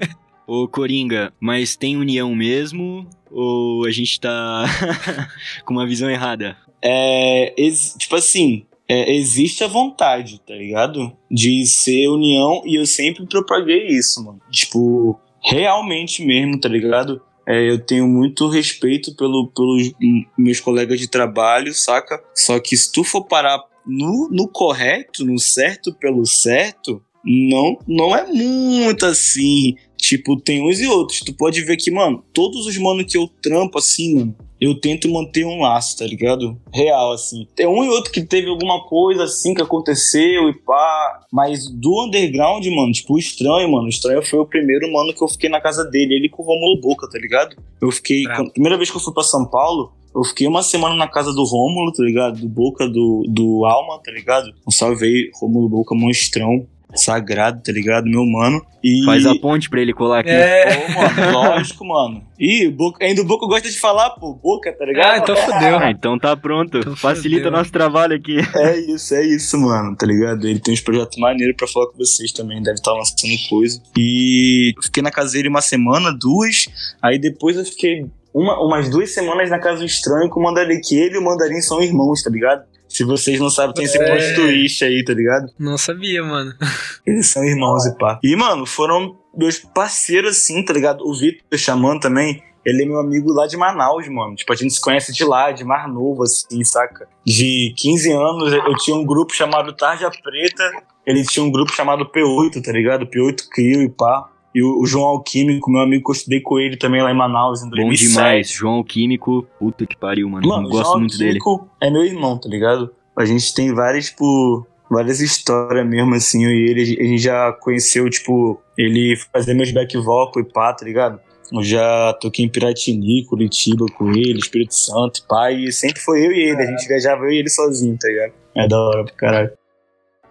Ô, 0.46 0.66
Coringa, 0.66 1.32
mas 1.40 1.76
tem 1.76 1.96
união 1.96 2.34
mesmo? 2.34 3.06
Ou 3.30 3.84
a 3.86 3.90
gente 3.90 4.18
tá 4.18 4.64
com 5.64 5.74
uma 5.74 5.86
visão 5.86 6.10
errada? 6.10 6.56
É, 6.82 7.54
ex- 7.60 7.94
tipo 7.98 8.16
assim, 8.16 8.64
é, 8.88 9.14
existe 9.14 9.62
a 9.62 9.66
vontade, 9.66 10.40
tá 10.46 10.54
ligado? 10.54 11.12
De 11.30 11.66
ser 11.66 12.08
união 12.08 12.62
e 12.64 12.78
eu 12.80 12.86
sempre 12.86 13.26
propaguei 13.26 13.88
isso, 13.88 14.24
mano. 14.24 14.40
Tipo, 14.50 15.18
realmente 15.42 16.24
mesmo, 16.24 16.58
tá 16.58 16.68
ligado? 16.68 17.20
É, 17.48 17.70
eu 17.70 17.78
tenho 17.78 18.06
muito 18.06 18.46
respeito 18.46 19.16
pelo, 19.16 19.50
pelos 19.56 19.92
meus 20.36 20.60
colegas 20.60 21.00
de 21.00 21.08
trabalho, 21.08 21.72
saca? 21.72 22.22
Só 22.34 22.60
que 22.60 22.76
se 22.76 22.92
tu 22.92 23.02
for 23.02 23.24
parar 23.24 23.58
no, 23.86 24.28
no 24.30 24.46
correto, 24.46 25.24
no 25.24 25.38
certo 25.38 25.94
pelo 25.94 26.26
certo, 26.26 27.02
não, 27.24 27.78
não 27.86 28.14
é 28.14 28.26
muito 28.26 29.06
assim. 29.06 29.74
Tipo, 30.08 30.40
tem 30.40 30.66
uns 30.66 30.80
e 30.80 30.86
outros. 30.86 31.20
Tu 31.20 31.34
pode 31.34 31.60
ver 31.60 31.76
que, 31.76 31.90
mano, 31.90 32.24
todos 32.32 32.64
os 32.66 32.78
mano 32.78 33.04
que 33.04 33.18
eu 33.18 33.28
trampo 33.42 33.76
assim, 33.76 34.14
mano, 34.14 34.34
eu 34.58 34.74
tento 34.80 35.06
manter 35.06 35.44
um 35.44 35.60
laço, 35.60 35.98
tá 35.98 36.06
ligado? 36.06 36.58
Real, 36.72 37.12
assim. 37.12 37.46
Tem 37.54 37.66
um 37.66 37.84
e 37.84 37.90
outro 37.90 38.10
que 38.10 38.22
teve 38.22 38.48
alguma 38.48 38.82
coisa 38.88 39.24
assim 39.24 39.52
que 39.52 39.60
aconteceu 39.60 40.48
e 40.48 40.54
pá. 40.54 41.26
Mas 41.30 41.68
do 41.70 42.06
underground, 42.06 42.64
mano, 42.68 42.90
tipo, 42.90 43.12
o 43.14 43.18
estranho, 43.18 43.70
mano. 43.70 43.84
O 43.84 43.90
estranho 43.90 44.22
foi 44.24 44.38
o 44.38 44.46
primeiro 44.46 44.90
mano 44.90 45.12
que 45.12 45.22
eu 45.22 45.28
fiquei 45.28 45.50
na 45.50 45.60
casa 45.60 45.84
dele, 45.84 46.14
ele 46.14 46.28
com 46.30 46.42
o 46.42 46.46
Rômulo 46.46 46.80
Boca, 46.80 47.06
tá 47.06 47.18
ligado? 47.18 47.54
Eu 47.78 47.90
fiquei. 47.90 48.22
Bravo. 48.22 48.44
quando- 48.44 48.52
primeira 48.52 48.78
vez 48.78 48.90
que 48.90 48.96
eu 48.96 49.00
fui 49.02 49.12
pra 49.12 49.22
São 49.22 49.44
Paulo, 49.44 49.92
eu 50.14 50.24
fiquei 50.24 50.46
uma 50.46 50.62
semana 50.62 50.94
na 50.94 51.06
casa 51.06 51.34
do 51.34 51.44
Rômulo, 51.44 51.92
tá 51.92 52.02
ligado? 52.02 52.40
Do 52.40 52.48
Boca, 52.48 52.88
do, 52.88 53.24
do 53.28 53.66
Alma, 53.66 54.00
tá 54.02 54.10
ligado? 54.10 54.54
Um 54.66 54.70
salve 54.70 55.04
aí, 55.04 55.30
Rômulo 55.38 55.68
Boca, 55.68 55.94
monstrão. 55.94 56.66
Sagrado, 56.94 57.62
tá 57.62 57.70
ligado? 57.70 58.06
Meu 58.06 58.24
mano. 58.24 58.64
E... 58.82 59.04
Faz 59.04 59.26
a 59.26 59.34
ponte 59.34 59.68
pra 59.68 59.80
ele 59.80 59.92
colar 59.92 60.20
aqui. 60.20 60.30
É. 60.30 60.86
Pô, 60.86 60.92
mano, 60.92 61.32
lógico, 61.32 61.84
mano. 61.84 62.22
Ih, 62.38 62.68
Boca, 62.70 63.04
ainda 63.04 63.20
o 63.20 63.24
Boca 63.24 63.46
gosta 63.46 63.68
de 63.68 63.78
falar, 63.78 64.10
pô, 64.10 64.34
Boca, 64.34 64.72
tá 64.72 64.84
ligado? 64.84 65.06
Ah, 65.06 65.18
então 65.18 65.36
fodeu. 65.36 65.78
Ah, 65.78 65.90
então 65.90 66.18
tá 66.18 66.36
pronto. 66.36 66.78
Então 66.78 66.96
Facilita 66.96 67.44
fodeu. 67.44 67.58
nosso 67.58 67.72
trabalho 67.72 68.16
aqui. 68.16 68.38
É 68.54 68.78
isso, 68.78 69.14
é 69.14 69.26
isso, 69.26 69.58
mano, 69.58 69.96
tá 69.96 70.06
ligado? 70.06 70.46
Ele 70.46 70.60
tem 70.60 70.72
uns 70.72 70.80
projetos 70.80 71.18
maneiros 71.18 71.56
pra 71.56 71.66
falar 71.68 71.86
com 71.88 71.98
vocês 71.98 72.32
também, 72.32 72.62
deve 72.62 72.76
estar 72.76 72.92
lançando 72.92 73.32
coisa. 73.48 73.82
E 73.96 74.72
eu 74.76 74.82
fiquei 74.82 75.02
na 75.02 75.10
casa 75.10 75.32
dele 75.32 75.48
uma 75.48 75.60
semana, 75.60 76.12
duas, 76.12 76.66
aí 77.02 77.18
depois 77.18 77.56
eu 77.56 77.64
fiquei 77.64 78.06
uma, 78.32 78.60
umas 78.64 78.88
duas 78.88 79.12
semanas 79.12 79.50
na 79.50 79.58
casa 79.58 79.80
do 79.80 79.84
estranho 79.84 80.30
com 80.30 80.40
o 80.40 80.42
Mandarim, 80.42 80.80
que 80.80 80.96
ele 80.96 81.16
e 81.16 81.18
o 81.18 81.24
Mandarim 81.24 81.60
são 81.60 81.82
irmãos, 81.82 82.22
tá 82.22 82.30
ligado? 82.30 82.62
Se 82.98 83.04
vocês 83.04 83.38
não 83.38 83.48
sabem, 83.48 83.74
tem 83.74 83.84
esse 83.84 83.96
É. 83.96 84.04
plot 84.04 84.34
twist 84.34 84.84
aí, 84.84 85.04
tá 85.04 85.14
ligado? 85.14 85.52
Não 85.56 85.78
sabia, 85.78 86.20
mano. 86.24 86.52
Eles 87.06 87.28
são 87.28 87.44
irmãos 87.44 87.86
e 87.86 87.96
pá. 87.96 88.18
E, 88.24 88.34
mano, 88.34 88.66
foram 88.66 89.16
meus 89.36 89.60
parceiros 89.60 90.36
assim, 90.36 90.64
tá 90.64 90.72
ligado? 90.72 91.06
O 91.06 91.14
Vitor 91.14 91.56
chamando 91.56 92.00
também, 92.00 92.42
ele 92.66 92.82
é 92.82 92.86
meu 92.86 92.98
amigo 92.98 93.32
lá 93.32 93.46
de 93.46 93.56
Manaus, 93.56 94.08
mano. 94.08 94.34
Tipo, 94.34 94.52
a 94.52 94.56
gente 94.56 94.74
se 94.74 94.80
conhece 94.80 95.12
de 95.12 95.24
lá, 95.24 95.52
de 95.52 95.62
Mar 95.62 95.86
Novo, 95.86 96.24
assim, 96.24 96.64
saca? 96.64 97.06
De 97.24 97.72
15 97.76 98.10
anos, 98.10 98.52
eu 98.52 98.74
tinha 98.78 98.96
um 98.96 99.06
grupo 99.06 99.32
chamado 99.32 99.72
Tarja 99.76 100.10
Preta, 100.10 100.68
ele 101.06 101.22
tinha 101.22 101.44
um 101.44 101.52
grupo 101.52 101.72
chamado 101.72 102.04
P8, 102.04 102.60
tá 102.60 102.72
ligado? 102.72 103.06
P8 103.06 103.46
Crio 103.48 103.80
e 103.82 103.88
pá. 103.88 104.28
E 104.54 104.62
o, 104.62 104.80
o 104.80 104.86
João 104.86 105.04
Alquímico, 105.06 105.70
meu 105.70 105.80
amigo, 105.80 106.04
que 106.04 106.10
eu 106.10 106.14
estudei 106.14 106.40
com 106.40 106.58
ele 106.58 106.76
também 106.76 107.02
lá 107.02 107.10
em 107.10 107.16
Manaus, 107.16 107.62
em 107.62 107.70
Bom 107.70 107.76
2007. 107.76 108.08
demais. 108.08 108.50
João 108.50 108.82
Químico, 108.82 109.46
puta 109.58 109.86
que 109.86 109.96
pariu, 109.96 110.28
mano. 110.28 110.48
Mano, 110.48 110.68
o 110.68 110.70
Gosto 110.70 110.84
João 110.84 111.00
muito 111.00 111.18
dele. 111.18 111.38
Alquímico 111.38 111.70
é 111.80 111.90
meu 111.90 112.04
irmão, 112.04 112.38
tá 112.38 112.48
ligado? 112.48 112.90
A 113.16 113.24
gente 113.24 113.52
tem 113.52 113.74
várias, 113.74 114.06
tipo, 114.06 114.66
várias 114.90 115.20
histórias 115.20 115.86
mesmo, 115.86 116.14
assim, 116.14 116.44
eu 116.44 116.50
e 116.50 116.70
ele, 116.70 116.82
a 116.82 117.04
gente 117.04 117.18
já 117.22 117.52
conheceu, 117.52 118.08
tipo, 118.08 118.60
ele 118.76 119.16
fazer 119.32 119.54
meus 119.54 119.70
back 119.70 119.96
vocal 119.98 120.42
e 120.42 120.44
pá, 120.44 120.72
tá 120.72 120.84
ligado? 120.84 121.20
Eu 121.52 121.62
já 121.62 122.12
toquei 122.20 122.44
em 122.44 122.48
Piratini, 122.48 123.24
Curitiba 123.24 123.86
com 123.96 124.10
ele, 124.10 124.38
Espírito 124.38 124.74
Santo 124.74 125.20
e 125.20 125.26
pá, 125.26 125.50
e 125.50 125.72
sempre 125.72 126.00
foi 126.00 126.26
eu 126.26 126.32
e 126.32 126.50
ele, 126.50 126.62
a 126.62 126.66
gente 126.66 126.86
viajava 126.86 127.24
eu 127.24 127.30
e 127.30 127.38
ele 127.38 127.50
sozinho, 127.50 127.96
tá 127.98 128.08
ligado? 128.08 128.32
É 128.54 128.68
da 128.68 128.80
hora 128.80 129.04
pro 129.04 129.14
caralho. 129.14 129.50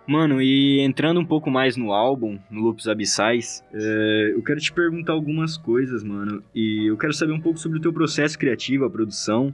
Mano, 0.08 0.42
e 0.42 0.80
entrando 0.80 1.20
um 1.20 1.26
pouco 1.26 1.52
mais 1.52 1.76
no 1.76 1.92
álbum, 1.92 2.40
no 2.50 2.62
Lupus 2.62 2.88
Abissais, 2.88 3.64
é, 3.74 4.32
eu 4.34 4.42
quero 4.42 4.60
te 4.60 4.72
perguntar 4.72 5.14
algumas 5.14 5.58
coisas, 5.58 6.04
mano. 6.04 6.42
E 6.56 6.90
eu 6.90 6.98
quero 6.98 7.14
saber 7.14 7.34
um 7.34 7.42
pouco 7.42 7.60
sobre 7.60 7.78
o 7.78 7.82
teu 7.82 7.92
processo 7.92 8.40
criativo, 8.40 8.86
a 8.86 8.90
produção. 8.90 9.54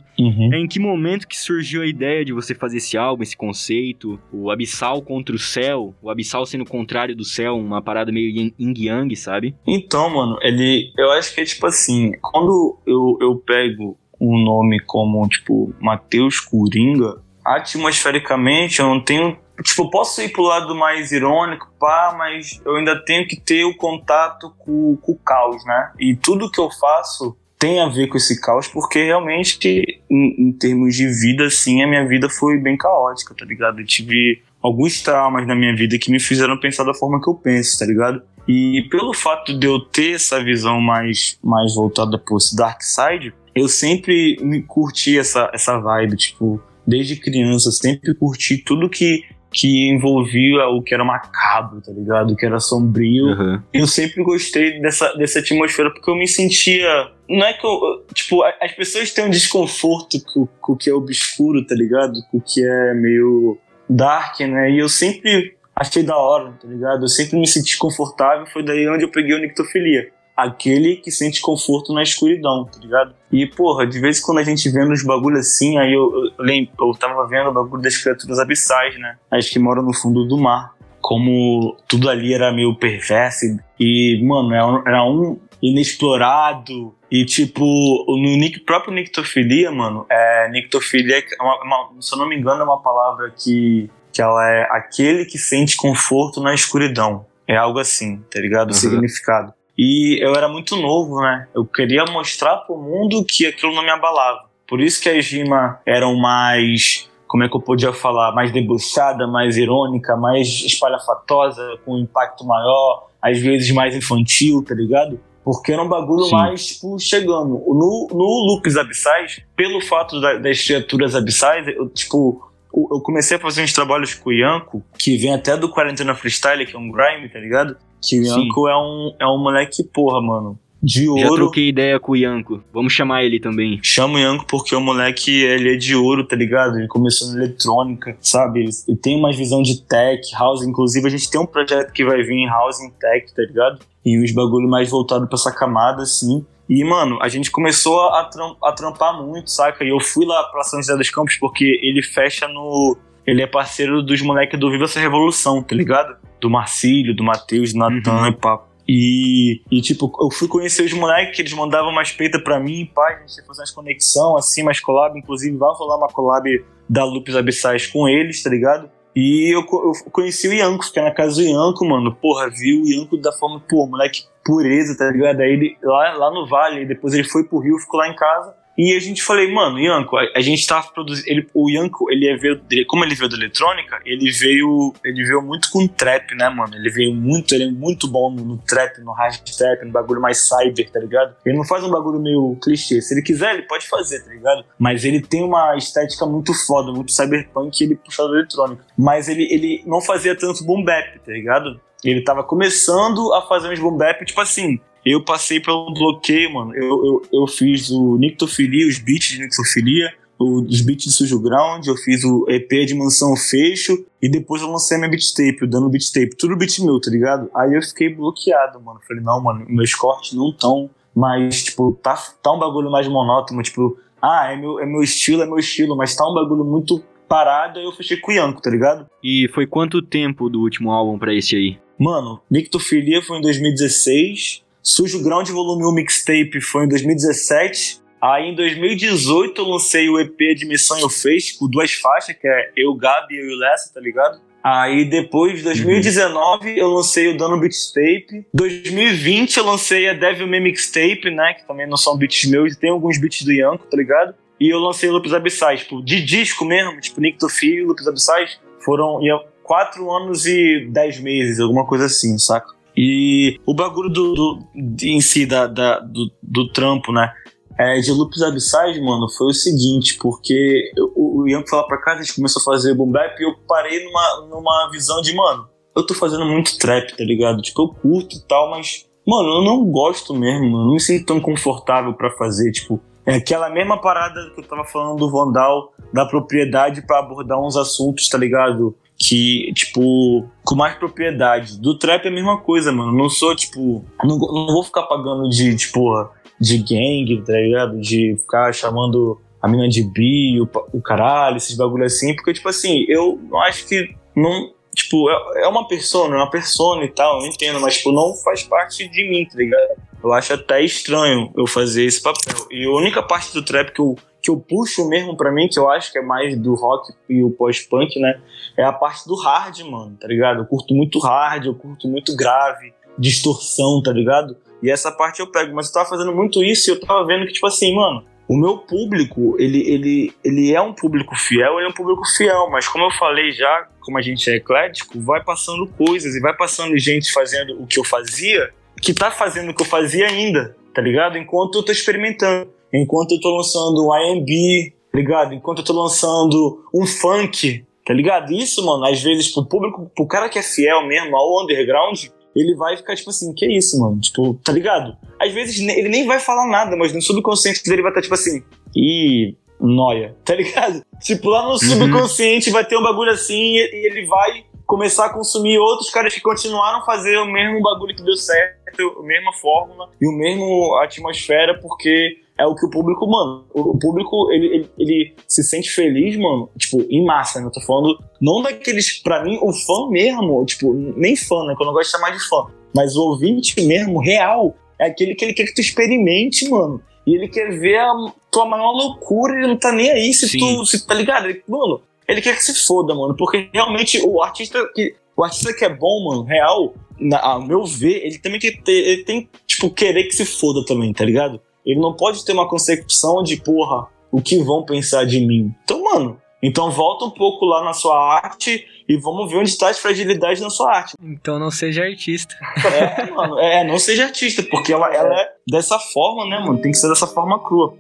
É 0.54 0.60
em 0.60 0.68
que 0.68 0.80
momento 0.80 1.28
que 1.28 1.38
surgiu 1.38 1.82
a 1.82 1.88
ideia 1.88 2.24
de 2.24 2.32
você 2.32 2.54
fazer 2.54 2.78
esse 2.78 2.98
álbum, 2.98 3.24
esse 3.24 3.36
conceito? 3.36 4.20
O 4.32 4.52
Abissal 4.52 5.02
contra 5.02 5.36
o 5.36 5.40
céu, 5.40 5.96
o 6.02 6.10
Abissal 6.10 6.46
sendo 6.46 6.62
o 6.62 6.70
contrário 6.70 7.16
do 7.16 7.24
céu, 7.24 7.56
uma 7.56 7.82
parada 7.82 8.12
meio 8.12 8.30
yin 8.30 8.54
yin 8.60 8.74
yang, 8.78 9.16
sabe? 9.16 9.56
Então, 9.66 10.10
mano, 10.10 10.38
ele. 10.42 10.92
Eu 10.98 11.12
acho 11.12 11.34
que 11.34 11.42
é 11.42 11.46
tipo 11.46 11.66
assim, 11.66 12.12
quando 12.22 12.78
eu, 12.86 13.18
eu 13.22 13.36
pego 13.38 13.98
um 14.20 14.42
nome 14.42 14.80
como, 14.80 15.28
tipo, 15.28 15.74
Matheus 15.80 16.40
Coringa, 16.40 17.22
atmosfericamente 17.44 18.80
eu 18.80 18.88
não 18.88 19.00
tenho. 19.00 19.38
Tipo, 19.62 19.90
posso 19.90 20.22
ir 20.22 20.30
pro 20.30 20.44
lado 20.44 20.74
mais 20.76 21.12
irônico, 21.12 21.72
pá, 21.80 22.16
mas 22.18 22.60
eu 22.66 22.76
ainda 22.76 23.04
tenho 23.06 23.28
que 23.28 23.40
ter 23.40 23.64
o 23.66 23.76
contato 23.76 24.54
com, 24.58 24.98
com 24.98 25.12
o 25.12 25.20
caos, 25.20 25.64
né? 25.66 25.92
E 26.00 26.16
tudo 26.16 26.50
que 26.50 26.60
eu 26.60 26.72
faço 26.72 27.38
tem 27.60 27.80
a 27.80 27.88
ver 27.88 28.08
com 28.08 28.18
esse 28.18 28.42
caos, 28.42 28.68
porque 28.68 29.02
realmente, 29.02 30.02
em, 30.10 30.48
em 30.48 30.52
termos 30.52 30.96
de 30.96 31.08
vida, 31.08 31.46
assim, 31.46 31.82
a 31.82 31.88
minha 31.88 32.06
vida 32.06 32.30
foi 32.30 32.58
bem 32.58 32.76
caótica, 32.76 33.34
tá 33.38 33.46
ligado? 33.46 33.80
Eu 33.80 33.86
tive 33.86 34.42
alguns 34.62 35.02
traumas 35.02 35.48
na 35.48 35.56
minha 35.56 35.76
vida 35.76 35.98
que 35.98 36.12
me 36.12 36.20
fizeram 36.20 36.60
pensar 36.60 36.84
da 36.84 36.94
forma 36.94 37.22
que 37.22 37.30
eu 37.30 37.36
penso, 37.36 37.78
tá 37.80 37.86
ligado? 37.86 38.22
E 38.48 38.86
pelo 38.90 39.14
fato 39.14 39.58
de 39.58 39.68
eu 39.68 39.80
ter 39.80 40.16
essa 40.16 40.44
visão 40.44 40.82
mais, 40.82 41.38
mais 41.44 41.76
voltada 41.76 42.18
pro 42.18 42.38
dark 42.56 42.82
side, 42.82 43.34
eu 43.56 43.68
sempre 43.68 44.38
me 44.42 44.62
curti 44.62 45.18
essa, 45.18 45.50
essa 45.54 45.78
vibe, 45.80 46.18
tipo, 46.18 46.62
desde 46.86 47.16
criança, 47.16 47.72
sempre 47.72 48.14
curti 48.14 48.58
tudo 48.58 48.90
que, 48.90 49.24
que 49.54 49.90
envolvia 49.90 50.68
o 50.68 50.82
que 50.82 50.94
era 50.94 51.06
macabro, 51.06 51.80
tá 51.82 51.92
ligado? 51.92 52.34
O 52.34 52.36
que 52.36 52.46
era 52.46 52.60
sombrio. 52.60 53.30
Aham. 53.30 53.64
Eu 53.72 53.86
sempre 53.86 54.24
gostei 54.24 54.82
dessa, 54.82 55.14
dessa 55.14 55.40
atmosfera 55.40 55.92
porque 55.92 56.10
eu 56.10 56.16
me 56.16 56.28
sentia. 56.28 57.12
Não 57.30 57.46
é 57.46 57.54
que 57.54 57.66
eu. 57.66 58.06
Tipo, 58.14 58.44
as 58.44 58.72
pessoas 58.72 59.12
têm 59.12 59.26
um 59.26 59.30
desconforto 59.30 60.18
com, 60.26 60.48
com 60.60 60.74
o 60.74 60.78
que 60.78 60.90
é 60.90 60.94
obscuro, 60.94 61.66
tá 61.66 61.76
ligado? 61.76 62.14
Com 62.32 62.38
o 62.38 62.42
que 62.42 62.66
é 62.66 62.94
meio 62.96 63.58
dark, 63.88 64.40
né? 64.42 64.72
E 64.72 64.80
eu 64.80 64.90
sempre 64.90 65.56
achei 65.76 66.04
da 66.04 66.18
hora, 66.18 66.54
tá 66.62 66.68
ligado? 66.68 67.04
Eu 67.04 67.10
sempre 67.10 67.38
me 67.38 67.48
senti 67.48 67.78
confortável. 67.78 68.46
Foi 68.48 68.64
daí 68.64 68.88
onde 68.90 69.04
eu 69.04 69.12
peguei 69.12 69.36
o 69.36 69.40
Nictofilia. 69.40 70.12
Aquele 70.36 70.96
que 70.96 71.12
sente 71.12 71.40
conforto 71.42 71.94
na 71.94 72.02
escuridão, 72.04 72.66
tá 72.66 72.80
ligado? 72.80 73.14
E, 73.32 73.46
porra, 73.46 73.86
de 73.86 74.00
vez 74.00 74.20
em 74.20 74.22
quando 74.24 74.40
a 74.40 74.44
gente 74.44 74.68
vendo 74.70 74.92
os 74.92 75.04
bagulho 75.04 75.38
assim, 75.38 75.78
aí 75.78 75.94
eu, 75.94 76.12
eu, 76.12 76.32
lembro, 76.44 76.72
eu 76.80 76.92
tava 76.98 77.28
vendo 77.28 77.50
o 77.50 77.54
bagulho 77.54 77.82
das 77.84 77.98
criaturas 77.98 78.40
abissais, 78.40 78.98
né? 79.00 79.18
As 79.30 79.48
que 79.50 79.60
moram 79.60 79.84
no 79.84 79.94
fundo 79.94 80.26
do 80.26 80.38
mar 80.38 80.74
como 81.02 81.76
tudo 81.88 82.10
ali 82.10 82.34
era 82.34 82.52
meio 82.54 82.74
perverso 82.76 83.46
e, 83.80 84.22
mano, 84.26 84.54
era 84.54 84.66
um- 84.66 84.84
era 84.88 85.04
um 85.04 85.38
inexplorado 85.62 86.94
e, 87.12 87.26
tipo, 87.26 87.64
no 88.08 88.38
nick, 88.38 88.60
próprio 88.62 88.94
Nictofilia, 88.94 89.72
mano, 89.72 90.06
é, 90.10 90.50
Nictofilia, 90.50 91.18
é 91.20 91.44
uma- 91.44 91.64
uma- 91.64 92.02
se 92.02 92.14
eu 92.14 92.20
não 92.20 92.28
me 92.28 92.36
engano, 92.38 92.62
é 92.62 92.64
uma 92.64 92.82
palavra 92.82 93.32
que, 93.38 93.90
que 94.12 94.22
ela 94.22 94.50
é 94.50 94.64
aquele 94.72 95.26
que 95.26 95.38
sente 95.38 95.76
conforto 95.78 96.42
na 96.42 96.54
escuridão. 96.54 97.26
É 97.48 97.56
algo 97.56 97.80
assim, 97.80 98.24
tá 98.32 98.40
ligado? 98.40 98.70
O 98.70 98.74
Uhum. 98.74 98.80
significado. 98.80 99.54
E 99.78 100.20
eu 100.24 100.36
era 100.36 100.48
muito 100.48 100.76
novo, 100.76 101.20
né? 101.22 101.48
Eu 101.54 101.66
queria 101.66 102.06
mostrar 102.06 102.58
pro 102.58 102.78
mundo 102.78 103.26
que 103.28 103.46
aquilo 103.48 103.74
não 103.74 103.84
me 103.84 103.90
abalava. 103.90 104.44
Por 104.68 104.80
isso 104.80 105.02
que 105.02 105.10
as 105.10 105.26
rimas 105.28 105.78
eram 105.86 106.16
mais 106.16 107.10
como 107.28 107.44
é 107.44 107.50
que 107.50 107.56
eu 107.58 107.62
podia 107.62 107.92
falar, 107.92 108.32
mais 108.34 108.52
debochada, 108.52 109.26
mais 109.26 109.58
irônica, 109.58 110.16
mais 110.16 110.48
espalhafatosa, 110.48 111.80
com 111.84 111.96
um 111.96 112.00
impacto 112.00 112.46
maior, 112.46 113.08
às 113.20 113.40
vezes 113.40 113.72
mais 113.72 113.96
infantil, 113.96 114.64
tá 114.64 114.76
ligado? 114.76 115.20
Porque 115.44 115.72
era 115.74 115.82
um 115.82 115.88
bagulho 115.90 116.26
Sim. 116.26 116.32
mais, 116.36 116.68
tipo, 116.68 116.98
chegando. 117.00 117.56
No, 117.68 118.08
no 118.12 118.54
Loops 118.54 118.78
Abissais, 118.78 119.42
pelo 119.56 119.82
fato 119.82 120.22
da- 120.22 120.36
das 120.38 120.62
criaturas 120.64 121.16
abissais, 121.16 121.68
eu, 121.68 121.90
tipo, 121.90 122.40
eu 122.72 123.02
comecei 123.02 123.38
a 123.38 123.40
fazer 123.40 123.64
uns 123.64 123.74
trabalhos 123.74 124.14
com 124.14 124.30
o 124.30 124.34
Yanko, 124.34 124.84
que 124.98 125.18
vem 125.18 125.34
até 125.34 125.58
do 125.58 125.68
Quarentena 125.70 126.14
Freestyle, 126.16 126.66
que 126.68 126.76
é 126.76 126.80
um 126.80 126.92
grime, 126.92 127.30
tá 127.30 127.40
ligado? 127.40 127.76
Que 128.04 128.20
o 128.20 128.26
Sim. 128.26 128.42
Yanko 128.46 128.68
é 128.68 128.78
um, 128.78 129.16
é 129.20 129.26
um 129.28 129.38
moleque, 129.38 129.84
porra, 129.84 130.22
mano, 130.22 130.60
de 130.82 131.06
Já 131.06 131.12
ouro. 131.12 131.36
troquei 131.36 131.70
ideia 131.70 131.98
com 132.00 132.12
o 132.12 132.16
Yanko. 132.18 132.62
Vamos 132.74 132.92
chamar 132.92 133.24
ele 133.24 133.40
também. 133.40 133.80
Chama 133.82 134.16
o 134.16 134.20
Yanko 134.20 134.46
porque 134.46 134.76
o 134.76 134.82
moleque, 134.82 135.32
ele 135.44 135.74
é 135.74 135.78
de 135.78 135.96
ouro, 135.96 136.26
tá 136.28 136.36
ligado? 136.36 136.78
Ele 136.78 136.88
começou 136.90 137.30
na 137.30 137.36
eletrônica, 137.46 138.18
sabe? 138.20 138.60
Ele, 138.64 138.70
ele 138.90 138.98
tem 138.98 139.18
uma 139.18 139.32
visão 139.32 139.62
de 139.62 139.82
tech, 139.82 140.22
house. 140.38 140.62
Inclusive, 140.64 141.08
a 141.08 141.10
gente 141.10 141.32
tem 141.32 141.40
um 141.40 141.46
projeto 141.46 141.94
que 141.94 142.04
vai 142.04 142.22
vir 142.24 142.34
em 142.36 142.48
house 142.50 142.82
em 142.82 142.90
tech, 142.92 143.34
tá 143.34 143.42
ligado? 143.44 143.80
E 144.06 144.22
os 144.22 144.32
bagulho 144.34 144.68
mais 144.68 144.90
voltado 144.90 145.26
pra 145.28 145.36
essa 145.38 145.52
camada, 145.54 146.04
assim. 146.04 146.46
E, 146.70 146.84
mano, 146.84 147.18
a 147.22 147.30
gente 147.30 147.50
começou 147.52 148.00
a, 148.10 148.24
tram- 148.26 148.58
a 148.62 148.72
trampar 148.74 149.22
muito, 149.22 149.50
saca? 149.50 149.86
E 149.86 149.90
eu 149.90 150.00
fui 150.02 150.26
lá 150.26 150.44
pra 150.46 150.64
São 150.64 150.82
José 150.82 150.98
dos 150.98 151.10
Campos 151.10 151.38
porque 151.38 151.80
ele 151.82 152.02
fecha 152.02 152.46
no... 152.50 152.98
Ele 153.26 153.42
é 153.42 153.48
parceiro 153.48 154.02
dos 154.04 154.22
moleques 154.22 154.60
do 154.60 154.70
Viva 154.70 154.84
Essa 154.84 155.00
Revolução, 155.00 155.64
tá 155.64 155.74
ligado? 155.74 156.16
Do 156.44 156.50
Marcílio, 156.50 157.16
do 157.16 157.24
Matheus, 157.24 157.72
do 157.72 157.80
Natan 157.80 158.22
Uhum. 158.22 158.28
e 158.28 158.32
papo. 158.34 158.68
E, 158.86 159.62
e, 159.72 159.82
tipo, 159.82 160.12
eu 160.20 160.30
fui 160.30 160.48
conhecer 160.50 160.84
os 160.84 160.92
moleques, 160.92 161.36
que 161.38 161.42
eles 161.42 161.54
mandavam 161.54 161.90
umas 161.90 162.12
peitas 162.12 162.44
pra 162.44 162.60
mim, 162.60 162.86
pai, 162.94 163.16
a 163.16 163.20
gente 163.22 163.38
ia 163.38 163.46
fazer 163.46 163.62
umas 163.62 163.72
conexão, 163.72 164.36
assim, 164.36 164.62
mais 164.62 164.82
collab. 164.82 165.18
Inclusive, 165.18 165.56
vai 165.56 165.72
rolar 165.74 165.98
uma 165.98 166.10
collab 166.10 166.50
da 166.90 167.06
Lupus 167.06 167.34
Abissais 167.36 167.88
com 167.88 168.10
eles, 168.10 168.44
tá 168.44 168.50
ligado? 168.50 168.90
E 169.16 169.56
eu, 169.56 169.62
eu 169.62 170.12
conheci 170.12 170.50
o 170.50 170.54
Yanko, 170.54 170.84
fiquei 170.86 171.02
na 171.02 171.12
casa 171.12 171.36
do 171.42 171.48
Yanko, 171.48 171.86
mano. 171.86 172.14
Porra, 172.14 172.50
vi 172.50 172.74
o 172.78 172.86
Yanko 172.86 173.16
da 173.16 173.32
forma, 173.32 173.62
pô, 173.70 173.88
moleque 173.88 174.24
pureza, 174.44 174.98
tá 174.98 175.10
ligado? 175.12 175.40
Aí 175.40 175.52
ele, 175.54 175.78
lá, 175.82 176.14
lá 176.18 176.32
no 176.32 176.46
Vale, 176.46 176.86
depois 176.86 177.14
ele 177.14 177.24
foi 177.24 177.46
pro 177.46 177.60
Rio, 177.60 177.78
ficou 177.80 178.00
lá 178.02 178.10
em 178.10 178.16
casa. 178.16 178.54
E 178.76 178.96
a 178.96 179.00
gente 179.00 179.22
falei, 179.22 179.52
mano, 179.54 179.80
Yanko, 179.80 180.18
a, 180.18 180.24
a 180.36 180.42
gente 180.42 180.66
tava 180.66 180.88
produzindo. 180.88 181.30
Ele, 181.30 181.48
o 181.54 181.70
Yanko, 181.70 182.12
ele 182.12 182.28
é 182.28 182.36
veio, 182.36 182.60
ele- 182.72 182.86
como 182.86 183.04
ele 183.06 183.14
veio 183.14 183.30
da 183.30 183.36
eletrônica, 183.38 184.00
ele 184.04 184.32
veio. 184.32 184.94
Ele 185.06 185.24
veio 185.24 185.42
muito 185.44 185.70
com 185.70 185.88
trap, 185.88 186.34
né, 186.36 186.50
mano? 186.50 186.76
Ele 186.76 186.90
veio 186.90 187.14
muito, 187.14 187.54
ele 187.54 187.66
é 187.66 187.72
muito 187.72 188.08
bom 188.08 188.32
no, 188.32 188.44
no 188.44 188.58
trap, 188.58 188.98
no 189.02 189.12
hard 189.12 189.40
trap, 189.56 189.86
no 189.86 189.92
bagulho 189.92 190.20
mais 190.20 190.48
cyber, 190.48 190.90
tá 190.90 191.00
ligado? 191.00 191.36
Ele 191.46 191.56
não 191.56 191.64
faz 191.66 191.84
um 191.84 191.92
bagulho 191.92 192.20
meio 192.20 192.58
clichê. 192.64 193.00
Se 193.00 193.14
ele 193.14 193.22
quiser, 193.22 193.54
ele 193.54 193.64
pode 193.64 193.88
fazer, 193.88 194.22
tá 194.24 194.32
ligado? 194.32 194.66
Mas 194.80 195.06
ele 195.06 195.22
tem 195.22 195.44
uma 195.44 195.78
estética 195.78 196.26
muito 196.26 196.52
foda, 196.66 196.92
muito 196.92 197.12
cyberpunk, 197.12 197.84
ele 197.84 197.96
puxou 197.96 198.28
da 198.32 198.38
eletrônica. 198.40 198.84
Mas 198.98 199.30
ele, 199.30 199.44
ele 199.52 199.84
não 199.86 200.02
fazia 200.02 200.36
tanto 200.36 200.64
boom 200.66 200.84
bap, 200.84 201.20
tá 201.20 201.32
ligado? 201.32 201.80
Ele 202.04 202.22
tava 202.24 202.44
começando 202.44 203.34
a 203.34 203.42
fazer 203.44 203.70
uns 203.72 203.80
boom 203.80 203.96
bap, 203.96 204.26
tipo 204.26 204.42
assim, 204.42 204.80
eu 205.06 205.24
passei 205.24 205.60
pelo 205.60 205.94
bloqueio, 205.94 206.54
mano. 206.54 206.76
Eu, 206.76 207.06
eu, 207.06 207.22
eu 207.42 207.48
fiz 207.48 207.90
o 207.90 208.18
Nictofilia, 208.18 208.88
os 208.88 209.00
beats 209.00 209.28
de 209.28 209.40
Nictofilia, 209.40 210.14
os 210.40 210.82
beats 210.82 211.06
de 211.06 211.12
Sujo 211.12 211.40
Ground, 211.40 211.86
eu 211.86 211.96
fiz 211.96 212.24
o 212.24 212.46
EP 212.50 212.70
de 212.86 212.96
Mansão 212.96 213.36
Fecho, 213.36 214.06
e 214.22 214.30
depois 214.30 214.62
eu 214.62 214.70
lancei 214.70 214.98
a 214.98 215.00
minha 215.00 215.12
beattape, 215.12 215.64
o 215.64 215.68
Dano 215.68 215.90
Beattape. 215.90 216.36
Tudo 216.38 216.58
beat 216.58 216.80
meu, 216.80 217.00
tá 217.00 217.12
ligado? 217.12 217.50
Aí 217.56 217.74
eu 217.74 217.82
fiquei 217.82 218.14
bloqueado, 218.14 218.82
mano. 218.82 219.00
Falei, 219.08 219.24
não, 219.24 219.42
mano, 219.42 219.66
meus 219.70 219.94
cortes 219.94 220.34
não 220.34 220.52
tão 220.52 220.90
mais, 221.16 221.64
tipo, 221.64 221.98
tá, 222.02 222.16
tá 222.42 222.52
um 222.52 222.60
bagulho 222.60 222.90
mais 222.90 223.08
monótono, 223.08 223.62
tipo, 223.62 223.98
ah, 224.22 224.52
é 224.52 224.56
meu, 224.56 224.80
é 224.80 224.86
meu 224.86 225.04
estilo, 225.04 225.44
é 225.44 225.46
meu 225.46 225.60
estilo, 225.60 225.96
mas 225.96 226.16
tá 226.16 226.28
um 226.28 226.34
bagulho 226.34 226.64
muito 226.64 227.04
parado, 227.28 227.80
aí 227.80 227.86
eu 227.86 227.92
fechei 227.92 228.18
com 228.18 228.32
o 228.32 228.34
Yanko, 228.34 228.62
tá 228.62 228.70
ligado? 228.70 229.06
E 229.24 229.50
foi 229.54 229.68
quanto 229.68 230.02
tempo 230.02 230.50
do 230.50 230.62
último 230.62 230.92
álbum 230.92 231.20
pra 231.20 231.34
esse 231.34 231.56
aí? 231.56 231.78
Mano, 232.00 232.42
Nictofilia 232.50 233.22
foi 233.22 233.38
em 233.38 233.42
2016. 233.42 234.63
Sujo 234.86 235.24
Ground 235.24 235.50
Volume 235.50 235.86
1 235.86 235.94
Mixtape 235.94 236.60
foi 236.60 236.84
em 236.84 236.90
2017. 236.90 238.02
Aí 238.22 238.50
em 238.50 238.56
2018 238.56 239.62
eu 239.62 239.66
lancei 239.66 240.10
o 240.10 240.20
EP 240.20 240.38
de 240.58 240.66
Missão 240.66 241.00
Eu 241.00 241.10
Fez, 241.10 241.54
com 241.54 241.70
duas 241.70 241.94
faixas, 241.94 242.36
que 242.36 242.46
é 242.46 242.72
Eu, 242.76 242.94
Gabi 242.94 243.38
eu 243.38 243.46
e 243.46 243.54
o 243.54 243.58
Lessa, 243.58 243.94
tá 243.94 244.02
ligado? 244.02 244.42
Aí 244.62 245.06
depois, 245.06 245.58
de 245.58 245.64
2019, 245.64 246.78
eu 246.78 246.90
lancei 246.90 247.30
o 247.30 247.38
Dano 247.38 247.62
Beatstape. 247.62 248.46
2020 248.54 249.58
eu 249.58 249.66
lancei 249.66 250.10
a 250.10 250.14
Devil 250.14 250.48
May 250.48 250.60
Mixtape, 250.60 251.32
né? 251.32 251.54
Que 251.54 251.66
também 251.66 251.88
não 251.88 251.98
são 251.98 252.18
beats 252.18 252.44
meus, 252.50 252.76
tem 252.76 252.90
alguns 252.90 253.18
beats 253.18 253.42
do 253.44 253.54
Yanko, 253.54 253.88
tá 253.88 253.96
ligado? 253.96 254.36
E 254.60 254.70
eu 254.70 254.80
lancei 254.80 255.10
o 255.10 255.14
Lupus 255.14 255.34
Abissais, 255.34 255.82
tipo, 255.82 256.04
de 256.04 256.22
disco 256.22 256.66
mesmo, 256.66 257.00
tipo, 257.00 257.22
Nictofilia 257.22 257.80
e 257.80 257.86
Lupus 257.86 258.08
Abissais, 258.08 258.60
foram 258.84 259.24
ia, 259.24 259.40
quatro 259.64 260.12
anos 260.12 260.46
e 260.46 260.88
dez 260.90 261.20
meses, 261.22 261.62
alguma 261.62 261.86
coisa 261.86 262.06
assim, 262.06 262.38
saca? 262.38 262.83
E 262.96 263.60
o 263.66 263.74
bagulho 263.74 264.10
do, 264.10 264.34
do- 264.34 264.60
em 265.02 265.20
si, 265.22 265.46
da, 265.46 265.68
da- 265.68 266.00
do, 266.00 266.32
do 266.42 266.72
trampo, 266.72 267.12
né? 267.12 267.32
É, 267.80 268.00
de 268.00 268.12
Lupus 268.12 268.44
Abissais, 268.44 269.02
mano, 269.02 269.28
foi 269.36 269.48
o 269.48 269.54
seguinte, 269.54 270.18
porque 270.22 270.92
eu- 270.96 271.12
o, 271.16 271.48
Ian 271.48 271.64
foi 271.68 271.80
lá 271.80 271.86
pra 271.88 271.98
casa, 272.02 272.20
a 272.20 272.24
gente 272.24 272.36
começou 272.36 272.62
a 272.62 272.66
fazer 272.66 272.94
boom 272.94 273.12
bap 273.12 273.36
e 273.40 273.44
eu 273.44 273.56
parei 273.68 274.04
numa, 274.06 274.48
numa 274.48 274.90
visão 274.92 275.20
de, 275.22 275.34
mano, 275.36 275.68
eu 275.96 276.06
tô 276.06 276.14
fazendo 276.14 276.46
muito 276.46 276.78
trap, 276.78 277.16
tá 277.18 277.24
ligado? 277.24 277.62
Tipo, 277.64 277.82
eu 277.84 277.88
curto 277.90 278.36
e 278.36 278.42
tal, 278.48 278.70
mas, 278.70 279.08
mano, 279.28 279.50
eu 279.58 279.62
não 279.64 279.84
gosto 279.86 280.36
mesmo, 280.36 280.70
mano, 280.70 280.86
não 280.86 280.94
me 280.94 281.00
sinto 281.00 281.26
tão 281.26 281.40
confortável 281.42 282.14
pra 282.14 282.30
fazer, 282.38 282.72
tipo, 282.72 283.00
é 283.26 283.36
aquela 283.38 283.70
mesma 283.72 284.00
parada 284.00 284.52
que 284.54 284.62
eu 284.62 284.68
tava 284.68 284.84
falando 284.86 285.18
do 285.18 285.32
Vandal, 285.32 285.94
da 286.14 286.28
propriedade 286.28 287.02
pra 287.08 287.20
abordar 287.20 287.60
uns 287.60 287.76
assuntos, 287.76 288.30
tá 288.30 288.38
ligado? 288.38 288.96
Que, 289.26 289.72
tipo, 289.74 290.50
com 290.64 290.76
mais 290.76 290.96
propriedade. 290.96 291.80
Do 291.80 291.98
trap 291.98 292.26
é 292.26 292.28
a 292.28 292.32
mesma 292.32 292.60
coisa, 292.60 292.92
mano. 292.92 293.12
Não 293.12 293.30
sou, 293.30 293.56
tipo. 293.56 294.04
Não, 294.24 294.38
não 294.38 294.68
vou 294.68 294.84
ficar 294.84 295.04
pagando 295.04 295.48
de, 295.50 295.76
tipo, 295.76 296.28
de 296.60 296.78
gangue, 296.80 297.42
tá 297.46 297.54
ligado? 297.54 298.02
De 298.02 298.36
ficar 298.40 298.74
chamando 298.74 299.40
a 299.62 299.68
mina 299.68 299.88
de 299.88 300.04
bi, 300.04 300.60
o, 300.60 300.70
o 300.92 301.02
caralho, 301.02 301.56
esses 301.56 301.78
bagulho 301.78 302.04
assim. 302.04 302.36
Porque, 302.36 302.54
tipo 302.54 302.68
assim, 302.68 303.06
eu 303.08 303.40
acho 303.62 303.88
que. 303.88 304.14
Não, 304.36 304.74
tipo, 304.94 305.30
é, 305.30 305.64
é 305.64 305.68
uma 305.68 305.88
persona, 305.88 306.36
é 306.36 306.38
uma 306.38 306.50
persona 306.50 307.04
e 307.04 307.10
tal, 307.10 307.42
eu 307.42 307.48
entendo, 307.48 307.80
mas, 307.80 307.98
tipo, 307.98 308.12
não 308.12 308.34
faz 308.36 308.64
parte 308.64 309.08
de 309.08 309.30
mim, 309.30 309.46
tá 309.46 309.58
ligado? 309.58 310.02
Eu 310.24 310.32
acho 310.34 310.54
até 310.54 310.82
estranho 310.82 311.52
eu 311.56 311.68
fazer 311.68 312.06
esse 312.06 312.22
papel. 312.22 312.68
E 312.72 312.86
a 312.86 312.92
única 312.92 313.22
parte 313.22 313.54
do 313.54 313.64
trap 313.64 313.92
que 313.92 314.00
eu, 314.00 314.18
que 314.44 314.50
eu 314.50 314.58
puxo 314.58 315.08
mesmo 315.08 315.38
pra 315.38 315.54
mim, 315.54 315.70
que 315.70 315.80
eu 315.80 315.90
acho 315.90 316.12
que 316.12 316.20
é 316.20 316.22
mais 316.22 316.58
do 316.60 316.76
rock 316.76 317.14
e 317.30 317.42
o 317.42 317.50
pós-punk, 317.50 318.20
né? 318.20 318.42
É 318.78 318.84
a 318.84 318.92
parte 318.92 319.26
do 319.26 319.36
hard, 319.36 319.80
mano, 319.84 320.18
tá 320.20 320.28
ligado? 320.28 320.60
Eu 320.60 320.66
curto 320.66 320.94
muito 320.94 321.18
hard, 321.18 321.66
eu 321.66 321.74
curto 321.74 322.10
muito 322.10 322.36
grave, 322.36 322.94
distorção, 323.18 324.04
tá 324.04 324.12
ligado? 324.12 324.58
E 324.82 324.92
essa 324.92 325.10
parte 325.14 325.40
eu 325.40 325.48
pego. 325.48 325.74
Mas 325.74 325.88
eu 325.88 325.94
tava 325.94 326.10
fazendo 326.10 326.36
muito 326.36 326.62
isso 326.62 326.90
e 326.90 326.92
eu 326.92 327.00
tava 327.00 327.26
vendo 327.26 327.48
que, 327.48 327.54
tipo 327.54 327.66
assim, 327.66 327.96
mano, 327.96 328.26
o 328.46 328.58
meu 328.58 328.80
público, 328.80 329.56
ele, 329.58 329.80
ele, 329.90 330.34
ele 330.44 330.74
é 330.74 330.82
um 330.82 330.92
público 330.92 331.34
fiel, 331.38 331.80
ele 331.80 331.88
é 331.88 331.90
um 331.90 331.94
público 331.94 332.24
fiel, 332.36 332.70
mas 332.70 332.86
como 332.86 333.06
eu 333.06 333.12
falei 333.12 333.54
já, 333.54 333.88
como 334.02 334.18
a 334.18 334.22
gente 334.22 334.50
é 334.50 334.56
eclético, 334.58 335.22
vai 335.22 335.42
passando 335.42 335.88
coisas 335.88 336.36
e 336.36 336.42
vai 336.42 336.54
passando 336.54 336.98
gente 336.98 337.32
fazendo 337.32 337.82
o 337.82 337.88
que 337.88 337.98
eu 337.98 338.04
fazia, 338.04 338.72
que 339.02 339.14
tá 339.14 339.32
fazendo 339.32 339.72
o 339.72 339.74
que 339.74 339.82
eu 339.82 339.88
fazia 339.88 340.28
ainda, 340.28 340.76
tá 340.94 341.02
ligado? 341.02 341.38
Enquanto 341.38 341.78
eu 341.78 341.84
tô 341.84 341.94
experimentando, 341.94 342.70
enquanto 342.94 343.34
eu 343.34 343.40
tô 343.40 343.56
lançando 343.56 344.06
um 344.06 344.14
R&B, 344.14 344.94
tá 345.12 345.18
ligado? 345.18 345.54
Enquanto 345.54 345.80
eu 345.80 345.86
tô 345.86 345.94
lançando 345.94 346.86
um 346.94 347.06
funk, 347.06 347.86
tá 348.06 348.14
ligado? 348.14 348.52
Isso, 348.54 348.86
mano, 348.86 349.06
às 349.06 349.22
vezes 349.22 349.52
pro 349.52 349.66
público, 349.66 350.12
pro 350.16 350.28
cara 350.28 350.50
que 350.50 350.60
é 350.60 350.64
fiel 350.64 351.06
mesmo 351.08 351.36
ao 351.36 351.64
underground, 351.64 352.26
ele 352.56 352.76
vai 352.76 352.96
ficar 352.96 353.16
tipo 353.16 353.30
assim, 353.30 353.54
que 353.54 353.66
isso, 353.66 354.00
mano? 354.00 354.20
Tipo, 354.20 354.54
tá 354.64 354.72
ligado? 354.72 355.18
Às 355.40 355.52
vezes 355.52 355.80
ele 355.80 356.10
nem 356.10 356.26
vai 356.26 356.40
falar 356.40 356.68
nada, 356.68 356.96
mas 356.96 357.14
no 357.14 357.22
subconsciente 357.22 357.84
dele 357.84 358.02
vai 358.02 358.12
estar 358.12 358.22
tipo 358.22 358.34
assim, 358.34 358.64
ih, 358.96 359.56
noia, 359.80 360.36
tá 360.46 360.56
ligado? 360.56 361.04
Tipo, 361.22 361.50
lá 361.50 361.68
no 361.68 361.78
subconsciente 361.78 362.70
vai 362.70 362.86
ter 362.86 362.98
um 362.98 363.04
bagulho 363.04 363.32
assim 363.32 363.76
e, 363.76 363.80
e 363.80 364.06
ele 364.06 364.26
vai 364.28 364.66
começar 364.86 365.28
a 365.28 365.34
consumir 365.34 365.80
outros 365.80 366.10
caras 366.10 366.34
que 366.34 366.42
continuaram 366.42 367.00
a 367.00 367.06
fazer 367.06 367.38
o 367.38 367.46
mesmo 367.46 367.82
bagulho 367.82 368.16
que 368.16 368.22
deu 368.22 368.36
certo, 368.36 368.78
a 369.20 369.24
mesma 369.24 369.52
fórmula 369.54 370.10
e 370.22 370.28
o 370.28 370.32
mesmo 370.32 370.96
atmosfera, 370.98 371.80
porque 371.80 372.43
é 372.64 372.68
o 372.68 372.76
que 372.76 372.86
o 372.86 372.90
público, 372.90 373.28
mano, 373.28 373.66
o 373.74 373.98
público, 373.98 374.52
ele, 374.52 374.68
ele, 374.68 374.90
ele 374.98 375.36
se 375.48 375.64
sente 375.64 375.90
feliz, 375.90 376.38
mano, 376.38 376.70
tipo, 376.78 377.06
em 377.10 377.24
massa, 377.26 377.60
né? 377.60 377.68
Eu 377.68 377.72
tô 377.72 377.82
falando, 377.82 378.18
não 378.42 378.62
daqueles, 378.62 379.22
pra 379.22 379.44
mim, 379.44 379.60
o 379.62 379.74
fã 379.74 380.10
mesmo, 380.10 380.66
tipo, 380.66 380.94
nem 380.94 381.36
fã, 381.36 381.66
né? 381.66 381.76
Que 381.76 381.84
eu 381.84 381.88
não 381.88 381.94
gosto 381.94 382.06
de 382.06 382.12
chamar 382.12 382.32
de 382.32 382.48
fã, 382.48 382.66
mas 382.96 383.16
o 383.16 383.22
ouvinte 383.22 383.82
mesmo, 383.82 384.20
real, 384.20 384.76
é 384.98 385.08
aquele 385.08 385.36
que 385.36 385.46
ele 385.46 385.54
quer 385.54 385.66
que 385.66 385.74
tu 385.74 385.82
experimente, 385.82 386.68
mano. 386.70 387.02
E 387.26 387.36
ele 387.36 387.48
quer 387.48 387.78
ver 387.80 387.98
a 387.98 388.14
tua 388.52 388.66
maior 388.66 388.92
loucura, 388.92 389.56
ele 389.56 389.68
não 389.68 389.78
tá 389.78 389.92
nem 389.92 390.10
aí 390.10 390.34
se 390.34 390.48
Sim. 390.48 390.60
tu, 390.60 390.86
se, 390.86 391.06
tá 391.06 391.14
ligado? 391.14 391.50
Ele, 391.50 391.62
mano, 391.68 392.02
ele 392.28 392.42
quer 392.42 392.56
que 392.56 392.64
se 392.64 392.86
foda, 392.86 393.14
mano, 393.14 393.36
porque 393.36 393.70
realmente 393.74 394.22
o 394.26 394.42
artista 394.42 394.86
que, 394.94 395.16
o 395.36 395.44
artista 395.44 395.74
que 395.74 395.86
é 395.86 395.90
bom, 395.90 396.30
mano, 396.30 396.44
real, 396.44 396.94
na, 397.20 397.40
ao 397.40 397.62
meu 397.62 397.86
ver, 397.86 398.26
ele 398.26 398.38
também 398.40 398.60
quer 398.60 398.82
ter, 398.82 398.92
ele 398.92 399.24
tem, 399.24 399.50
tipo, 399.66 399.90
querer 399.90 400.24
que 400.26 400.36
se 400.36 400.46
foda 400.46 400.86
também, 400.86 401.12
tá 401.14 401.26
ligado? 401.26 401.62
Ele 401.86 402.00
não 402.00 402.14
pode 402.14 402.44
ter 402.46 402.54
uma 402.54 402.68
concepção 402.68 403.44
de, 403.44 403.58
porra, 403.58 404.08
o 404.32 404.42
que 404.42 404.58
vão 404.60 404.84
pensar 404.84 405.26
de 405.26 405.40
mim. 405.40 405.74
Então, 405.84 406.04
mano, 406.04 406.42
então 406.62 406.90
volta 406.90 407.26
um 407.26 407.30
pouco 407.30 407.66
lá 407.66 407.84
na 407.84 407.94
sua 407.94 408.16
arte 408.36 408.86
e 409.08 409.18
vamos 409.18 409.52
ver 409.52 409.58
onde 409.58 409.78
tá 409.78 409.90
as 409.90 410.00
fragilidades 410.00 410.62
na 410.62 410.70
sua 410.70 410.96
arte. 410.96 411.14
Então 411.22 411.60
não 411.60 411.70
seja 411.70 412.04
artista. 412.04 412.56
É, 412.86 413.30
mano, 413.30 413.60
é, 413.60 413.84
não 413.84 414.00
seja 414.00 414.24
artista, 414.24 414.64
porque 414.64 414.94
ela, 414.94 415.14
ela 415.14 415.42
é 415.42 415.50
dessa 415.70 416.00
forma, 416.00 416.46
né, 416.46 416.60
mano? 416.60 416.82
Tem 416.82 416.92
que 416.92 416.98
ser 416.98 417.10
dessa 417.10 417.28
forma 417.28 417.62
crua. 417.62 417.94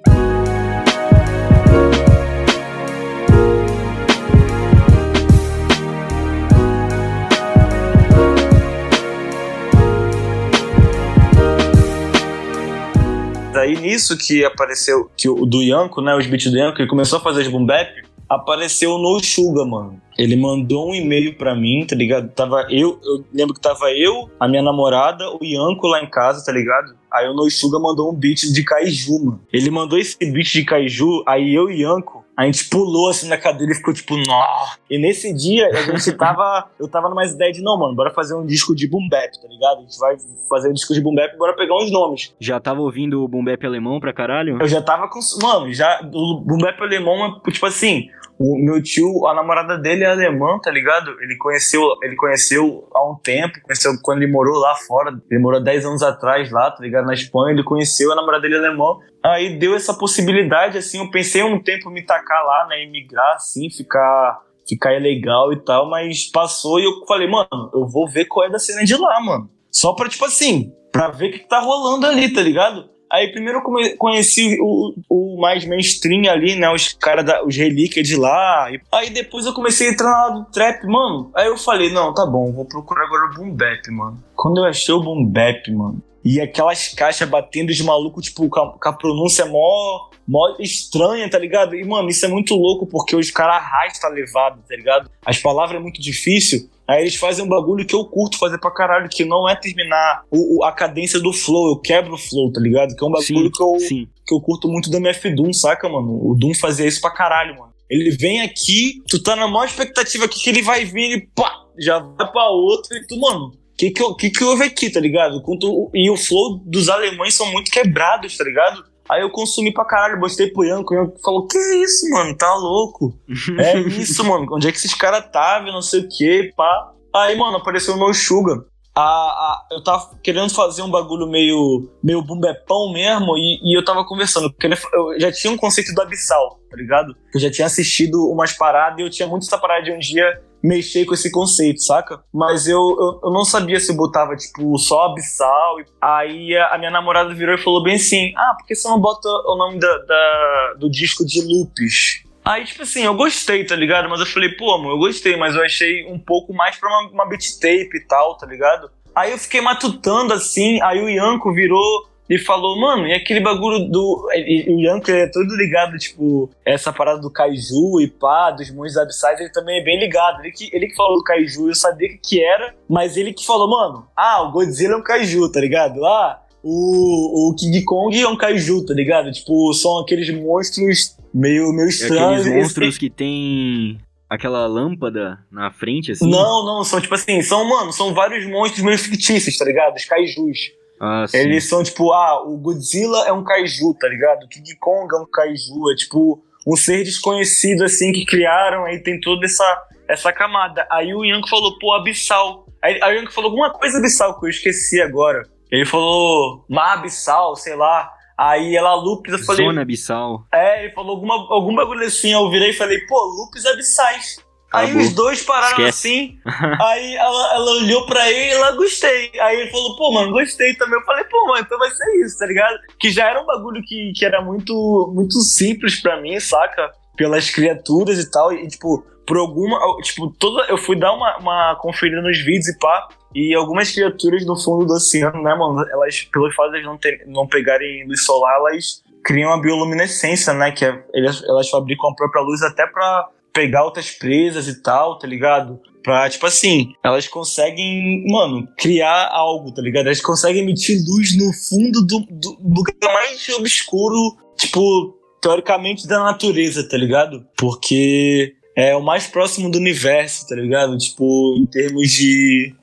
Daí 13.63 13.79
nisso 13.79 14.17
que 14.17 14.43
apareceu, 14.43 15.09
que 15.15 15.29
o 15.29 15.45
do 15.45 15.61
Yanko, 15.61 16.01
né, 16.01 16.13
os 16.13 16.27
beats 16.27 16.51
do 16.51 16.57
Yanko, 16.57 16.81
ele 16.81 16.89
começou 16.89 17.19
a 17.19 17.21
fazer 17.21 17.43
os 17.43 17.47
boom 17.47 17.65
bap, 17.65 17.89
apareceu 18.27 18.97
No 18.97 19.23
Suga, 19.23 19.63
mano. 19.63 20.01
Ele 20.17 20.35
mandou 20.35 20.89
um 20.89 20.93
e-mail 20.93 21.37
pra 21.37 21.55
mim, 21.55 21.85
tá 21.87 21.95
ligado? 21.95 22.29
Tava 22.31 22.67
eu, 22.69 22.99
eu 23.01 23.23
lembro 23.33 23.53
que 23.53 23.61
tava 23.61 23.89
eu, 23.91 24.29
a 24.37 24.49
minha 24.49 24.61
namorada, 24.61 25.29
o 25.29 25.39
Yanko 25.41 25.87
lá 25.87 26.03
em 26.03 26.09
casa, 26.09 26.43
tá 26.45 26.51
ligado? 26.51 26.93
Aí 27.09 27.25
o 27.29 27.33
No 27.33 27.49
Suga 27.49 27.79
mandou 27.79 28.11
um 28.11 28.13
beat 28.13 28.41
de 28.51 28.63
Kaiju, 28.65 29.23
mano. 29.23 29.41
Ele 29.53 29.71
mandou 29.71 29.97
esse 29.97 30.17
beat 30.19 30.51
de 30.51 30.65
Kaiju, 30.65 31.23
aí 31.25 31.53
eu 31.53 31.71
e 31.71 31.83
Yanko, 31.83 32.22
a 32.35 32.45
gente 32.45 32.67
pulou 32.69 33.09
assim 33.09 33.27
na 33.27 33.37
cadeira 33.37 33.71
e 33.71 33.75
ficou 33.75 33.93
tipo, 33.93 34.15
nó. 34.17 34.45
E 34.89 34.97
nesse 34.97 35.33
dia 35.33 35.67
a 35.67 35.81
gente 35.81 36.11
tava. 36.17 36.69
eu 36.79 36.87
tava 36.87 37.09
numa 37.09 37.25
ideia 37.25 37.51
de, 37.51 37.61
não, 37.61 37.77
mano, 37.77 37.95
bora 37.95 38.11
fazer 38.11 38.35
um 38.35 38.45
disco 38.45 38.75
de 38.75 38.87
boom 38.87 39.07
bap, 39.07 39.31
tá 39.39 39.47
ligado? 39.47 39.79
A 39.79 39.81
gente 39.81 39.97
vai 39.99 40.15
fazer 40.49 40.69
um 40.69 40.73
disco 40.73 40.93
de 40.93 41.01
boom 41.01 41.13
bap, 41.13 41.37
bora 41.37 41.55
pegar 41.55 41.75
uns 41.75 41.91
nomes. 41.91 42.33
Já 42.39 42.59
tava 42.59 42.81
ouvindo 42.81 43.23
o 43.23 43.27
boom 43.27 43.43
bap 43.43 43.63
alemão 43.65 43.99
pra 43.99 44.13
caralho? 44.13 44.57
Eu 44.59 44.67
já 44.67 44.81
tava 44.81 45.07
com. 45.07 45.19
Mano, 45.41 45.71
já. 45.73 46.01
O 46.13 46.41
boom 46.41 46.57
bap 46.57 46.81
alemão 46.81 47.41
é 47.45 47.51
tipo 47.51 47.65
assim. 47.65 48.09
O 48.39 48.57
meu 48.57 48.81
tio, 48.81 49.27
a 49.27 49.33
namorada 49.33 49.77
dele 49.77 50.03
é 50.03 50.07
alemã, 50.07 50.59
tá 50.59 50.71
ligado? 50.71 51.11
Ele 51.21 51.37
conheceu, 51.37 51.81
ele 52.01 52.15
conheceu 52.15 52.87
há 52.93 53.09
um 53.09 53.15
tempo, 53.15 53.61
conheceu 53.61 53.93
quando 54.01 54.23
ele 54.23 54.31
morou 54.31 54.59
lá 54.59 54.75
fora, 54.87 55.11
ele 55.29 55.39
morou 55.39 55.61
10 55.61 55.85
anos 55.85 56.03
atrás 56.03 56.51
lá, 56.51 56.71
tá 56.71 56.81
ligado? 56.81 57.05
Na 57.05 57.13
Espanha, 57.13 57.53
ele 57.53 57.63
conheceu 57.63 58.11
a 58.11 58.15
namorada 58.15 58.41
dele 58.41 58.57
alemã. 58.57 58.97
Aí 59.23 59.57
deu 59.57 59.75
essa 59.75 59.93
possibilidade, 59.93 60.77
assim, 60.77 60.99
eu 60.99 61.11
pensei 61.11 61.43
um 61.43 61.61
tempo 61.61 61.89
me 61.89 62.03
tacar 62.03 62.43
lá, 62.45 62.67
né, 62.67 62.83
emigrar, 62.83 63.35
assim, 63.35 63.69
ficar 63.69 64.41
ficar 64.67 64.91
legal 64.91 65.51
e 65.51 65.57
tal, 65.57 65.89
mas 65.89 66.31
passou 66.31 66.79
e 66.79 66.85
eu 66.85 67.05
falei, 67.05 67.27
mano, 67.27 67.69
eu 67.73 67.85
vou 67.87 68.09
ver 68.09 68.25
qual 68.25 68.47
é 68.47 68.49
da 68.49 68.59
cena 68.59 68.83
de 68.83 68.95
lá, 68.95 69.19
mano. 69.19 69.49
Só 69.69 69.93
pra, 69.93 70.07
tipo 70.07 70.23
assim, 70.25 70.71
pra 70.91 71.09
ver 71.09 71.29
o 71.29 71.31
que, 71.33 71.39
tá 71.39 71.59
rolando 71.59 72.05
ali, 72.05 72.31
tá 72.31 72.41
ligado? 72.41 72.89
Aí 73.11 73.31
primeiro 73.31 73.59
eu 73.59 73.97
conheci 73.97 74.57
o, 74.59 74.95
o 75.09 75.22
mais 75.43 75.65
mainstream 75.65 76.31
ali, 76.31 76.55
né? 76.55 76.69
Os 76.71 76.93
caras, 76.93 77.25
os 77.45 77.57
relíquias 77.57 78.07
de 78.07 78.15
lá. 78.15 78.69
Aí 78.93 79.09
depois 79.09 79.45
eu 79.45 79.53
comecei 79.53 79.89
a 79.89 79.91
entrar 79.91 80.09
na 80.09 80.29
do 80.29 80.45
trap, 80.45 80.85
mano. 80.87 81.29
Aí 81.35 81.47
eu 81.47 81.57
falei, 81.57 81.91
não, 81.91 82.13
tá 82.13 82.25
bom, 82.25 82.53
vou 82.53 82.63
procurar 82.63 83.05
agora 83.05 83.29
o 83.29 83.33
Boom 83.35 83.51
Bap, 83.51 83.91
mano. 83.91 84.23
Quando 84.35 84.59
eu 84.59 84.65
achei 84.65 84.93
o 84.93 85.01
Boom 85.01 85.25
Bap, 85.25 85.69
mano, 85.69 86.01
e 86.23 86.39
aquelas 86.39 86.89
caixas 86.89 87.27
batendo 87.29 87.73
de 87.73 87.83
maluco, 87.83 88.21
tipo, 88.21 88.47
com 88.49 88.59
a, 88.89 88.93
pronúncia 88.93 89.45
mó, 89.45 90.09
mó 90.27 90.55
estranha, 90.59 91.29
tá 91.29 91.37
ligado? 91.37 91.75
E, 91.75 91.83
mano, 91.83 92.09
isso 92.09 92.25
é 92.25 92.29
muito 92.29 92.55
louco, 92.55 92.85
porque 92.87 93.15
os 93.15 93.29
caras 93.31 93.57
arrastam 93.57 94.09
a 94.09 94.13
levada, 94.13 94.57
tá 94.67 94.75
ligado? 94.75 95.09
As 95.25 95.37
palavras 95.39 95.77
é 95.79 95.83
muito 95.83 96.01
difícil. 96.01 96.69
Aí 96.87 97.01
eles 97.01 97.15
fazem 97.15 97.45
um 97.45 97.47
bagulho 97.47 97.85
que 97.85 97.95
eu 97.95 98.03
curto 98.05 98.37
fazer 98.37 98.57
pra 98.57 98.69
caralho, 98.69 99.07
que 99.09 99.23
não 99.23 99.47
é 99.47 99.55
terminar 99.55 100.23
o- 100.29 100.63
a 100.65 100.71
cadência 100.71 101.19
do 101.19 101.31
flow, 101.31 101.69
eu 101.69 101.77
quebro 101.77 102.13
o 102.15 102.17
flow, 102.17 102.51
tá 102.51 102.59
ligado? 102.59 102.93
Que 102.95 103.03
é 103.03 103.07
um 103.07 103.11
bagulho 103.11 103.25
Sim, 103.45 103.51
que 103.51 103.63
eu, 103.63 103.79
sim. 103.79 104.07
que 104.27 104.33
eu 104.35 104.41
curto 104.41 104.67
muito 104.67 104.89
da 104.91 104.97
MF 104.97 105.29
Doom, 105.33 105.53
saca, 105.53 105.87
mano? 105.87 106.19
O 106.29 106.35
Doom 106.35 106.53
fazia 106.53 106.85
isso 106.85 106.99
pra 106.99 107.11
caralho, 107.11 107.57
mano. 107.57 107.71
Ele 107.89 108.11
vem 108.11 108.41
aqui, 108.41 109.01
tu 109.07 109.21
tá 109.21 109.35
na 109.35 109.47
maior 109.47 109.65
expectativa 109.65 110.25
aqui 110.25 110.41
que 110.41 110.49
ele 110.49 110.61
vai 110.61 110.83
vir 110.83 111.17
e 111.17 111.21
pá, 111.35 111.53
já 111.79 111.99
vai 111.99 112.29
pra 112.31 112.49
outro 112.49 112.95
e 112.97 113.05
tu, 113.07 113.17
mano, 113.19 113.51
que 113.91 114.03
que, 114.03 114.15
que 114.15 114.29
que 114.29 114.43
houve 114.43 114.63
aqui, 114.63 114.89
tá 114.89 114.99
ligado? 114.99 115.41
Quanto- 115.41 115.89
E 115.93 116.09
o 116.09 116.17
flow 116.17 116.61
dos 116.65 116.89
alemães 116.89 117.33
são 117.35 117.51
muito 117.51 117.71
quebrados, 117.71 118.37
tá 118.37 118.43
ligado? 118.43 118.83
Aí 119.09 119.21
eu 119.21 119.29
consumi 119.29 119.73
pra 119.73 119.83
caralho, 119.85 120.19
mostrei 120.19 120.47
pro 120.49 120.63
Yanko, 120.63 120.93
o 120.93 120.97
Yanko 120.97 121.19
falou, 121.21 121.45
que 121.47 121.57
isso, 121.57 122.09
mano, 122.09 122.35
tá 122.37 122.53
louco? 122.55 123.13
É 123.59 123.77
isso, 123.99 124.23
mano, 124.23 124.47
onde 124.51 124.67
é 124.67 124.71
que 124.71 124.77
esses 124.77 124.93
caras 124.93 125.25
estavam, 125.25 125.71
não 125.73 125.81
sei 125.81 126.01
o 126.01 126.07
que, 126.09 126.53
pá. 126.55 126.91
Aí, 127.13 127.35
mano, 127.37 127.57
apareceu 127.57 127.95
o 127.95 127.97
No 127.97 128.13
Sugar. 128.13 128.57
A, 128.95 129.01
a- 129.01 129.67
eu 129.71 129.83
tava 129.83 130.11
querendo 130.23 130.53
fazer 130.53 130.81
um 130.83 130.89
bagulho 130.91 131.25
meio, 131.27 131.89
meio 132.03 132.21
bumbepão 132.21 132.91
mesmo, 132.93 133.35
e, 133.37 133.59
e 133.63 133.77
eu 133.77 133.83
tava 133.83 134.05
conversando, 134.05 134.51
porque 134.51 134.67
eu 134.67 135.19
já 135.19 135.31
tinha 135.31 135.51
um 135.51 135.57
conceito 135.57 135.93
do 135.95 136.01
Abissal, 136.01 136.59
tá 136.69 136.77
ligado? 136.77 137.15
Eu 137.33 137.39
já 137.39 137.49
tinha 137.49 137.65
assistido 137.65 138.29
umas 138.29 138.53
paradas 138.53 138.99
e 138.99 139.01
eu 139.01 139.09
tinha 139.09 139.27
muito 139.27 139.43
essa 139.47 139.57
parada 139.57 139.83
de 139.83 139.91
um 139.91 139.97
dia 139.99 140.39
mexer 140.61 141.05
com 141.05 141.13
esse 141.13 141.29
conceito, 141.31 141.81
saca? 141.81 142.23
Mas 142.33 142.67
eu, 142.67 142.79
eu, 142.79 143.19
eu 143.25 143.31
não 143.31 143.43
sabia 143.43 143.79
se 143.79 143.91
eu 143.91 143.97
botava, 143.97 144.35
tipo, 144.35 144.77
só 144.77 145.05
Abissal. 145.07 145.75
Aí 146.01 146.55
a, 146.55 146.75
a 146.75 146.77
minha 146.77 146.91
namorada 146.91 147.33
virou 147.33 147.55
e 147.55 147.61
falou 147.61 147.83
bem 147.83 147.95
assim: 147.95 148.31
Ah, 148.37 148.55
por 148.57 148.65
que 148.67 148.75
você 148.75 148.87
não 148.87 148.99
bota 148.99 149.27
o 149.27 149.55
nome 149.57 149.79
da, 149.79 149.97
da- 149.97 150.73
do 150.79 150.89
disco 150.89 151.25
de 151.25 151.41
Lupes? 151.41 152.23
Aí, 152.45 152.65
tipo 152.65 152.83
assim, 152.83 153.03
eu 153.03 153.15
gostei, 153.15 153.65
tá 153.65 153.75
ligado? 153.75 154.09
Mas 154.09 154.19
eu 154.19 154.25
falei, 154.25 154.49
pô, 154.49 154.73
amor, 154.73 154.91
eu 154.91 154.97
gostei, 154.97 155.37
mas 155.37 155.55
eu 155.55 155.63
achei 155.63 156.05
um 156.05 156.19
pouco 156.19 156.53
mais 156.53 156.75
pra 156.75 156.89
uma, 156.89 157.09
uma 157.09 157.29
beat 157.29 157.57
tape 157.59 157.95
e 157.95 158.05
tal, 158.05 158.37
tá 158.37 158.45
ligado? 158.45 158.91
Aí 159.15 159.31
eu 159.31 159.37
fiquei 159.37 159.61
matutando 159.61 160.33
assim, 160.33 160.81
aí 160.81 161.01
o 161.01 161.09
Yanko 161.09 161.53
virou 161.53 162.07
e 162.29 162.37
falou, 162.37 162.79
mano, 162.79 163.07
e 163.07 163.13
aquele 163.13 163.39
bagulho 163.39 163.87
do. 163.89 164.27
o 164.67 164.79
Yanko 164.79 165.11
é 165.11 165.27
todo 165.27 165.55
ligado, 165.55 165.97
tipo, 165.97 166.49
essa 166.65 166.91
parada 166.91 167.21
do 167.21 167.29
Kaiju 167.29 168.01
e 168.01 168.07
pá, 168.07 168.51
dos 168.51 168.71
monstros 168.71 168.97
abissais, 168.97 169.39
ele 169.39 169.51
também 169.51 169.79
é 169.79 169.83
bem 169.83 169.99
ligado. 169.99 170.41
Ele 170.41 170.51
que, 170.51 170.69
ele 170.73 170.87
que 170.87 170.95
falou 170.95 171.17
do 171.17 171.23
Kaiju, 171.23 171.69
eu 171.69 171.75
sabia 171.75 172.09
que, 172.09 172.17
que 172.17 172.43
era, 172.43 172.73
mas 172.89 173.15
ele 173.17 173.33
que 173.33 173.45
falou, 173.45 173.69
mano, 173.69 174.07
ah, 174.17 174.41
o 174.43 174.51
Godzilla 174.51 174.95
é 174.95 174.97
um 174.97 175.03
Kaiju, 175.03 175.51
tá 175.51 175.59
ligado? 175.59 176.03
Ah, 176.05 176.41
o, 176.63 177.49
o 177.49 177.55
King 177.55 177.83
Kong 177.83 178.19
é 178.19 178.27
um 178.27 178.37
Kaiju, 178.37 178.85
tá 178.85 178.93
ligado? 178.93 179.31
Tipo, 179.31 179.73
são 179.73 179.99
aqueles 179.99 180.29
monstros 180.33 181.15
meio, 181.33 181.71
meio 181.73 181.87
É 181.87 181.89
estranhos. 181.89 182.41
aqueles 182.41 182.63
monstros 182.63 182.97
que 182.97 183.09
tem 183.09 183.99
aquela 184.29 184.65
lâmpada 184.67 185.39
na 185.51 185.71
frente, 185.71 186.11
assim. 186.11 186.29
Não, 186.29 186.65
não, 186.65 186.83
são 186.83 186.99
tipo 186.99 187.13
assim, 187.13 187.41
são, 187.41 187.67
mano, 187.67 187.91
são 187.93 188.13
vários 188.13 188.45
monstros 188.47 188.83
meio 188.83 188.97
fictícios, 188.97 189.57
tá 189.57 189.65
ligado? 189.65 189.95
Os 189.95 190.05
kaijus. 190.05 190.71
Ah, 190.99 191.25
sim. 191.27 191.37
Eles 191.37 191.67
são 191.67 191.83
tipo, 191.83 192.11
ah, 192.13 192.41
o 192.47 192.57
Godzilla 192.57 193.27
é 193.27 193.33
um 193.33 193.43
kaiju, 193.43 193.93
tá 193.99 194.07
ligado? 194.07 194.43
O 194.45 194.47
King 194.49 194.75
Kong 194.79 195.07
é 195.13 195.19
um 195.19 195.25
kaiju, 195.31 195.91
é 195.91 195.95
tipo 195.95 196.43
um 196.65 196.75
ser 196.77 197.03
desconhecido 197.03 197.83
assim 197.83 198.11
que 198.13 198.25
criaram, 198.25 198.85
aí 198.85 198.99
tem 198.99 199.19
toda 199.19 199.45
essa, 199.45 199.83
essa 200.07 200.31
camada. 200.31 200.87
Aí 200.89 201.13
o 201.13 201.25
Yanko 201.25 201.49
falou, 201.49 201.77
pô, 201.77 201.93
abissal. 201.93 202.65
Aí, 202.81 202.99
aí 203.03 203.15
o 203.15 203.19
Yanko 203.19 203.33
falou 203.33 203.49
alguma 203.49 203.69
coisa 203.71 203.97
abissal 203.97 204.39
que 204.39 204.45
eu 204.45 204.49
esqueci 204.49 205.01
agora. 205.01 205.43
Ele 205.69 205.85
falou, 205.85 206.63
mar 206.69 206.93
abissal, 206.99 207.55
sei 207.55 207.75
lá. 207.75 208.09
Aí 208.37 208.75
ela 208.75 208.95
lupes, 208.95 209.33
eu 209.33 209.39
falei, 209.45 209.65
Zona 209.65 209.81
abissal. 209.81 210.45
é, 210.51 210.83
ele 210.85 210.93
falou 210.93 211.11
alguma, 211.11 211.35
algum 211.35 211.75
bagulho 211.75 212.05
assim, 212.05 212.31
eu 212.33 212.49
virei 212.49 212.71
e 212.71 212.73
falei, 212.73 212.99
pô, 213.07 213.15
lupes 213.37 213.65
abissais. 213.65 214.37
Aí 214.73 214.85
Acabou. 214.85 215.03
os 215.03 215.13
dois 215.13 215.43
pararam 215.43 215.85
Esquece. 215.85 215.87
assim, 216.07 216.39
aí 216.81 217.15
ela, 217.15 217.53
ela 217.53 217.71
olhou 217.73 218.07
pra 218.07 218.31
ele 218.31 218.49
e 218.49 218.55
ela 218.55 218.71
gostei. 218.71 219.31
Aí 219.39 219.61
ele 219.61 219.69
falou, 219.69 219.95
pô, 219.95 220.11
mano, 220.11 220.31
gostei 220.31 220.73
também. 220.75 220.97
Eu 220.99 221.05
falei, 221.05 221.23
pô, 221.25 221.45
mano, 221.45 221.59
então 221.63 221.77
vai 221.77 221.91
ser 221.91 222.25
isso, 222.25 222.39
tá 222.39 222.47
ligado? 222.47 222.75
Que 222.99 223.11
já 223.11 223.29
era 223.29 223.39
um 223.39 223.45
bagulho 223.45 223.83
que, 223.85 224.11
que 224.15 224.25
era 224.25 224.41
muito, 224.41 225.11
muito 225.13 225.39
simples 225.41 226.01
pra 226.01 226.19
mim, 226.19 226.39
saca? 226.39 226.91
Pelas 227.15 227.49
criaturas 227.49 228.19
e 228.19 228.29
tal. 228.29 228.51
E, 228.53 228.67
tipo, 228.67 229.05
por 229.25 229.37
alguma. 229.37 229.79
Tipo, 230.01 230.29
toda. 230.37 230.65
Eu 230.69 230.77
fui 230.77 230.97
dar 230.97 231.13
uma, 231.13 231.37
uma 231.37 231.75
conferida 231.75 232.21
nos 232.21 232.37
vídeos 232.39 232.67
e 232.67 232.77
pá. 232.77 233.07
E 233.35 233.55
algumas 233.55 233.91
criaturas 233.91 234.45
no 234.45 234.55
fundo 234.55 234.85
do 234.85 234.93
oceano, 234.93 235.41
né, 235.41 235.55
mano? 235.55 235.83
Elas, 235.89 236.21
pelo 236.31 236.51
fato 236.53 236.71
de 236.71 236.77
elas 236.77 236.85
não, 236.85 236.97
ter, 236.97 237.23
não 237.25 237.47
pegarem 237.47 238.05
luz 238.07 238.23
solar, 238.23 238.55
elas 238.57 239.01
criam 239.23 239.51
a 239.51 239.59
bioluminescência, 239.59 240.53
né? 240.53 240.71
Que 240.71 240.85
é, 240.85 241.03
elas, 241.15 241.43
elas 241.43 241.69
fabricam 241.69 242.11
a 242.11 242.15
própria 242.15 242.41
luz 242.43 242.61
até 242.61 242.85
pra 242.85 243.29
pegar 243.51 243.85
outras 243.85 244.11
presas 244.11 244.67
e 244.67 244.81
tal, 244.81 245.17
tá 245.17 245.27
ligado? 245.27 245.79
Pra, 246.03 246.29
tipo 246.29 246.45
assim, 246.45 246.93
elas 247.03 247.27
conseguem, 247.27 248.25
mano, 248.27 248.67
criar 248.77 249.29
algo, 249.31 249.73
tá 249.73 249.81
ligado? 249.81 250.07
Elas 250.07 250.21
conseguem 250.21 250.61
emitir 250.61 250.99
luz 251.07 251.37
no 251.37 251.53
fundo 251.53 252.05
do, 252.05 252.19
do 252.29 252.57
lugar 252.61 253.13
mais 253.13 253.47
obscuro, 253.49 254.35
tipo, 254.57 255.15
teoricamente, 255.43 256.07
da 256.07 256.23
natureza, 256.23 256.87
tá 256.87 256.97
ligado? 256.97 257.45
Porque 257.57 258.55
é 258.77 258.95
o 258.95 259.03
mais 259.03 259.27
próximo 259.27 259.69
do 259.69 259.77
universo, 259.77 260.47
tá 260.47 260.55
ligado? 260.55 260.97
Tipo, 260.97 261.57
em 261.57 261.65
termos 261.65 262.09
de, 262.11 262.73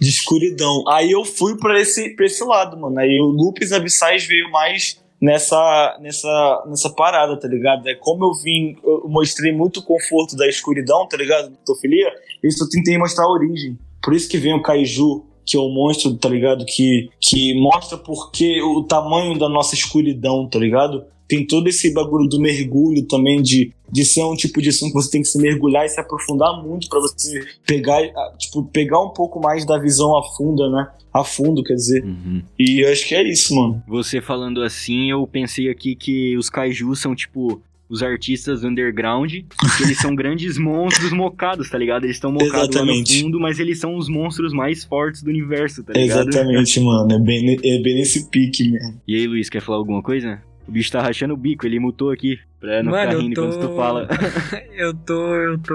de 0.00 0.08
escuridão. 0.08 0.82
Aí 0.88 1.12
eu 1.12 1.26
fui 1.26 1.58
pra 1.58 1.78
esse, 1.78 2.16
pra 2.16 2.24
esse 2.24 2.42
lado, 2.42 2.74
mano. 2.78 2.98
Aí 2.98 3.20
o 3.20 3.26
Lupus 3.26 3.70
Abissais 3.70 4.26
veio 4.26 4.50
mais 4.50 4.98
nessa, 5.20 5.98
nessa, 6.00 6.64
nessa 6.66 6.90
parada, 6.90 7.38
tá 7.38 7.46
ligado? 7.46 7.86
É 7.86 7.94
como 7.94 8.24
eu 8.24 8.32
vim, 8.42 8.76
eu 8.82 9.08
mostrei 9.08 9.52
muito 9.52 9.80
o 9.80 9.82
conforto 9.82 10.34
da 10.36 10.48
escuridão, 10.48 11.06
tá 11.06 11.18
ligado? 11.18 11.52
Tofilia, 11.66 12.10
isso 12.42 12.64
eu 12.64 12.68
tentei 12.70 12.96
mostrar 12.96 13.26
a 13.26 13.30
origem. 13.30 13.78
Por 14.02 14.14
isso 14.14 14.26
que 14.26 14.38
vem 14.38 14.54
o 14.54 14.62
Kaiju, 14.62 15.22
que 15.44 15.56
é 15.56 15.60
o 15.60 15.68
monstro, 15.68 16.14
tá 16.14 16.30
ligado? 16.30 16.64
Que, 16.64 17.10
que 17.20 17.54
mostra 17.60 17.98
porque 17.98 18.62
o 18.62 18.84
tamanho 18.84 19.38
da 19.38 19.50
nossa 19.50 19.74
escuridão, 19.74 20.48
tá 20.48 20.58
ligado? 20.58 21.04
Tem 21.28 21.46
todo 21.46 21.68
esse 21.68 21.92
bagulho 21.92 22.28
do 22.28 22.40
mergulho 22.40 23.02
também, 23.02 23.42
de, 23.42 23.72
de 23.90 24.04
ser 24.04 24.24
um 24.24 24.34
tipo 24.34 24.60
de 24.62 24.72
som 24.72 24.86
que 24.86 24.94
você 24.94 25.10
tem 25.10 25.22
que 25.22 25.28
se 25.28 25.38
mergulhar 25.38 25.84
e 25.84 25.88
se 25.88 26.00
aprofundar 26.00 26.62
muito 26.62 26.88
pra 26.88 27.00
você 27.00 27.44
pegar, 27.66 28.02
tipo, 28.38 28.64
pegar 28.64 29.00
um 29.00 29.10
pouco 29.10 29.40
mais 29.40 29.64
da 29.64 29.78
visão 29.78 30.16
a 30.16 30.22
fundo, 30.36 30.70
né? 30.70 30.88
A 31.12 31.24
fundo, 31.24 31.62
quer 31.62 31.74
dizer. 31.74 32.04
Uhum. 32.04 32.42
E 32.58 32.84
eu 32.84 32.92
acho 32.92 33.06
que 33.06 33.14
é 33.14 33.22
isso, 33.22 33.54
mano. 33.54 33.82
Você 33.88 34.20
falando 34.20 34.62
assim, 34.62 35.10
eu 35.10 35.26
pensei 35.26 35.68
aqui 35.68 35.96
que 35.96 36.36
os 36.36 36.50
kaijus 36.50 37.00
são 37.00 37.14
tipo 37.14 37.62
os 37.88 38.02
artistas 38.02 38.64
underground, 38.64 39.30
que 39.32 39.82
eles 39.82 39.98
são 39.98 40.14
grandes 40.14 40.58
monstros 40.58 41.12
mocados, 41.12 41.70
tá 41.70 41.78
ligado? 41.78 42.04
Eles 42.04 42.16
estão 42.16 42.32
mocados 42.32 42.74
lá 42.74 42.84
no 42.84 43.06
fundo, 43.06 43.40
mas 43.40 43.58
eles 43.58 43.78
são 43.78 43.96
os 43.96 44.08
monstros 44.08 44.52
mais 44.52 44.84
fortes 44.84 45.22
do 45.22 45.30
universo, 45.30 45.82
tá 45.84 45.92
ligado? 45.92 46.28
Exatamente, 46.28 46.80
mano. 46.80 47.12
É 47.12 47.18
bem, 47.18 47.54
é 47.54 47.78
bem 47.80 47.94
nesse 47.94 48.28
pique 48.28 48.68
mesmo. 48.68 49.00
E 49.06 49.14
aí, 49.14 49.26
Luiz, 49.26 49.48
quer 49.48 49.62
falar 49.62 49.78
alguma 49.78 50.02
coisa? 50.02 50.42
O 50.66 50.72
bicho 50.72 50.90
tá 50.90 51.00
rachando 51.00 51.34
o 51.34 51.36
bico, 51.36 51.64
ele 51.66 51.78
mutou 51.78 52.10
aqui, 52.10 52.38
pra 52.58 52.82
não 52.82 52.90
Mano, 52.92 53.10
ficar 53.10 53.22
rindo 53.22 53.34
tô- 53.34 53.48
quando 53.48 53.60
tu 53.68 53.76
fala. 53.76 54.08
eu 54.74 54.92
tô. 54.94 55.34
Eu 55.34 55.58
tô. 55.58 55.74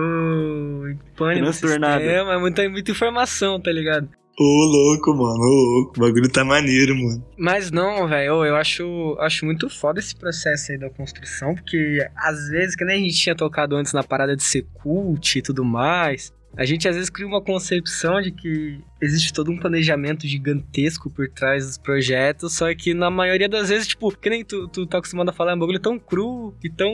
em 0.88 0.98
pânico. 1.16 1.44
Transtornado. 1.46 2.04
É 2.04 2.38
muita, 2.40 2.68
muita 2.70 2.92
informação, 2.92 3.60
tá 3.60 3.72
ligado? 3.72 4.10
Ô, 4.40 4.44
louco, 4.44 5.12
mano. 5.14 5.40
Ô, 5.40 5.76
louco. 5.80 5.94
O 5.98 6.00
bagulho 6.02 6.30
tá 6.32 6.44
maneiro, 6.44 6.96
mano. 6.96 7.24
Mas 7.38 7.70
não, 7.72 8.08
velho, 8.08 8.44
eu 8.46 8.56
acho, 8.56 9.16
acho 9.20 9.46
muito 9.46 9.70
foda 9.70 10.00
esse 10.00 10.16
processo 10.16 10.72
aí 10.72 10.78
da 10.78 10.90
construção, 10.90 11.54
porque 11.56 12.06
às 12.16 12.50
vezes, 12.50 12.76
que 12.76 12.84
nem 12.84 12.98
a 12.98 13.04
gente 13.04 13.18
tinha 13.22 13.36
tocado 13.36 13.76
antes 13.76 13.94
na 13.94 14.04
parada 14.04 14.36
de 14.36 14.44
ser 14.44 14.66
cult 14.74 15.38
e 15.38 15.42
tudo 15.42 15.64
mais, 15.64 16.34
a 16.56 16.66
gente 16.66 16.88
às 16.88 16.96
vezes 16.96 17.10
cria 17.10 17.28
uma 17.28 17.42
concepção 17.42 18.22
de 18.22 18.32
que 18.32 18.80
existe 19.02 19.34
todo 19.34 19.52
um 19.52 19.58
planejamento 19.58 20.28
gigantesco 20.28 21.10
por 21.10 21.30
trás 21.30 21.66
dos 21.66 21.78
projetos, 21.78 22.54
só 22.54 22.74
que 22.76 22.94
na 22.94 23.10
maioria 23.10 23.50
das 23.50 23.70
vezes, 23.70 23.88
tipo, 23.88 24.12
que 24.16 24.30
nem 24.30 24.44
tu, 24.44 24.68
tu 24.68 24.86
tá 24.86 24.98
acostumado 24.98 25.30
a 25.30 25.34
falar, 25.34 25.54
é 25.54 25.56
um 25.56 25.60
bagulho 25.60 25.80
tão 25.80 25.98
cru 25.98 26.54
e 26.64 26.70
tão, 26.70 26.92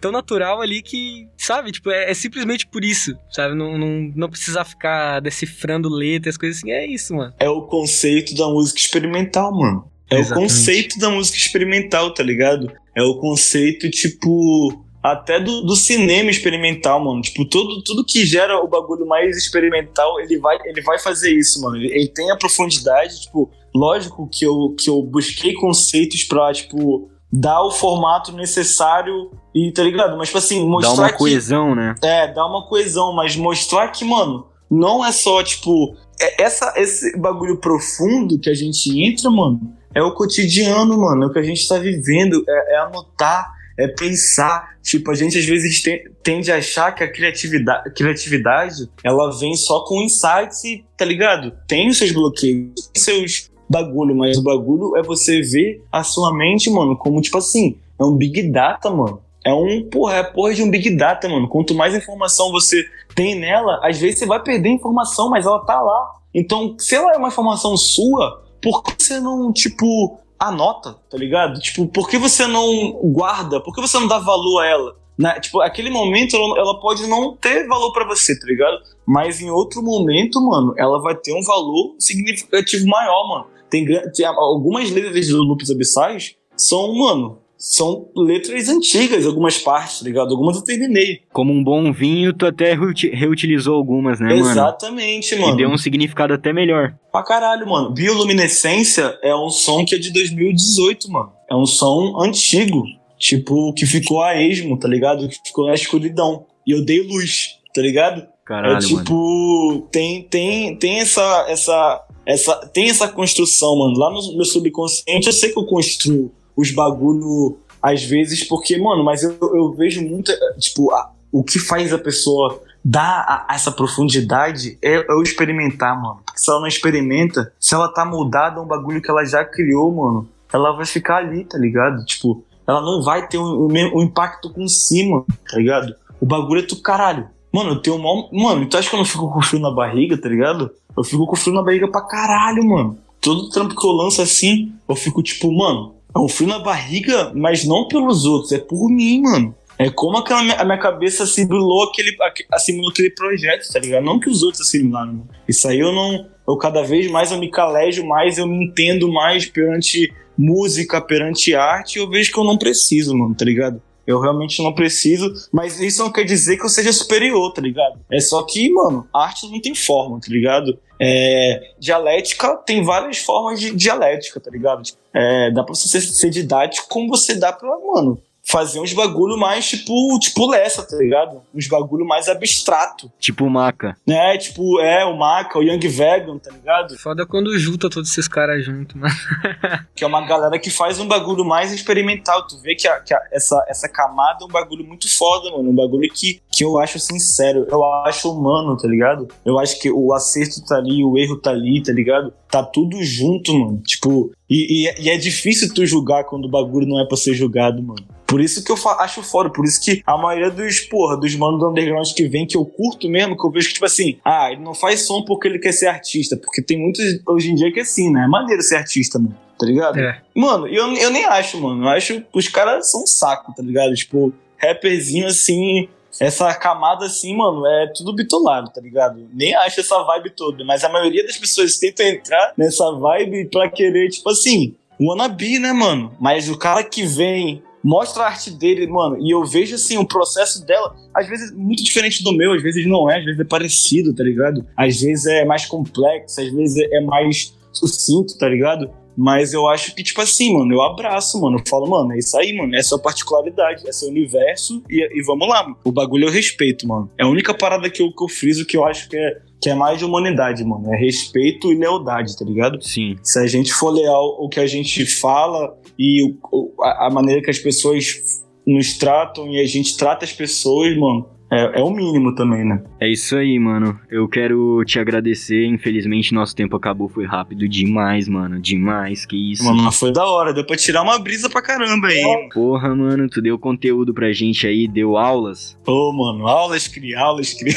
tão 0.00 0.10
natural 0.10 0.60
ali 0.60 0.82
que, 0.82 1.28
sabe, 1.36 1.72
tipo, 1.72 1.90
é, 1.90 2.10
é 2.10 2.14
simplesmente 2.14 2.66
por 2.66 2.84
isso, 2.84 3.16
sabe? 3.30 3.54
Não, 3.54 3.78
não, 3.78 4.12
não 4.14 4.30
precisar 4.30 4.64
ficar 4.64 5.20
decifrando 5.20 5.88
letras, 5.88 6.36
coisas 6.36 6.58
assim, 6.58 6.70
é 6.70 6.86
isso, 6.86 7.14
mano. 7.14 7.34
É 7.38 7.48
o 7.48 7.62
conceito 7.62 8.34
da 8.34 8.48
música 8.48 8.80
experimental, 8.80 9.52
mano. 9.52 9.90
É 10.10 10.18
Exatamente. 10.18 10.50
o 10.50 10.54
conceito 10.54 10.98
da 10.98 11.10
música 11.10 11.36
experimental, 11.36 12.14
tá 12.14 12.22
ligado? 12.22 12.72
É 12.94 13.02
o 13.02 13.18
conceito, 13.18 13.90
tipo. 13.90 14.85
Até 15.12 15.38
do, 15.38 15.62
do 15.62 15.76
cinema 15.76 16.30
experimental, 16.30 17.02
mano. 17.02 17.20
Tipo, 17.20 17.44
tudo, 17.44 17.82
tudo 17.82 18.04
que 18.04 18.26
gera 18.26 18.58
o 18.58 18.66
bagulho 18.66 19.06
mais 19.06 19.36
experimental, 19.36 20.18
ele 20.20 20.38
vai, 20.38 20.58
ele 20.64 20.80
vai 20.82 20.98
fazer 20.98 21.32
isso, 21.32 21.62
mano. 21.62 21.76
Ele, 21.76 21.92
ele 21.92 22.08
tem 22.08 22.30
a 22.30 22.36
profundidade, 22.36 23.20
tipo, 23.20 23.48
lógico 23.74 24.28
que 24.28 24.44
eu, 24.44 24.74
que 24.76 24.90
eu 24.90 25.00
busquei 25.02 25.54
conceitos 25.54 26.24
pra, 26.24 26.52
tipo, 26.52 27.08
dar 27.32 27.62
o 27.62 27.70
formato 27.70 28.32
necessário 28.32 29.30
e, 29.54 29.70
tá 29.70 29.84
ligado? 29.84 30.16
Mas, 30.16 30.28
tipo 30.28 30.38
assim, 30.38 30.60
Dá 30.60 30.66
mostrar 30.66 31.02
uma 31.04 31.12
que... 31.12 31.18
coesão, 31.18 31.74
né? 31.74 31.94
É, 32.02 32.32
dá 32.32 32.44
uma 32.44 32.66
coesão, 32.66 33.12
mas 33.14 33.36
mostrar 33.36 33.88
que, 33.88 34.04
mano, 34.04 34.46
não 34.68 35.04
é 35.04 35.12
só, 35.12 35.42
tipo, 35.42 35.94
é- 36.20 36.42
essa, 36.42 36.72
esse 36.76 37.16
bagulho 37.16 37.58
profundo 37.58 38.40
que 38.40 38.50
a 38.50 38.54
gente 38.54 38.90
entra, 39.00 39.30
mano, 39.30 39.60
é 39.94 40.02
o 40.02 40.12
cotidiano, 40.14 40.98
mano, 40.98 41.24
é 41.24 41.26
o 41.28 41.32
que 41.32 41.38
a 41.38 41.42
gente 41.42 41.66
tá 41.68 41.78
vivendo, 41.78 42.44
é, 42.48 42.74
é 42.74 42.78
anotar, 42.80 43.54
é 43.78 43.88
pensar. 43.88 44.76
Tipo, 44.82 45.10
a 45.10 45.14
gente 45.14 45.38
às 45.38 45.44
vezes 45.44 45.82
tende 46.22 46.50
a 46.50 46.56
achar 46.56 46.92
que 46.92 47.02
a 47.02 47.10
criatividade, 47.10 47.92
criatividade, 47.94 48.88
ela 49.04 49.30
vem 49.30 49.54
só 49.54 49.84
com 49.84 50.02
insights 50.02 50.64
e, 50.64 50.84
tá 50.96 51.04
ligado? 51.04 51.52
Tem 51.66 51.88
os 51.88 51.98
seus 51.98 52.12
bloqueios, 52.12 52.72
tem 52.92 53.02
seus 53.02 53.50
bagulho, 53.68 54.14
mas 54.16 54.38
o 54.38 54.42
bagulho 54.42 54.96
é 54.96 55.02
você 55.02 55.40
ver 55.42 55.84
a 55.90 56.02
sua 56.04 56.32
mente, 56.34 56.70
mano, 56.70 56.96
como, 56.96 57.20
tipo 57.20 57.38
assim, 57.38 57.78
é 57.98 58.04
um 58.04 58.16
big 58.16 58.50
data, 58.50 58.90
mano. 58.90 59.20
É 59.44 59.52
um, 59.52 59.88
porra, 59.88 60.16
é 60.16 60.22
porra 60.24 60.54
de 60.54 60.62
um 60.62 60.70
big 60.70 60.90
data, 60.96 61.28
mano. 61.28 61.48
Quanto 61.48 61.74
mais 61.74 61.94
informação 61.94 62.50
você 62.50 62.84
tem 63.14 63.38
nela, 63.38 63.80
às 63.82 63.98
vezes 63.98 64.18
você 64.18 64.26
vai 64.26 64.42
perder 64.42 64.70
informação, 64.70 65.30
mas 65.30 65.46
ela 65.46 65.64
tá 65.64 65.80
lá. 65.80 66.14
Então, 66.34 66.76
se 66.78 66.94
ela 66.94 67.12
é 67.12 67.16
uma 67.16 67.28
informação 67.28 67.76
sua, 67.76 68.44
por 68.60 68.82
que 68.82 68.94
você 68.98 69.20
não, 69.20 69.52
tipo, 69.52 70.18
anota, 70.38 70.96
tá 71.10 71.16
ligado? 71.16 71.60
Tipo, 71.60 71.86
por 71.86 72.08
que 72.08 72.18
você 72.18 72.46
não 72.46 72.92
guarda? 73.04 73.60
Por 73.60 73.74
que 73.74 73.80
você 73.80 73.98
não 73.98 74.06
dá 74.06 74.18
valor 74.18 74.60
a 74.60 74.66
ela? 74.66 74.96
Né? 75.18 75.40
Tipo, 75.40 75.60
aquele 75.60 75.88
momento 75.88 76.36
ela, 76.36 76.58
ela 76.58 76.80
pode 76.80 77.06
não 77.06 77.34
ter 77.34 77.66
valor 77.66 77.92
pra 77.92 78.06
você, 78.06 78.38
tá 78.38 78.46
ligado? 78.46 78.78
Mas 79.06 79.40
em 79.40 79.50
outro 79.50 79.82
momento, 79.82 80.40
mano, 80.40 80.74
ela 80.76 81.00
vai 81.00 81.14
ter 81.14 81.32
um 81.32 81.42
valor 81.42 81.94
significativo 81.98 82.86
maior, 82.86 83.28
mano. 83.28 83.46
Tem, 83.70 83.84
tem 84.12 84.26
algumas 84.26 84.90
letras 84.90 85.28
do 85.28 85.42
Lupus 85.42 85.70
Abissais 85.70 86.36
são, 86.56 86.94
mano, 86.94 87.38
são 87.58 88.08
letras 88.14 88.68
antigas, 88.68 89.24
algumas 89.26 89.58
partes, 89.58 90.00
tá 90.00 90.04
ligado? 90.04 90.30
Algumas 90.32 90.56
eu 90.56 90.62
terminei. 90.64 91.20
Como 91.32 91.52
um 91.52 91.62
bom 91.64 91.92
vinho, 91.92 92.32
tu 92.32 92.46
até 92.46 92.74
reuti- 92.74 93.08
reutilizou 93.10 93.74
algumas, 93.76 94.20
né, 94.20 94.28
mano? 94.28 94.50
Exatamente, 94.50 95.34
mano. 95.36 95.54
E 95.54 95.56
deu 95.56 95.70
um 95.70 95.78
significado 95.78 96.34
até 96.34 96.52
melhor. 96.52 96.94
Pra 97.10 97.22
caralho, 97.22 97.66
mano. 97.68 97.90
Bioluminescência 97.92 99.18
é 99.22 99.34
um 99.34 99.48
som 99.48 99.84
que 99.84 99.94
é 99.94 99.98
de 99.98 100.12
2018, 100.12 101.10
mano. 101.10 101.32
É 101.50 101.54
um 101.54 101.66
som 101.66 102.20
antigo. 102.20 102.84
Tipo, 103.18 103.72
que 103.72 103.86
ficou 103.86 104.22
a 104.22 104.40
esmo, 104.40 104.78
tá 104.78 104.86
ligado? 104.86 105.26
Que 105.28 105.36
ficou 105.46 105.66
na 105.66 105.74
escuridão. 105.74 106.44
E 106.66 106.72
eu 106.72 106.84
dei 106.84 107.00
luz, 107.02 107.54
tá 107.74 107.80
ligado? 107.80 108.26
Caralho, 108.44 108.72
é 108.72 108.90
mano. 108.90 108.98
tipo, 109.04 109.88
tem, 109.90 110.22
tem, 110.24 110.76
tem 110.76 111.00
essa, 111.00 111.46
essa, 111.48 112.04
essa, 112.26 112.54
tem 112.74 112.90
essa 112.90 113.08
construção, 113.08 113.78
mano. 113.78 113.98
Lá 113.98 114.10
no 114.12 114.36
meu 114.36 114.44
subconsciente 114.44 115.26
eu 115.28 115.32
sei 115.32 115.50
que 115.50 115.58
eu 115.58 115.64
construo 115.64 116.30
os 116.56 116.70
bagulho 116.70 117.58
às 117.82 118.02
vezes, 118.02 118.42
porque, 118.42 118.76
mano, 118.78 119.04
mas 119.04 119.22
eu, 119.22 119.36
eu 119.40 119.72
vejo 119.72 120.02
muita, 120.02 120.32
tipo, 120.58 120.90
a- 120.92 121.10
o 121.30 121.44
que 121.44 121.58
faz 121.58 121.92
a 121.92 121.98
pessoa 121.98 122.60
dar 122.84 123.46
a- 123.48 123.54
essa 123.54 123.70
profundidade 123.70 124.78
é, 124.82 124.94
é 125.08 125.12
o 125.14 125.22
experimentar, 125.22 126.00
mano. 126.00 126.20
Porque 126.24 126.40
se 126.40 126.50
ela 126.50 126.60
não 126.60 126.66
experimenta, 126.66 127.52
se 127.60 127.74
ela 127.74 127.88
tá 127.88 128.04
moldada 128.04 128.58
a 128.58 128.62
um 128.62 128.66
bagulho 128.66 129.02
que 129.02 129.10
ela 129.10 129.24
já 129.24 129.44
criou, 129.44 129.92
mano, 129.92 130.28
ela 130.52 130.72
vai 130.72 130.86
ficar 130.86 131.16
ali, 131.18 131.44
tá 131.44 131.58
ligado? 131.58 132.04
Tipo, 132.04 132.42
ela 132.66 132.80
não 132.80 133.02
vai 133.02 133.26
ter 133.28 133.38
um, 133.38 133.66
um 133.68 134.02
impacto 134.02 134.50
com 134.50 134.66
cima, 134.68 135.24
tá 135.50 135.56
ligado? 135.58 135.94
O 136.20 136.26
bagulho 136.26 136.60
é 136.60 136.66
tu 136.66 136.76
caralho. 136.80 137.28
Mano, 137.52 137.70
eu 137.70 137.82
tenho 137.82 137.98
mal. 137.98 138.28
Mano, 138.32 138.66
tu 138.66 138.76
acha 138.76 138.88
que 138.88 138.94
eu 138.94 138.98
não 138.98 139.04
fico 139.04 139.30
com 139.30 139.42
frio 139.42 139.60
na 139.60 139.70
barriga, 139.70 140.16
tá 140.20 140.28
ligado? 140.28 140.70
Eu 140.96 141.04
fico 141.04 141.26
com 141.26 141.36
frio 141.36 141.54
na 141.54 141.62
barriga 141.62 141.88
pra 141.88 142.00
caralho, 142.02 142.64
mano. 142.64 142.98
Todo 143.20 143.48
trampo 143.50 143.74
que 143.74 143.86
eu 143.86 143.90
lanço 143.92 144.22
assim, 144.22 144.72
eu 144.88 144.94
fico 144.96 145.22
tipo, 145.22 145.50
mano, 145.52 145.94
é 146.16 146.24
um 146.24 146.28
frio 146.28 146.48
na 146.48 146.58
barriga, 146.58 147.32
mas 147.34 147.64
não 147.64 147.86
pelos 147.88 148.24
outros, 148.24 148.52
é 148.52 148.58
por 148.58 148.88
mim, 148.88 149.20
mano. 149.22 149.54
É 149.78 149.90
como 149.90 150.16
aquela 150.16 150.42
minha, 150.42 150.54
a 150.56 150.64
minha 150.64 150.78
cabeça 150.78 151.24
assimilou 151.24 151.84
aquele, 151.84 152.16
aque- 152.22 152.46
assimilou 152.50 152.90
aquele 152.90 153.10
projeto, 153.10 153.70
tá 153.70 153.78
ligado? 153.78 154.02
Não 154.04 154.18
que 154.18 154.30
os 154.30 154.42
outros 154.42 154.62
assimilaram, 154.62 155.12
mano. 155.12 155.28
Isso 155.46 155.68
aí 155.68 155.78
eu 155.78 155.92
não. 155.92 156.26
Eu 156.48 156.56
cada 156.56 156.82
vez 156.82 157.10
mais 157.10 157.30
eu 157.30 157.38
me 157.38 157.50
calejo 157.50 158.06
mais, 158.06 158.38
eu 158.38 158.46
me 158.46 158.64
entendo 158.64 159.12
mais 159.12 159.44
perante 159.46 160.10
música, 160.38 161.00
perante 161.00 161.54
arte, 161.54 161.98
eu 161.98 162.08
vejo 162.08 162.32
que 162.32 162.38
eu 162.38 162.44
não 162.44 162.56
preciso, 162.56 163.16
mano, 163.16 163.34
tá 163.34 163.44
ligado? 163.44 163.82
Eu 164.06 164.20
realmente 164.20 164.62
não 164.62 164.72
preciso, 164.72 165.30
mas 165.52 165.80
isso 165.80 166.02
não 166.02 166.12
quer 166.12 166.22
dizer 166.24 166.56
que 166.56 166.64
eu 166.64 166.68
seja 166.68 166.92
superior, 166.92 167.52
tá 167.52 167.60
ligado? 167.60 167.98
É 168.10 168.20
só 168.20 168.42
que, 168.44 168.70
mano, 168.72 169.06
arte 169.12 169.50
não 169.50 169.60
tem 169.60 169.74
forma, 169.74 170.20
tá 170.20 170.28
ligado? 170.30 170.78
É, 170.98 171.72
dialética 171.78 172.56
tem 172.56 172.82
várias 172.82 173.18
formas 173.18 173.60
de 173.60 173.74
dialética, 173.74 174.40
tá 174.40 174.50
ligado? 174.50 174.82
É, 175.12 175.50
dá 175.50 175.62
pra 175.62 175.74
você 175.74 175.88
ser, 175.88 176.00
ser 176.00 176.30
didático 176.30 176.88
como 176.88 177.08
você 177.08 177.34
dá 177.34 177.52
pra, 177.52 177.68
mano, 177.68 178.20
fazer 178.48 178.78
uns 178.78 178.92
bagulho 178.92 179.36
mais 179.36 179.68
tipo, 179.68 179.92
tipo 180.20 180.48
Lessa, 180.48 180.82
tá 180.86 180.96
ligado? 180.96 181.42
Uns 181.54 181.66
bagulho 181.66 182.06
mais 182.06 182.28
abstrato, 182.28 183.10
Tipo 183.18 183.50
maca. 183.50 183.96
né? 184.06 184.38
Tipo, 184.38 184.80
é, 184.80 185.04
o 185.04 185.16
Maca, 185.16 185.58
o 185.58 185.62
Young 185.62 185.80
Vegan, 185.88 186.38
tá 186.38 186.50
ligado? 186.52 186.96
Foda 186.98 187.26
quando 187.26 187.58
junta 187.58 187.90
todos 187.90 188.08
esses 188.10 188.28
caras 188.28 188.64
juntos, 188.64 188.94
mano. 188.94 189.12
que 189.96 190.04
é 190.04 190.06
uma 190.06 190.24
galera 190.26 190.58
que 190.58 190.70
faz 190.70 191.00
um 191.00 191.08
bagulho 191.08 191.44
mais 191.44 191.72
experimental. 191.72 192.46
Tu 192.46 192.56
vê 192.62 192.74
que, 192.76 192.86
a- 192.86 193.00
que 193.00 193.12
a- 193.12 193.20
essa, 193.32 193.64
essa 193.68 193.88
camada 193.88 194.38
é 194.42 194.44
um 194.44 194.48
bagulho 194.48 194.84
muito 194.84 195.08
foda, 195.12 195.50
mano. 195.50 195.68
Um 195.70 195.74
bagulho 195.74 196.08
que, 196.12 196.40
que 196.52 196.64
eu 196.64 196.78
acho 196.78 196.98
sincero, 197.00 197.66
eu 197.68 197.82
acho 198.04 198.30
humano, 198.30 198.76
tá 198.76 198.86
ligado? 198.86 199.26
Eu 199.44 199.58
acho 199.58 199.80
que 199.80 199.90
o 199.90 200.12
acerto 200.14 200.64
tá 200.64 200.76
ali, 200.76 201.02
o 201.04 201.18
erro 201.18 201.36
tá 201.36 201.50
ali, 201.50 201.82
tá 201.82 201.92
ligado? 201.92 202.32
Tá 202.48 202.62
tudo 202.62 203.02
junto, 203.02 203.52
mano. 203.58 203.82
Tipo, 203.84 204.30
e, 204.48 204.86
e, 204.88 205.02
e 205.06 205.10
é 205.10 205.16
difícil 205.16 205.72
tu 205.74 205.84
julgar 205.84 206.24
quando 206.24 206.44
o 206.44 206.50
bagulho 206.50 206.86
não 206.86 207.00
é 207.00 207.06
pra 207.06 207.16
ser 207.16 207.34
julgado, 207.34 207.82
mano. 207.82 208.06
Por 208.26 208.40
isso 208.40 208.64
que 208.64 208.72
eu 208.72 208.76
acho 208.98 209.22
foda, 209.22 209.50
por 209.50 209.64
isso 209.64 209.80
que 209.80 210.02
a 210.04 210.18
maioria 210.18 210.50
dos, 210.50 210.80
porra, 210.80 211.16
dos 211.16 211.34
manos 211.36 211.60
do 211.60 211.70
underground 211.70 212.06
que 212.12 212.26
vem, 212.26 212.46
que 212.46 212.56
eu 212.56 212.64
curto 212.64 213.08
mesmo, 213.08 213.36
que 213.36 213.46
eu 213.46 213.50
vejo 213.50 213.68
que, 213.68 213.74
tipo 213.74 213.86
assim, 213.86 214.18
ah, 214.24 214.50
ele 214.50 214.62
não 214.62 214.74
faz 214.74 215.06
som 215.06 215.24
porque 215.24 215.46
ele 215.46 215.58
quer 215.58 215.72
ser 215.72 215.86
artista, 215.86 216.36
porque 216.36 216.60
tem 216.60 216.78
muitos 216.78 217.20
hoje 217.26 217.52
em 217.52 217.54
dia 217.54 217.72
que 217.72 217.78
é 217.78 217.82
assim, 217.82 218.10
né? 218.10 218.24
É 218.24 218.28
maneiro 218.28 218.62
ser 218.62 218.76
artista, 218.76 219.18
mano, 219.18 219.36
tá 219.58 219.64
ligado? 219.64 219.98
É. 219.98 220.20
Mano, 220.34 220.66
eu, 220.66 220.92
eu 220.94 221.10
nem 221.10 221.24
acho, 221.24 221.60
mano. 221.60 221.84
Eu 221.84 221.88
acho 221.88 222.20
que 222.20 222.26
os 222.32 222.48
caras 222.48 222.90
são 222.90 223.04
um 223.04 223.06
saco, 223.06 223.54
tá 223.54 223.62
ligado? 223.62 223.94
Tipo, 223.94 224.32
rapperzinho 224.58 225.28
assim, 225.28 225.88
essa 226.20 226.52
camada 226.54 227.06
assim, 227.06 227.36
mano, 227.36 227.66
é 227.66 227.92
tudo 227.94 228.14
bitolado, 228.14 228.70
tá 228.72 228.80
ligado? 228.80 229.28
Nem 229.32 229.54
acho 229.54 229.80
essa 229.80 230.02
vibe 230.02 230.30
toda, 230.30 230.64
mas 230.64 230.82
a 230.82 230.88
maioria 230.88 231.24
das 231.24 231.36
pessoas 231.36 231.78
tentam 231.78 232.06
entrar 232.06 232.52
nessa 232.56 232.90
vibe 232.92 233.48
pra 233.50 233.70
querer, 233.70 234.08
tipo 234.08 234.28
assim, 234.30 234.74
wannabe, 235.00 235.58
né, 235.58 235.72
mano? 235.72 236.12
Mas 236.18 236.48
o 236.48 236.58
cara 236.58 236.82
que 236.82 237.04
vem, 237.04 237.62
mostra 237.86 238.24
a 238.24 238.26
arte 238.26 238.50
dele, 238.50 238.86
mano, 238.88 239.16
e 239.20 239.30
eu 239.30 239.44
vejo 239.44 239.76
assim, 239.76 239.96
o 239.96 240.06
processo 240.06 240.66
dela, 240.66 240.94
às 241.14 241.28
vezes 241.28 241.52
muito 241.52 241.84
diferente 241.84 242.22
do 242.22 242.32
meu, 242.32 242.52
às 242.52 242.62
vezes 242.62 242.84
não 242.86 243.08
é, 243.08 243.18
às 243.18 243.24
vezes 243.24 243.40
é 243.40 243.44
parecido, 243.44 244.12
tá 244.12 244.24
ligado? 244.24 244.66
Às 244.76 245.00
vezes 245.00 245.26
é 245.26 245.44
mais 245.44 245.66
complexo, 245.66 246.40
às 246.40 246.52
vezes 246.52 246.76
é 246.92 247.00
mais 247.00 247.56
sucinto, 247.72 248.36
tá 248.36 248.48
ligado? 248.48 248.90
Mas 249.16 249.54
eu 249.54 249.66
acho 249.66 249.94
que, 249.94 250.02
tipo 250.02 250.20
assim, 250.20 250.52
mano, 250.52 250.74
eu 250.74 250.82
abraço, 250.82 251.40
mano. 251.40 251.58
Eu 251.58 251.62
falo, 251.66 251.88
mano, 251.88 252.12
é 252.12 252.18
isso 252.18 252.36
aí, 252.36 252.54
mano. 252.54 252.76
É 252.76 252.82
sua 252.82 252.98
particularidade, 252.98 253.88
é 253.88 253.92
seu 253.92 254.08
universo 254.08 254.82
e, 254.90 255.18
e 255.18 255.22
vamos 255.22 255.48
lá, 255.48 255.62
mano. 255.62 255.78
O 255.84 255.90
bagulho 255.90 256.26
eu 256.26 256.30
respeito, 256.30 256.86
mano. 256.86 257.10
É 257.18 257.24
a 257.24 257.28
única 257.28 257.54
parada 257.54 257.88
que 257.88 258.02
eu, 258.02 258.12
que 258.12 258.22
eu 258.22 258.28
friso 258.28 258.66
que 258.66 258.76
eu 258.76 258.84
acho 258.84 259.08
que 259.08 259.16
é, 259.16 259.38
que 259.60 259.70
é 259.70 259.74
mais 259.74 259.98
de 259.98 260.04
humanidade, 260.04 260.64
mano. 260.64 260.92
É 260.92 260.96
respeito 260.98 261.72
e 261.72 261.76
lealdade, 261.76 262.36
tá 262.36 262.44
ligado? 262.44 262.80
Sim. 262.82 263.16
Se 263.22 263.38
a 263.38 263.46
gente 263.46 263.72
for 263.72 263.90
leal 263.90 264.36
o 264.38 264.48
que 264.48 264.60
a 264.60 264.66
gente 264.66 265.04
fala 265.06 265.76
e 265.98 266.22
o- 266.52 266.72
a, 266.82 267.06
a 267.06 267.10
maneira 267.10 267.40
que 267.42 267.50
as 267.50 267.58
pessoas 267.58 268.42
nos 268.66 268.98
tratam 268.98 269.48
e 269.50 269.60
a 269.60 269.66
gente 269.66 269.96
trata 269.96 270.24
as 270.24 270.32
pessoas, 270.32 270.96
mano, 270.96 271.28
é, 271.50 271.80
é 271.80 271.82
o 271.82 271.90
mínimo 271.90 272.34
também, 272.34 272.64
né? 272.64 272.82
É 273.00 273.08
isso 273.08 273.36
aí, 273.36 273.58
mano. 273.58 273.98
Eu 274.10 274.28
quero 274.28 274.82
te 274.84 274.98
agradecer. 274.98 275.66
Infelizmente, 275.66 276.34
nosso 276.34 276.54
tempo 276.54 276.76
acabou. 276.76 277.08
Foi 277.08 277.24
rápido 277.24 277.68
demais, 277.68 278.28
mano. 278.28 278.60
Demais. 278.60 279.24
Que 279.24 279.52
isso. 279.52 279.64
Mano, 279.64 279.82
mas 279.82 279.98
foi 279.98 280.12
da 280.12 280.24
hora. 280.24 280.52
Deu 280.52 280.64
pra 280.64 280.76
tirar 280.76 281.02
uma 281.02 281.18
brisa 281.18 281.48
pra 281.48 281.62
caramba 281.62 282.08
aí. 282.08 282.48
Porra, 282.52 282.94
mano. 282.94 283.28
Tu 283.28 283.40
deu 283.40 283.58
conteúdo 283.58 284.12
pra 284.12 284.32
gente 284.32 284.66
aí. 284.66 284.88
Deu 284.88 285.16
aulas. 285.16 285.78
Ô, 285.86 286.12
mano, 286.12 286.48
aulas, 286.48 286.88
cria, 286.88 287.20
aulas, 287.20 287.54
cria. 287.54 287.74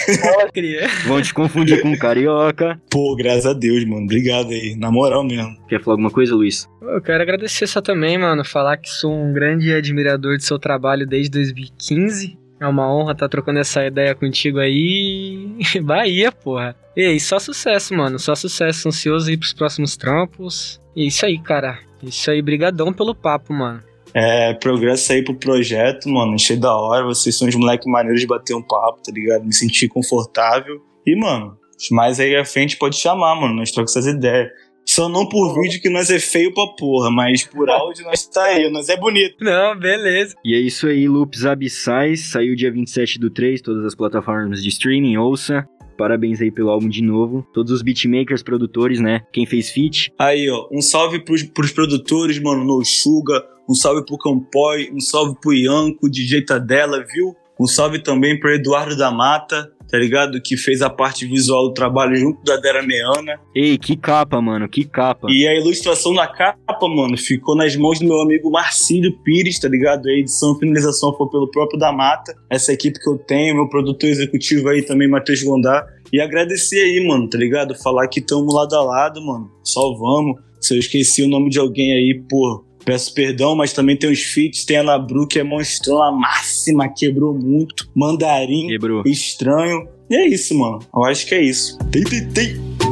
Queria. 0.52 0.88
Vão 1.06 1.22
te 1.22 1.34
confundir 1.34 1.82
com 1.82 1.96
carioca. 1.98 2.82
Pô, 2.90 3.16
graças 3.16 3.46
a 3.46 3.54
Deus, 3.54 3.86
mano. 3.86 4.04
Obrigado 4.04 4.50
aí. 4.50 4.76
Na 4.76 4.92
moral 4.92 5.24
mesmo. 5.24 5.56
Quer 5.68 5.82
falar 5.82 5.94
alguma 5.94 6.10
coisa, 6.12 6.34
Luiz? 6.34 6.68
Eu 6.82 7.02
quero 7.02 7.22
agradecer 7.22 7.68
só 7.68 7.82
também, 7.82 8.18
mano. 8.18 8.44
Falar 8.44 8.78
que 8.78 8.90
sou 8.90 9.14
um 9.14 9.32
grande 9.32 9.72
admirador 9.72 10.38
do 10.38 10.44
seu 10.44 10.58
trabalho 10.58 11.06
desde 11.06 11.30
2015. 11.30 12.39
É 12.60 12.68
uma 12.68 12.94
honra 12.94 13.14
estar 13.14 13.30
trocando 13.30 13.60
essa 13.60 13.86
ideia 13.86 14.14
contigo 14.14 14.60
aí. 14.60 15.58
Bahia, 15.82 16.32
porra. 16.32 16.76
E 16.96 17.20
só 17.20 17.40
sucesso, 17.40 17.96
mano. 17.96 18.20
Só 18.20 18.36
sucesso. 18.36 18.90
Ansioso 18.90 19.30
aí 19.30 19.38
pros 19.38 19.54
próximos 19.54 19.96
trampos. 19.96 20.82
E 20.96 21.08
isso 21.08 21.26
aí, 21.26 21.40
cara. 21.40 21.80
Isso 22.04 22.30
aí, 22.30 22.42
brigadão 22.42 22.92
pelo 22.92 23.16
papo, 23.16 23.54
mano. 23.54 23.82
É, 24.14 24.54
progresso 24.56 25.14
aí 25.14 25.24
pro 25.24 25.36
projeto, 25.36 26.10
mano. 26.10 26.34
Achei 26.34 26.58
da 26.58 26.76
hora. 26.76 27.06
Vocês 27.06 27.38
são 27.38 27.48
uns 27.48 27.56
moleques 27.56 27.90
maneiros 27.90 28.20
de 28.20 28.28
bater 28.28 28.54
um 28.54 28.62
papo, 28.62 29.02
tá 29.04 29.12
ligado? 29.12 29.46
Me 29.46 29.54
senti 29.54 29.88
confortável. 29.88 30.82
E, 31.06 31.16
mano, 31.16 31.58
mais 31.92 32.20
aí 32.20 32.36
à 32.36 32.44
frente 32.44 32.78
pode 32.78 32.98
chamar, 32.98 33.36
mano. 33.36 33.56
Nós 33.56 33.72
trocamos 33.72 33.96
essas 33.96 34.14
ideias. 34.14 34.50
Só 34.86 35.08
não 35.08 35.28
por 35.28 35.54
vídeo 35.62 35.82
que 35.82 35.90
nós 35.90 36.10
é 36.10 36.20
feio 36.20 36.54
pra 36.54 36.68
porra, 36.68 37.12
mas 37.12 37.44
por 37.44 37.70
áudio 37.70 38.06
nós 38.06 38.26
tá 38.28 38.44
aí, 38.44 38.70
nós 38.70 38.90
é 38.90 38.98
bonito. 38.98 39.44
Não, 39.44 39.78
beleza. 39.78 40.36
E 40.44 40.56
é 40.56 40.60
isso 40.60 40.88
aí, 40.88 41.08
Loops 41.08 41.46
Abissais. 41.46 42.32
Saiu 42.32 42.56
dia 42.56 42.72
27 42.72 43.20
do 43.20 43.30
3, 43.30 43.62
todas 43.62 43.86
as 43.86 43.96
plataformas 43.96 44.62
de 44.64 44.70
streaming, 44.70 45.18
ouça. 45.18 45.68
Parabéns 45.98 46.40
aí 46.42 46.50
pelo 46.50 46.70
álbum 46.70 46.88
de 46.88 47.04
novo. 47.04 47.46
Todos 47.54 47.74
os 47.74 47.82
beatmakers, 47.82 48.42
produtores, 48.42 49.02
né? 49.02 49.22
Quem 49.34 49.46
fez 49.46 49.70
feat. 49.70 50.14
Aí, 50.18 50.50
ó, 50.50 50.68
um 50.72 50.82
salve 50.82 51.20
pros, 51.20 51.44
pros 51.44 51.72
produtores, 51.72 52.40
mano, 52.40 52.64
No 52.64 52.84
Suga, 52.86 53.44
um 53.68 53.74
salve 53.74 54.06
pro 54.06 54.18
Campoy, 54.18 54.90
um 54.94 55.00
salve 55.02 55.36
pro 55.42 55.54
Ianco, 55.54 56.10
DJ 56.10 56.46
Tadela, 56.46 57.04
viu? 57.14 57.36
Um 57.60 57.68
salve 57.68 58.00
também 58.00 58.40
pro 58.40 58.54
Eduardo 58.54 58.96
da 58.96 59.12
Mata, 59.12 59.70
tá 59.90 59.98
ligado? 59.98 60.42
Que 60.42 60.56
fez 60.56 60.82
a 60.82 60.90
parte 60.90 61.26
visual 61.26 61.68
do 61.68 61.74
trabalho 61.74 62.16
junto 62.16 62.42
da 62.44 62.56
Dera 62.58 62.82
Meana. 62.82 63.40
Ei, 63.54 63.78
que 63.78 63.98
capa, 63.98 64.40
mano, 64.40 64.70
que 64.70 64.86
capa. 64.86 65.28
E 65.30 65.48
a 65.48 65.54
ilustração 65.54 66.14
da 66.14 66.28
capa, 66.28 66.88
mano, 66.88 67.18
ficou 67.18 67.56
nas 67.56 67.76
mãos 67.76 68.00
do 68.00 68.06
meu 68.06 68.22
amigo 68.22 68.50
Marcílio 68.50 69.12
Pires, 69.24 69.60
tá 69.60 69.68
ligado? 69.68 70.08
A 70.08 70.12
edição 70.12 70.56
e 70.56 70.60
finalização 70.60 71.14
foi 71.18 71.28
pelo 71.30 71.50
próprio 71.50 71.80
da 71.80 71.92
Mata, 71.92 72.34
essa 72.50 72.72
equipe 72.72 73.00
que 73.00 73.10
eu 73.10 73.18
tenho, 73.18 73.56
meu 73.56 73.68
produtor 73.68 74.10
executivo 74.10 74.70
aí 74.70 74.82
também, 74.82 75.10
Matheus 75.10 75.44
Gondar. 75.44 75.86
E 76.14 76.22
agradecer 76.22 76.80
aí, 76.80 77.06
mano, 77.06 77.30
tá 77.30 77.38
ligado? 77.38 77.76
Falar 77.76 78.08
que 78.08 78.22
tamo 78.22 78.54
lado 78.54 78.76
a 78.76 78.82
lado, 78.82 79.22
mano. 79.22 79.52
Só 79.64 79.94
vamos. 79.96 80.40
Se 80.62 80.76
eu 80.76 80.80
esqueci 80.80 81.24
o 81.24 81.28
nome 81.28 81.50
de 81.50 81.60
alguém 81.60 81.94
aí, 81.94 82.22
pô, 82.30 82.64
peço 82.84 83.14
perdão, 83.14 83.56
mas 83.56 83.74
também 83.74 83.96
tem 83.98 84.12
os 84.12 84.22
feats, 84.22 84.66
tem 84.66 84.78
a 84.78 84.84
Labru 84.84 85.28
que 85.28 85.40
é 85.40 85.44
monstrona 85.44 86.12
máxima, 86.12 86.88
quebrou 86.90 87.34
muito. 87.34 87.90
Mandarim, 87.96 88.68
Quebrou. 88.68 89.04
estranho. 89.06 89.88
E 90.10 90.16
é 90.16 90.28
isso, 90.28 90.58
mano. 90.58 90.80
Eu 90.94 91.04
acho 91.06 91.26
que 91.28 91.36
é 91.36 91.42
isso. 91.42 91.78
Tem, 91.92 92.04
tem, 92.04 92.28
tem. 92.30 92.89